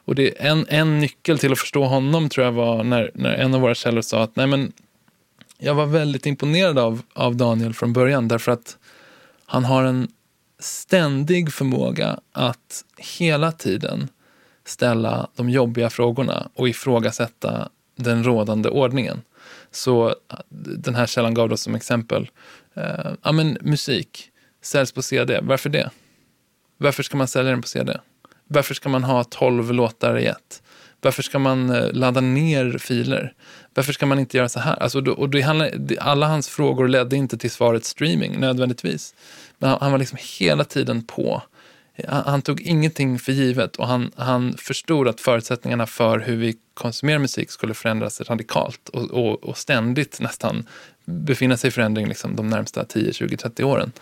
Och 0.04 0.14
det 0.14 0.42
är 0.42 0.50
en, 0.50 0.66
en 0.68 0.98
nyckel 0.98 1.38
till 1.38 1.52
att 1.52 1.58
förstå 1.58 1.84
honom 1.84 2.28
tror 2.28 2.44
jag 2.44 2.52
var 2.52 2.84
när, 2.84 3.10
när 3.14 3.34
en 3.34 3.54
av 3.54 3.60
våra 3.60 3.74
källor 3.74 4.02
sa 4.02 4.22
att 4.22 4.36
nej 4.36 4.46
men 4.46 4.72
jag 5.58 5.74
var 5.74 5.86
väldigt 5.86 6.26
imponerad 6.26 6.78
av, 6.78 7.02
av 7.14 7.36
Daniel 7.36 7.74
från 7.74 7.92
början 7.92 8.28
därför 8.28 8.52
att 8.52 8.76
han 9.46 9.64
har 9.64 9.84
en 9.84 10.08
ständig 10.58 11.52
förmåga 11.52 12.20
att 12.32 12.84
hela 12.96 13.52
tiden 13.52 14.08
ställa 14.64 15.28
de 15.36 15.50
jobbiga 15.50 15.90
frågorna 15.90 16.50
och 16.54 16.68
ifrågasätta 16.68 17.68
den 18.02 18.24
rådande 18.24 18.68
ordningen. 18.68 19.22
Så 19.70 20.08
eh, 20.08 20.14
den 20.50 20.94
här 20.94 21.06
källan 21.06 21.34
gav 21.34 21.48
då 21.48 21.56
som 21.56 21.74
exempel, 21.74 22.30
eh, 22.74 23.12
ja 23.22 23.32
men 23.32 23.58
musik 23.60 24.30
säljs 24.62 24.92
på 24.92 25.02
CD, 25.02 25.40
varför 25.42 25.70
det? 25.70 25.90
Varför 26.78 27.02
ska 27.02 27.16
man 27.16 27.28
sälja 27.28 27.50
den 27.50 27.62
på 27.62 27.68
CD? 27.68 28.00
Varför 28.48 28.74
ska 28.74 28.88
man 28.88 29.04
ha 29.04 29.24
12 29.24 29.72
låtar 29.72 30.18
i 30.18 30.26
ett? 30.26 30.62
Varför 31.00 31.22
ska 31.22 31.38
man 31.38 31.70
eh, 31.70 31.92
ladda 31.92 32.20
ner 32.20 32.78
filer? 32.78 33.34
Varför 33.74 33.92
ska 33.92 34.06
man 34.06 34.18
inte 34.18 34.36
göra 34.36 34.48
så 34.48 34.60
här? 34.60 34.82
Alltså, 34.82 35.10
och 35.10 35.28
det 35.30 35.40
handlade, 35.40 36.00
alla 36.00 36.26
hans 36.26 36.48
frågor 36.48 36.88
ledde 36.88 37.16
inte 37.16 37.38
till 37.38 37.50
svaret 37.50 37.84
streaming 37.84 38.40
nödvändigtvis. 38.40 39.14
Men 39.58 39.70
han, 39.70 39.78
han 39.80 39.92
var 39.92 39.98
liksom 39.98 40.18
hela 40.38 40.64
tiden 40.64 41.02
på. 41.02 41.42
Han, 42.08 42.42
tog 42.42 42.60
ingenting 42.60 43.18
för 43.18 43.32
givet 43.32 43.76
och 43.76 43.88
han, 43.88 44.10
han 44.16 44.56
förstod 44.56 45.08
att 45.08 45.20
förutsättningarna 45.20 45.86
för 45.86 46.18
hur 46.18 46.36
vi 46.36 46.56
konsumerar 46.74 47.18
musik 47.18 47.50
skulle 47.50 47.74
förändras 47.74 48.20
radikalt 48.20 48.88
och, 48.88 49.10
och, 49.10 49.44
och 49.44 49.58
ständigt 49.58 50.20
nästan 50.20 50.66
befinna 51.04 51.56
sig 51.56 51.68
i 51.68 51.70
förändring 51.70 52.08
liksom, 52.08 52.36
de 52.36 52.48
närmsta 52.48 52.84
10, 52.84 53.12
20, 53.12 53.36
30 53.36 53.64
åren. 53.64 53.92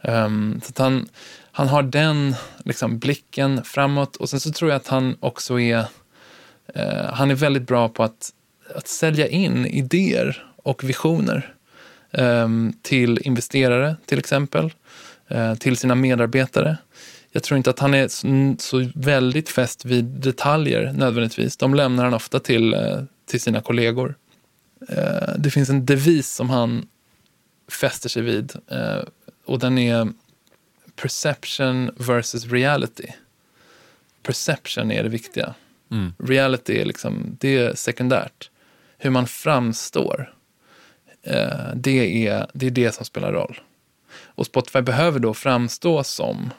Um, 0.00 0.60
så 0.64 0.70
att 0.70 0.78
han, 0.78 1.08
han 1.52 1.68
har 1.68 1.82
den 1.82 2.34
liksom, 2.64 2.98
blicken 2.98 3.64
framåt 3.64 4.16
och 4.16 4.28
sen 4.28 4.40
så 4.40 4.52
tror 4.52 4.70
jag 4.70 4.76
att 4.76 4.86
han 4.86 5.16
också 5.20 5.60
är 5.60 5.78
uh, 6.76 7.12
han 7.12 7.30
är 7.30 7.34
väldigt 7.34 7.66
bra 7.66 7.88
på 7.88 8.02
att, 8.02 8.32
att 8.74 8.88
sälja 8.88 9.28
in 9.28 9.66
idéer 9.66 10.46
och 10.56 10.84
visioner 10.84 11.54
um, 12.10 12.72
till 12.82 13.18
investerare 13.22 13.96
till 14.06 14.18
exempel, 14.18 14.72
uh, 15.34 15.54
till 15.54 15.76
sina 15.76 15.94
medarbetare. 15.94 16.76
Jag 17.30 17.42
tror 17.42 17.58
inte 17.58 17.70
att 17.70 17.78
han 17.78 17.94
är 17.94 18.08
så, 18.58 18.90
väldigt 18.94 19.48
fäst 19.48 19.84
vid 19.84 20.04
detaljer 20.04 20.92
nödvändigtvis. 20.92 21.56
De 21.56 21.74
lämnar 21.74 22.04
han 22.04 22.14
ofta 22.14 22.40
till, 22.40 22.74
eh, 22.74 23.02
till 23.26 23.40
sina 23.40 23.60
kollegor. 23.60 24.14
Eh, 24.88 25.34
det 25.38 25.50
finns 25.50 25.70
en 25.70 25.86
devis 25.86 26.30
som 26.30 26.50
han 26.50 26.88
fäster 27.80 28.08
sig 28.08 28.22
vid 28.22 28.52
eh, 28.68 29.02
och 29.44 29.58
den 29.58 29.78
är 29.78 30.08
perception 30.96 31.90
versus 31.96 32.46
reality. 32.46 33.08
Perception 34.22 34.90
är 34.90 35.02
det 35.02 35.08
viktiga. 35.08 35.54
Mm. 35.90 36.14
Reality 36.18 36.78
är, 36.80 36.84
liksom, 36.84 37.36
det 37.40 37.56
är 37.56 37.74
sekundärt. 37.74 38.50
Hur 38.98 39.10
man 39.10 39.26
framstår, 39.26 40.32
det, 41.74 42.26
är, 42.26 42.46
det 42.52 42.66
är 42.66 42.70
det 42.70 42.94
som 42.94 43.04
spelar 43.04 43.32
roll. 43.32 43.60
Och 44.24 44.46
Spotify 44.46 44.80
behöver 44.80 45.18
då 45.18 45.34
framstå 45.34 46.04
som 46.04 46.50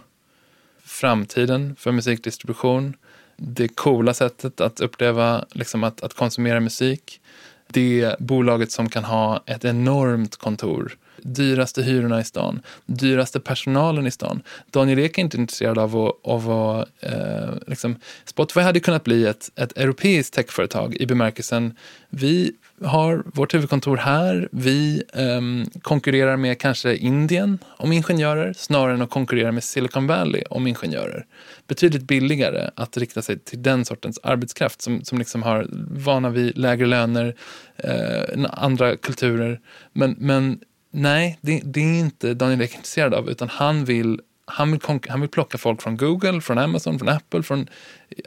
framtiden 0.97 1.75
för 1.79 1.91
musikdistribution, 1.91 2.95
det 3.37 3.67
coola 3.67 4.13
sättet 4.13 4.61
att 4.61 4.79
uppleva, 4.79 5.45
liksom 5.51 5.83
att, 5.83 6.01
att 6.01 6.13
konsumera 6.13 6.59
musik, 6.59 7.21
det 7.67 8.15
bolaget 8.19 8.71
som 8.71 8.89
kan 8.89 9.03
ha 9.03 9.43
ett 9.45 9.65
enormt 9.65 10.35
kontor 10.35 10.97
dyraste 11.21 11.83
hyrorna 11.83 12.19
i 12.19 12.23
stan, 12.23 12.61
dyraste 12.85 13.39
personalen 13.39 14.07
i 14.07 14.11
stan. 14.11 14.41
Daniel 14.71 14.99
Ek 14.99 15.17
är 15.17 15.21
inte 15.21 15.37
intresserad 15.37 15.77
av 15.77 15.97
att, 15.97 16.13
av 16.23 16.51
att 16.51 16.89
eh, 16.99 17.53
liksom, 17.67 17.95
Spotify 18.25 18.59
hade 18.59 18.79
kunnat 18.79 19.03
bli 19.03 19.25
ett, 19.25 19.51
ett 19.55 19.77
europeiskt 19.77 20.33
techföretag 20.33 20.95
i 20.95 21.05
bemärkelsen 21.05 21.75
vi 22.09 22.51
har 22.81 23.23
vårt 23.25 23.53
huvudkontor 23.53 23.97
här. 23.97 24.49
Vi 24.51 25.03
um, 25.13 25.65
konkurrerar 25.81 26.37
med 26.37 26.59
kanske 26.59 26.95
Indien 26.95 27.59
om 27.65 27.91
ingenjörer 27.91 28.53
snarare 28.53 28.93
än 28.93 29.01
att 29.01 29.09
konkurrera 29.09 29.51
med 29.51 29.63
Silicon 29.63 30.07
Valley 30.07 30.43
om 30.49 30.67
ingenjörer. 30.67 31.25
Betydligt 31.67 32.03
billigare 32.03 32.69
att 32.75 32.97
rikta 32.97 33.21
sig 33.21 33.39
till 33.39 33.63
den 33.63 33.85
sortens 33.85 34.19
arbetskraft 34.23 34.81
som, 34.81 35.03
som 35.03 35.17
liksom 35.17 35.43
har 35.43 35.67
vana 35.91 36.29
vid 36.29 36.57
lägre 36.57 36.85
löner, 36.85 37.35
eh, 37.77 38.45
andra 38.49 38.95
kulturer. 38.95 39.59
Men, 39.93 40.15
men 40.19 40.59
nej, 40.91 41.37
det, 41.41 41.61
det 41.63 41.79
är 41.79 41.99
inte 41.99 42.33
Daniel 42.33 42.61
Ek 42.61 42.75
intresserad 42.75 43.13
av 43.13 43.29
utan 43.29 43.49
han 43.49 43.85
vill 43.85 44.21
han 44.49 44.71
vill, 44.71 44.81
han 45.09 45.21
vill 45.21 45.29
plocka 45.29 45.57
folk 45.57 45.81
från 45.81 45.97
Google, 45.97 46.41
från 46.41 46.57
Amazon, 46.57 46.99
från 46.99 47.09
Apple. 47.09 47.43
Från, 47.43 47.69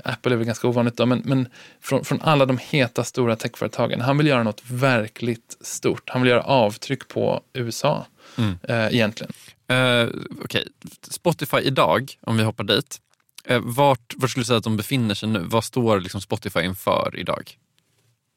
Apple 0.05 0.33
är 0.33 0.37
väl 0.37 0.47
ganska 0.47 0.69
ovanligt 0.69 0.97
då, 0.97 1.07
men, 1.07 1.23
men 1.25 1.49
från, 1.81 2.05
från 2.05 2.21
alla 2.21 2.47
de 2.47 2.59
heta 2.59 3.05
stora 3.05 3.37
techföretagen. 3.37 4.01
Han 4.01 4.19
vill 4.19 4.27
göra 4.27 4.43
något 4.43 4.63
verkligt 4.71 5.57
stort. 5.61 6.11
Han 6.11 6.23
vill 6.23 6.31
göra 6.31 6.43
avtryck 6.43 7.09
på 7.09 7.41
USA 7.53 8.07
mm. 8.37 8.59
eh, 8.63 8.95
egentligen. 8.95 9.33
Okej, 9.67 10.11
okay. 10.45 10.65
Spotify 11.11 11.57
idag, 11.57 12.13
om 12.21 12.37
vi 12.37 12.43
hoppar 12.43 12.65
dit. 12.65 13.01
Uh, 13.51 13.59
vart, 13.59 14.15
vart 14.17 14.31
skulle 14.31 14.43
du 14.43 14.47
säga 14.47 14.59
att 14.59 14.65
de 14.65 14.77
befinner 14.77 15.15
sig 15.15 15.29
nu? 15.29 15.39
Vad 15.39 15.65
står 15.65 16.01
liksom 16.01 16.21
Spotify 16.21 16.61
inför 16.61 17.15
idag? 17.17 17.57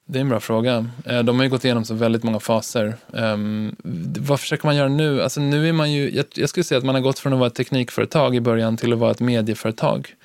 Det 0.06 0.20
är 0.20 0.22
en 0.22 0.30
bra 0.30 0.40
fråga. 0.40 0.86
Eh, 1.06 1.24
de 1.24 1.38
har 1.38 1.44
ju 1.44 1.50
gått 1.50 1.66
igenom 1.66 1.86
så 1.86 1.94
väldigt 1.94 2.24
många 2.24 2.40
faser. 2.40 2.96
Um, 3.12 3.76
vad 4.20 4.40
försöker 4.40 4.66
man 4.66 4.76
göra 4.76 4.90
nu? 4.90 5.22
Alltså 5.22 5.42
nu 5.42 5.70
är 5.70 5.74
man 5.74 5.92
ju, 5.92 6.12
jag, 6.12 6.26
jag 6.34 6.50
skulle 6.50 6.64
säga 6.64 6.78
att 6.78 6.86
man 6.86 6.96
har 6.96 7.02
gått 7.02 7.20
från 7.20 7.34
att 7.34 7.40
vara 7.40 7.48
ett 7.48 7.56
teknikföretag 7.56 8.36
i 8.36 8.42
början 8.42 8.78
till 8.78 8.94
att 8.94 9.00
vara 9.00 9.12
ett 9.12 9.20
medieföretag. 9.20 10.16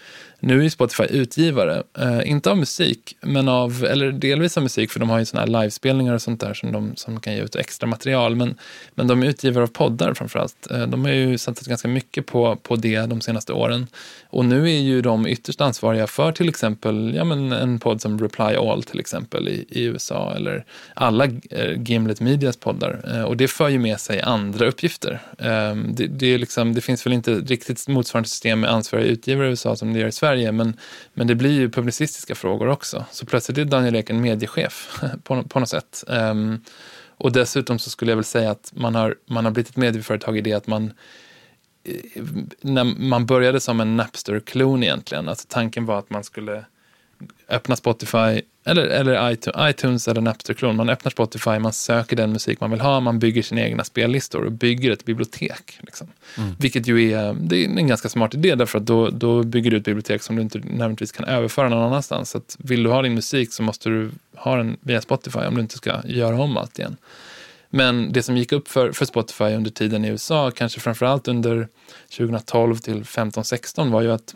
Nu 0.41 0.64
är 0.64 0.68
Spotify 0.68 1.05
utgivare, 1.05 1.82
eh, 1.99 2.30
inte 2.30 2.51
av 2.51 2.59
musik, 2.59 3.16
men 3.20 3.49
av, 3.49 3.84
eller 3.84 4.12
delvis 4.12 4.57
av 4.57 4.62
musik, 4.62 4.91
för 4.91 5.01
de 5.01 5.11
har 5.11 5.18
ju 5.18 5.24
såna 5.24 5.41
här 5.41 5.47
livespelningar 5.49 6.14
och 6.14 6.22
sånt 6.22 6.41
där 6.41 6.55
som 6.55 6.72
de 6.72 6.97
som 6.97 7.20
kan 7.20 7.32
ge 7.32 7.43
ut 7.43 7.57
extra 7.57 7.86
material. 7.86 8.36
Men, 8.36 8.55
men 8.95 9.07
de 9.07 9.22
är 9.22 9.26
utgivare 9.26 9.64
av 9.64 9.68
poddar 9.68 10.14
framförallt. 10.14 10.70
Eh, 10.70 10.82
de 10.82 11.05
har 11.05 11.12
ju 11.12 11.39
satsat 11.39 11.66
ganska 11.66 11.89
mycket 11.89 12.26
på, 12.26 12.57
på 12.57 12.76
det 12.76 13.07
de 13.07 13.20
senaste 13.20 13.53
åren. 13.53 13.86
Och 14.30 14.45
nu 14.45 14.64
är 14.64 14.80
ju 14.80 15.03
de 15.03 15.26
ytterst 15.26 15.61
ansvariga 15.61 16.07
för 16.07 16.32
till 16.32 16.49
exempel 16.49 17.14
ja, 17.14 17.24
men 17.24 17.53
en 17.53 17.78
podd 17.78 18.01
som 18.01 18.18
Reply 18.20 18.57
All 18.57 18.82
till 18.82 19.01
exempel 19.01 19.49
i, 19.49 19.64
i 19.68 19.84
USA, 19.84 20.34
eller 20.36 20.64
alla 20.95 21.24
eh, 21.51 21.82
Gimlet 21.82 22.20
Medias 22.20 22.57
poddar. 22.57 23.01
Eh, 23.14 23.22
och 23.22 23.36
det 23.36 23.49
för 23.49 23.68
ju 23.68 23.78
med 23.78 24.01
sig 24.01 24.20
andra 24.20 24.66
uppgifter. 24.66 25.20
Eh, 25.39 25.74
det, 25.74 26.07
det, 26.07 26.26
är 26.26 26.39
liksom, 26.39 26.74
det 26.74 26.80
finns 26.80 27.07
väl 27.07 27.12
inte 27.12 27.34
riktigt 27.34 27.89
motsvarande 27.89 28.28
system 28.28 28.61
med 28.61 28.70
ansvariga 28.70 29.09
utgivare 29.09 29.47
i 29.47 29.51
USA 29.51 29.76
som 29.76 29.93
det 29.93 29.99
gör 29.99 30.09
i 30.09 30.12
Sverige 30.12 30.28
Sverige, 30.29 30.53
men, 30.53 30.76
men 31.14 31.26
det 31.26 31.35
blir 31.35 31.53
ju 31.53 31.70
publicistiska 31.70 32.35
frågor 32.35 32.68
också. 32.68 33.05
Så 33.11 33.26
plötsligt 33.26 33.59
är 33.59 33.64
Daniel 33.64 33.97
Ek 33.97 34.11
en 34.11 34.20
mediechef 34.20 35.01
på, 35.24 35.43
på 35.43 35.61
något 35.61 35.68
sätt. 35.68 36.05
Um, 36.07 36.64
och 37.18 37.33
dessutom 37.33 37.79
så 37.79 37.91
skulle 37.91 38.11
jag 38.11 38.16
väl 38.16 38.24
säga 38.24 38.51
att 38.51 38.72
man 38.74 38.95
har, 38.95 39.16
man 39.26 39.45
har 39.45 39.53
blivit 39.53 39.70
ett 39.70 39.76
medieföretag 39.76 40.39
i 40.39 40.41
det 40.41 40.53
att 40.53 40.66
man 40.66 40.93
eh, 41.85 42.22
när 42.61 42.85
man 42.85 43.26
började 43.26 43.61
som 43.61 43.81
en 43.81 43.97
Napster-klon 43.97 44.83
egentligen, 44.83 45.29
alltså 45.29 45.47
tanken 45.49 45.87
var 45.87 45.99
att 45.99 46.11
man 46.11 46.24
skulle 46.24 46.64
öppna 47.49 47.76
Spotify, 47.76 48.43
eller, 48.69 48.87
eller 48.87 49.37
iTunes 49.71 50.09
eller 50.09 50.21
Napster-klon. 50.21 50.77
Man 50.77 50.89
öppnar 50.89 51.11
Spotify, 51.11 51.59
man 51.59 51.73
söker 51.73 52.16
den 52.16 52.33
musik 52.33 52.61
man 52.61 52.71
vill 52.71 52.81
ha, 52.81 53.01
man 53.01 53.19
bygger 53.19 53.43
sina 53.43 53.61
egna 53.61 53.85
spellistor 53.85 54.45
och 54.45 54.53
bygger 54.53 54.91
ett 54.91 55.05
bibliotek. 55.05 55.79
Liksom. 55.81 56.07
Mm. 56.39 56.55
Vilket 56.59 56.87
ju 56.87 57.12
är, 57.12 57.37
det 57.41 57.64
är 57.64 57.69
en 57.69 57.87
ganska 57.87 58.09
smart 58.09 58.35
idé, 58.35 58.55
därför 58.55 58.79
att 58.79 58.87
då, 58.87 59.11
då 59.11 59.43
bygger 59.43 59.71
du 59.71 59.77
ett 59.77 59.85
bibliotek 59.85 60.23
som 60.23 60.37
du 60.37 60.43
inte 60.43 60.59
nödvändigtvis 60.59 61.12
kan 61.12 61.25
överföra 61.25 61.69
någon 61.69 61.85
annanstans. 61.85 62.31
Så 62.31 62.39
att 62.39 62.57
vill 62.59 62.83
du 62.83 62.91
ha 62.91 63.03
din 63.03 63.14
musik 63.14 63.53
så 63.53 63.62
måste 63.62 63.89
du 63.89 64.11
ha 64.37 64.57
den 64.57 64.77
via 64.81 65.01
Spotify 65.01 65.39
om 65.39 65.55
du 65.55 65.61
inte 65.61 65.77
ska 65.77 66.01
göra 66.05 66.41
om 66.41 66.57
allt 66.57 66.79
igen. 66.79 66.97
Men 67.71 68.12
det 68.12 68.23
som 68.23 68.37
gick 68.37 68.53
upp 68.53 68.69
för, 68.69 68.93
för 68.93 69.05
Spotify 69.05 69.45
under 69.45 69.71
tiden 69.71 70.05
i 70.05 70.09
USA, 70.09 70.51
kanske 70.51 70.81
framförallt 70.81 71.29
under 71.29 71.69
2012 72.16 72.77
till 72.77 73.03
15-16 73.03 73.91
var 73.91 74.03
ju 74.03 74.12
att 74.12 74.35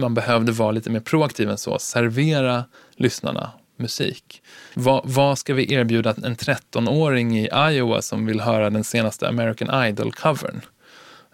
man 0.00 0.14
behövde 0.14 0.52
vara 0.52 0.70
lite 0.70 0.90
mer 0.90 1.00
proaktiv 1.00 1.50
än 1.50 1.58
så, 1.58 1.78
servera 1.78 2.64
lyssnarna 2.96 3.50
musik. 3.76 4.42
Vad, 4.74 5.02
vad 5.04 5.38
ska 5.38 5.54
vi 5.54 5.72
erbjuda 5.72 6.14
en 6.24 6.36
13-åring 6.36 7.38
i 7.38 7.48
Iowa 7.70 8.02
som 8.02 8.26
vill 8.26 8.40
höra 8.40 8.70
den 8.70 8.84
senaste 8.84 9.28
American 9.28 9.84
Idol-covern? 9.86 10.60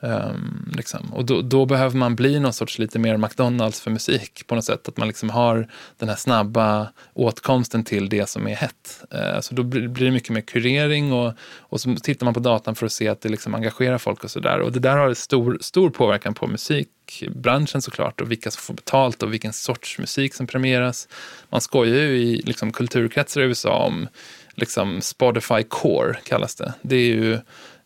Um, 0.05 0.73
liksom. 0.77 1.13
Och 1.13 1.25
då, 1.25 1.43
då, 1.43 1.67
behöver 1.67 1.97
man 1.97 2.17
bli 2.17 2.41
någon 2.41 2.53
sorts 2.53 2.79
lite 2.79 2.99
mer 2.99 3.17
McDonalds 3.17 3.81
för 3.81 3.91
musik 3.91 4.47
på 4.47 4.55
något 4.55 4.65
sätt. 4.65 4.89
Att 4.89 4.97
man 4.97 5.09
liksom 5.09 5.31
har 5.31 5.69
den 5.99 6.09
här 6.09 6.17
snabba 6.17 6.89
åtkomsten 7.15 7.85
till 7.85 8.09
det 8.09 8.29
som 8.29 8.49
är 8.49 8.55
hett. 8.55 9.05
Uh, 9.15 9.41
så 9.41 9.55
då 9.55 9.63
blir, 9.63 9.89
blir 9.89 10.07
det 10.07 10.13
mycket 10.13 10.31
mer 10.31 10.41
kurering 10.41 11.13
och, 11.13 11.33
och 11.59 11.81
så 11.81 11.95
tittar 11.95 12.25
man 12.25 12.35
på 12.35 12.41
datan 12.41 12.75
för 12.75 12.87
att 12.87 12.93
se 12.93 13.09
att 13.09 13.21
det 13.21 13.29
liksom 13.29 13.55
engagerar 13.55 13.99
folk 13.99 14.25
och 14.25 14.31
sådär. 14.31 14.61
Och 14.61 14.73
det 14.73 14.81
där 14.81 14.97
har 14.97 15.15
stor, 15.15 15.59
stor 15.61 15.91
påverkan 15.91 16.35
på 16.35 16.47
musikbranschen 16.47 17.83
såklart 17.83 18.21
och 18.21 18.31
vilka 18.31 18.51
som 18.51 18.61
får 18.61 18.75
betalt 18.75 19.23
och 19.23 19.33
vilken 19.33 19.53
sorts 19.53 19.99
musik 19.99 20.35
som 20.35 20.47
premieras. 20.47 21.09
Man 21.51 21.61
skojar 21.61 21.97
ju 21.97 22.17
i 22.17 22.43
liksom, 22.45 22.73
kulturkretsar 22.73 23.41
i 23.41 23.45
USA 23.45 23.85
om 23.85 24.09
liksom, 24.55 25.01
Spotify 25.01 25.63
Core 25.69 26.15
kallas 26.25 26.55
det. 26.55 26.75
Det 26.83 26.97
är 26.97 27.15
ju 27.15 27.39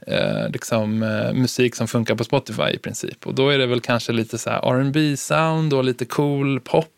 eh, 0.06 0.48
liksom, 0.48 1.02
eh, 1.02 1.32
musik 1.32 1.74
som 1.74 1.88
funkar 1.88 2.14
på 2.14 2.24
Spotify 2.24 2.70
i 2.74 2.78
princip. 2.78 3.26
Och 3.26 3.34
då 3.34 3.48
är 3.48 3.58
det 3.58 3.66
väl 3.66 3.80
kanske 3.80 4.12
lite 4.12 4.38
så 4.38 4.50
här 4.50 4.80
R&B 4.80 5.16
sound 5.16 5.74
och 5.74 5.84
lite 5.84 6.04
cool 6.04 6.60
pop. 6.60 6.92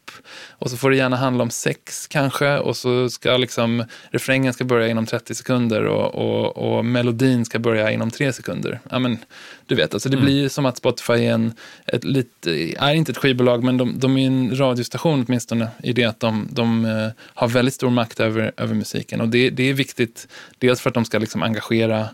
Och 0.50 0.70
så 0.70 0.76
får 0.76 0.90
det 0.90 0.96
gärna 0.96 1.16
handla 1.16 1.42
om 1.42 1.50
sex 1.50 2.06
kanske. 2.06 2.58
Och 2.58 2.76
så 2.76 3.10
ska 3.10 3.36
liksom 3.36 3.84
refrängen 4.10 4.52
ska 4.52 4.64
börja 4.64 4.88
inom 4.88 5.06
30 5.06 5.34
sekunder 5.34 5.84
och, 5.84 6.14
och, 6.14 6.56
och 6.56 6.84
melodin 6.84 7.44
ska 7.44 7.58
börja 7.58 7.90
inom 7.90 8.10
3 8.10 8.32
sekunder. 8.32 8.80
Ja, 8.90 8.98
men, 8.98 9.18
du 9.66 9.74
vet, 9.74 9.94
alltså 9.94 10.08
det 10.08 10.16
mm. 10.16 10.24
blir 10.24 10.48
som 10.48 10.66
att 10.66 10.76
Spotify 10.76 11.12
är, 11.12 11.32
en, 11.32 11.52
ett, 11.86 12.04
lite, 12.04 12.50
är 12.78 12.94
inte 12.94 13.12
ett 13.12 13.18
skivbolag, 13.18 13.64
men 13.64 13.76
de, 13.76 13.98
de 13.98 14.18
är 14.18 14.26
en 14.26 14.58
radiostation 14.58 15.24
åtminstone 15.28 15.68
i 15.82 15.92
det 15.92 16.04
att 16.04 16.20
de, 16.20 16.48
de 16.50 16.84
uh, 16.84 17.10
har 17.18 17.48
väldigt 17.48 17.74
stor 17.74 17.90
makt 17.90 18.20
över, 18.20 18.52
över 18.56 18.74
musiken. 18.74 19.20
Och 19.20 19.28
det, 19.28 19.50
det 19.50 19.70
är 19.70 19.74
viktigt, 19.74 20.28
dels 20.58 20.80
för 20.80 20.90
att 20.90 20.94
de 20.94 21.04
ska 21.04 21.18
liksom 21.18 21.42
engagera 21.42 22.08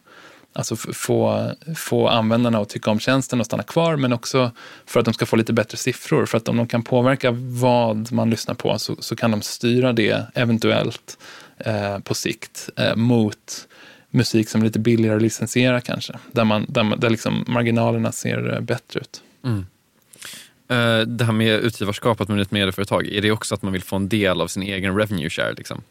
Alltså 0.57 0.77
få, 0.77 1.51
få 1.77 2.09
användarna 2.09 2.59
att 2.59 2.69
tycka 2.69 2.91
om 2.91 3.01
tjänsten 3.01 3.41
och 3.41 3.47
stanna 3.47 3.63
kvar, 3.63 3.97
men 3.97 4.13
också 4.13 4.51
för 4.87 5.01
att 5.01 5.05
de 5.05 5.15
ska 5.15 5.27
få 5.27 5.37
lite 5.37 5.53
bättre 5.53 5.79
siffror. 5.79 6.27
För 6.27 6.39
att 6.39 6.49
om 6.49 6.57
de 6.57 6.67
kan 6.67 6.83
påverka 6.83 7.31
vad 7.37 8.13
man 8.13 8.31
lyssnar 8.31 8.55
på 8.55 8.79
så, 8.79 8.97
så 8.99 9.17
kan 9.17 9.31
de 9.31 9.43
styra 9.43 9.93
det 9.93 10.27
eventuellt 10.35 11.19
eh, 11.59 11.99
på 11.99 12.15
sikt 12.15 12.71
eh, 12.77 12.97
mot 12.97 13.69
musik 14.11 14.49
som 14.49 14.61
är 14.61 14.65
lite 14.65 14.79
billigare 14.79 15.17
att 15.17 15.23
licensiera 15.23 15.81
kanske. 15.81 16.19
Där, 16.33 16.45
man, 16.45 16.67
där, 16.69 16.97
där 16.97 17.11
liksom 17.11 17.45
marginalerna 17.49 18.13
ser 18.13 18.55
eh, 18.55 18.61
bättre 18.61 19.01
ut. 19.01 19.23
Mm. 19.45 19.67
Eh, 20.69 21.07
det 21.07 21.25
här 21.25 21.33
med 21.33 21.61
utgivarskapet 21.61 22.29
med 22.29 22.41
ett 22.41 22.51
medieföretag, 22.51 23.07
är 23.07 23.23
det 23.23 23.31
också 23.31 23.55
att 23.55 23.63
man 23.63 23.73
vill 23.73 23.83
få 23.83 23.97
en 23.97 24.09
del 24.09 24.41
av 24.41 24.49
sin 24.49 24.63
egen 24.63 24.97
revenue 24.97 25.31
share? 25.31 25.53
Liksom? 25.53 25.83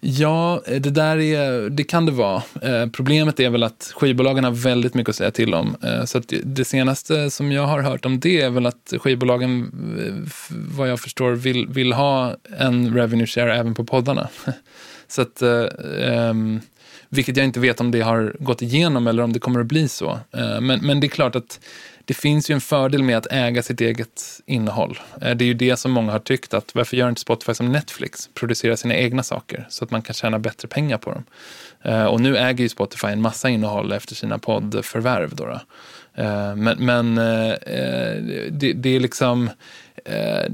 Ja, 0.00 0.62
eh, 0.66 0.80
det 0.80 0.90
där 0.90 1.18
är, 1.18 1.70
det 1.70 1.84
kan 1.84 2.06
det 2.06 2.12
vara. 2.12 2.42
Eh, 2.62 2.86
problemet 2.86 3.40
är 3.40 3.50
väl 3.50 3.62
att 3.62 3.92
skivbolagen 3.96 4.44
har 4.44 4.50
väldigt 4.50 4.94
mycket 4.94 5.08
att 5.08 5.16
säga 5.16 5.30
till 5.30 5.54
om. 5.54 5.76
Eh, 5.82 6.04
så 6.04 6.22
det 6.44 6.64
senaste 6.64 7.30
som 7.30 7.52
jag 7.52 7.66
har 7.66 7.82
hört 7.82 8.04
om 8.04 8.20
det 8.20 8.40
är 8.40 8.50
väl 8.50 8.66
att 8.66 8.92
skivbolagen, 8.98 9.72
eh, 10.06 10.40
vad 10.50 10.90
jag 10.90 11.00
förstår, 11.00 11.32
vill, 11.32 11.68
vill 11.68 11.92
ha 11.92 12.36
en 12.58 12.94
revenue 12.94 13.26
share 13.26 13.56
även 13.56 13.74
på 13.74 13.84
poddarna. 13.84 14.28
så 15.08 15.22
att, 15.22 15.42
eh, 15.42 15.66
ehm, 16.02 16.60
vilket 17.08 17.36
jag 17.36 17.46
inte 17.46 17.60
vet 17.60 17.80
om 17.80 17.90
det 17.90 18.00
har 18.00 18.36
gått 18.40 18.62
igenom 18.62 19.06
eller 19.06 19.22
om 19.22 19.32
det 19.32 19.38
kommer 19.38 19.60
att 19.60 19.66
bli 19.66 19.88
så. 19.88 20.18
Eh, 20.36 20.60
men, 20.60 20.86
men 20.86 21.00
det 21.00 21.06
är 21.06 21.08
klart 21.08 21.36
att 21.36 21.60
det 22.08 22.14
finns 22.14 22.50
ju 22.50 22.54
en 22.54 22.60
fördel 22.60 23.02
med 23.02 23.18
att 23.18 23.26
äga 23.30 23.62
sitt 23.62 23.80
eget 23.80 24.40
innehåll. 24.46 24.98
Eh, 25.22 25.36
det 25.36 25.44
är 25.44 25.46
ju 25.46 25.54
det 25.54 25.76
som 25.76 25.92
många 25.92 26.12
har 26.12 26.18
tyckt 26.18 26.54
att 26.54 26.74
varför 26.74 26.96
gör 26.96 27.08
inte 27.08 27.20
Spotify 27.20 27.54
som 27.54 27.72
Netflix, 27.72 28.30
producera 28.34 28.76
sina 28.76 28.94
egna 28.94 29.22
saker 29.22 29.66
så 29.70 29.84
att 29.84 29.90
man 29.90 30.02
kan 30.02 30.14
tjäna 30.14 30.38
bättre 30.38 30.68
pengar 30.68 30.98
på 30.98 31.10
dem. 31.10 31.24
Eh, 31.82 32.04
och 32.04 32.20
nu 32.20 32.36
äger 32.36 32.62
ju 32.62 32.68
Spotify 32.68 33.06
en 33.06 33.20
massa 33.20 33.48
innehåll 33.48 33.92
efter 33.92 34.14
sina 34.14 34.38
poddförvärv. 34.38 35.34
Då, 35.34 35.44
då. 35.44 35.60
Eh, 36.22 36.56
men, 36.56 36.76
men 36.78 37.14
det, 38.50 38.72
det, 38.72 38.96
är 38.96 39.00
liksom, 39.00 39.50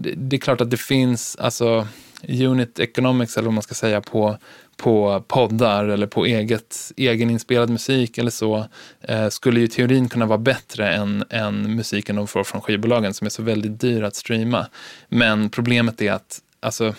det 0.05 0.37
är 0.37 0.41
klart 0.41 0.61
att 0.61 0.71
det 0.71 0.77
finns, 0.77 1.37
alltså 1.37 1.89
unit 2.29 2.79
economics 2.79 3.37
eller 3.37 3.47
vad 3.47 3.55
man 3.55 3.63
ska 3.63 3.75
säga 3.75 4.01
på 4.01 4.39
på 4.77 5.25
poddar 5.29 5.85
eller 5.85 6.07
på 6.07 6.25
eget, 6.25 6.93
egeninspelad 6.97 7.71
musik 7.71 8.19
eller 8.19 8.31
så 8.31 8.67
eh, 9.01 9.29
skulle 9.29 9.61
ju 9.61 9.67
teorin 9.67 10.09
kunna 10.09 10.27
vara 10.27 10.39
bättre 10.39 10.95
än, 10.95 11.25
än 11.31 11.77
musiken 11.77 12.17
de 12.17 12.27
får 12.27 12.45
från 12.45 12.61
skivbolagen 12.61 13.15
som 13.15 13.25
är 13.25 13.31
så 13.31 13.43
väldigt 13.43 13.81
dyr 13.81 14.03
att 14.03 14.17
streama. 14.17 14.67
Men 15.09 15.51
problemet 15.51 16.03
är 16.03 16.13
att 16.13 16.41
alltså, 16.61 16.95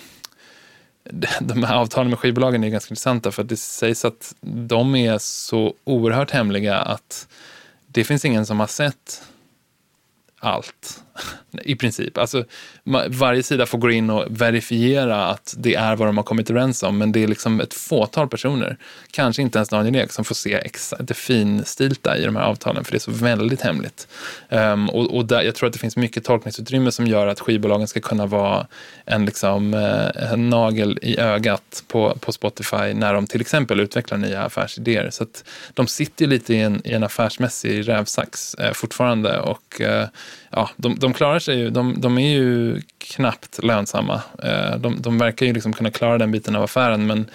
de 1.39 1.63
här 1.63 1.75
avtalen 1.75 2.09
med 2.09 2.19
skivbolagen 2.19 2.63
är 2.63 2.69
ganska 2.69 2.91
intressanta 2.91 3.31
för 3.31 3.41
att 3.41 3.49
det 3.49 3.57
sägs 3.57 4.05
att 4.05 4.35
de 4.41 4.95
är 4.95 5.17
så 5.17 5.73
oerhört 5.83 6.31
hemliga 6.31 6.77
att 6.77 7.27
det 7.87 8.03
finns 8.03 8.25
ingen 8.25 8.45
som 8.45 8.59
har 8.59 8.67
sett 8.67 9.23
allt. 10.39 11.04
I 11.63 11.75
princip. 11.75 12.17
Alltså, 12.17 12.43
varje 13.07 13.43
sida 13.43 13.65
får 13.65 13.77
gå 13.77 13.91
in 13.91 14.09
och 14.09 14.25
verifiera 14.29 15.25
att 15.25 15.55
det 15.57 15.75
är 15.75 15.95
vad 15.95 16.07
de 16.07 16.17
har 16.17 16.23
kommit 16.23 16.49
överens 16.49 16.83
om, 16.83 16.97
men 16.97 17.11
det 17.11 17.23
är 17.23 17.27
liksom 17.27 17.61
ett 17.61 17.73
fåtal 17.73 18.27
personer, 18.27 18.77
kanske 19.11 19.41
inte 19.41 19.57
ens 19.57 19.69
Daniel 19.69 19.95
Ek, 19.95 20.11
som 20.11 20.25
får 20.25 20.35
se 20.35 20.61
det 20.99 21.13
finstilta 21.13 22.17
i 22.17 22.25
de 22.25 22.35
här 22.35 22.43
avtalen, 22.43 22.83
för 22.83 22.91
det 22.91 22.97
är 22.97 22.99
så 22.99 23.11
väldigt 23.11 23.61
hemligt. 23.61 24.07
Um, 24.49 24.89
och, 24.89 25.15
och 25.15 25.25
där, 25.25 25.41
jag 25.41 25.55
tror 25.55 25.67
att 25.67 25.73
det 25.73 25.79
finns 25.79 25.97
mycket 25.97 26.23
tolkningsutrymme 26.23 26.91
som 26.91 27.07
gör 27.07 27.27
att 27.27 27.39
skivbolagen 27.39 27.87
ska 27.87 27.99
kunna 27.99 28.25
vara 28.25 28.67
en, 29.05 29.25
liksom, 29.25 29.73
eh, 29.73 30.31
en 30.33 30.49
nagel 30.49 30.99
i 31.01 31.19
ögat 31.19 31.83
på, 31.87 32.17
på 32.19 32.31
Spotify 32.31 32.93
när 32.93 33.13
de 33.13 33.27
till 33.27 33.41
exempel 33.41 33.79
utvecklar 33.79 34.17
nya 34.17 34.43
affärsidéer. 34.43 35.09
Så 35.09 35.23
att 35.23 35.43
de 35.73 35.87
sitter 35.87 36.27
lite 36.27 36.53
i 36.53 36.61
en, 36.61 36.81
i 36.87 36.93
en 36.93 37.03
affärsmässig 37.03 37.87
rävsax 37.87 38.53
eh, 38.53 38.73
fortfarande 38.73 39.39
och 39.39 39.81
eh, 39.81 40.07
ja, 40.55 40.69
de, 40.77 40.95
de 40.99 41.13
klarar 41.13 41.39
sig 41.39 41.59
ju. 41.59 41.69
De, 41.69 42.01
de 42.01 42.17
är 42.17 42.29
ju 42.29 42.81
knappt 42.97 43.63
lönsamma. 43.63 44.21
Eh, 44.43 44.77
de, 44.77 45.01
de 45.01 45.17
verkar 45.17 45.45
ju 45.45 45.53
liksom 45.53 45.73
kunna 45.73 45.91
klara 45.91 46.17
den 46.17 46.31
biten 46.31 46.55
av 46.55 46.63
affären, 46.63 47.07
men 47.07 47.25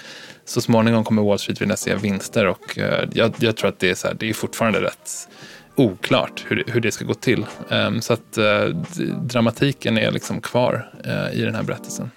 så 0.44 0.60
småningom 0.60 1.04
kommer 1.04 1.22
Wall 1.22 1.38
Street 1.38 1.60
vilja 1.60 1.76
se 1.76 1.94
vinster 1.94 2.46
och 2.46 2.78
eh, 2.78 3.08
jag, 3.12 3.34
jag 3.38 3.56
tror 3.56 3.68
att 3.68 3.78
det 3.78 3.90
är, 3.90 3.94
så 3.94 4.06
här, 4.06 4.14
det 4.14 4.28
är 4.28 4.34
fortfarande 4.34 4.80
rätt 4.80 5.28
oklart 5.74 6.44
hur, 6.48 6.64
hur 6.66 6.80
det 6.80 6.92
ska 6.92 7.04
gå 7.04 7.14
till. 7.14 7.46
Ehm, 7.70 8.00
så 8.00 8.12
att 8.12 8.38
eh, 8.38 8.64
dramatiken 9.22 9.98
är 9.98 10.10
liksom 10.10 10.40
kvar 10.40 10.90
i 11.32 11.42
den 11.42 11.54
här 11.54 11.62
berättelsen. 11.62 12.10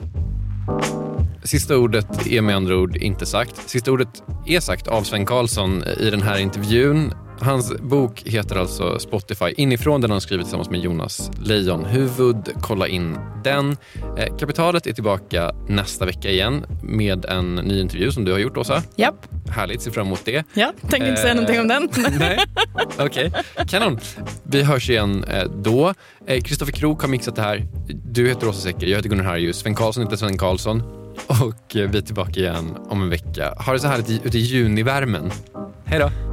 Sista 1.43 1.77
ordet 1.77 2.27
är 2.27 2.41
med 2.41 2.55
andra 2.55 2.77
ord 2.77 2.97
inte 2.97 3.25
sagt. 3.25 3.69
Sista 3.69 3.91
ordet 3.91 4.23
är 4.47 4.59
sagt 4.59 4.87
av 4.87 5.03
Sven 5.03 5.25
Karlsson 5.25 5.83
i 5.99 6.09
den 6.09 6.21
här 6.21 6.37
intervjun. 6.39 7.13
Hans 7.43 7.73
bok 7.81 8.21
heter 8.25 8.55
alltså 8.55 8.99
Spotify 8.99 9.53
inifrån. 9.57 10.01
Den 10.01 10.09
har 10.09 10.15
han 10.15 10.21
skrivit 10.21 10.45
tillsammans 10.45 10.69
med 10.69 10.79
Jonas 10.79 11.31
Leijonhufvud. 11.39 12.49
Kolla 12.61 12.87
in 12.87 13.17
den. 13.43 13.77
Eh, 14.17 14.37
Kapitalet 14.37 14.87
är 14.87 14.93
tillbaka 14.93 15.51
nästa 15.67 16.05
vecka 16.05 16.29
igen 16.29 16.65
med 16.83 17.25
en 17.25 17.55
ny 17.55 17.81
intervju 17.81 18.11
som 18.11 18.25
du 18.25 18.31
har 18.31 18.39
gjort, 18.39 18.57
Åsa. 18.57 18.83
Japp. 18.95 19.15
Härligt, 19.49 19.81
ser 19.81 19.91
fram 19.91 20.07
emot 20.07 20.21
det. 20.25 20.43
Ja, 20.53 20.73
tänkte 20.81 21.09
inte 21.09 21.21
säga 21.21 21.31
eh, 21.31 21.35
någonting 21.35 21.61
om 21.61 21.67
den. 21.67 21.89
Nej, 22.19 22.39
okej. 22.99 23.27
Okay. 23.27 23.65
Kanon. 23.67 23.99
Vi 24.43 24.63
hörs 24.63 24.89
igen 24.89 25.23
eh, 25.23 25.43
då. 25.43 25.93
Kristoffer 26.43 26.73
eh, 26.73 26.79
Krook 26.79 27.01
har 27.01 27.09
mixat 27.09 27.35
det 27.35 27.41
här. 27.41 27.67
Du 28.05 28.27
heter 28.27 28.47
Åsa 28.47 28.59
Secker, 28.59 28.87
jag 28.87 28.95
heter 28.95 29.09
Gunnar 29.09 29.23
Harjus. 29.23 29.57
Sven 29.59 29.75
Karlsson 29.75 30.03
heter 30.03 30.17
Sven 30.17 30.37
Karlsson. 30.37 30.83
Och 31.27 31.55
vi 31.73 31.81
är 31.81 32.01
tillbaka 32.01 32.39
igen 32.39 32.77
om 32.89 33.01
en 33.01 33.09
vecka. 33.09 33.53
Ha 33.57 33.73
det 33.73 33.79
så 33.79 33.87
härligt 33.87 34.25
ute 34.25 34.37
i 34.37 34.41
junivärmen. 34.41 35.31
Hej 35.85 35.99
då! 35.99 36.32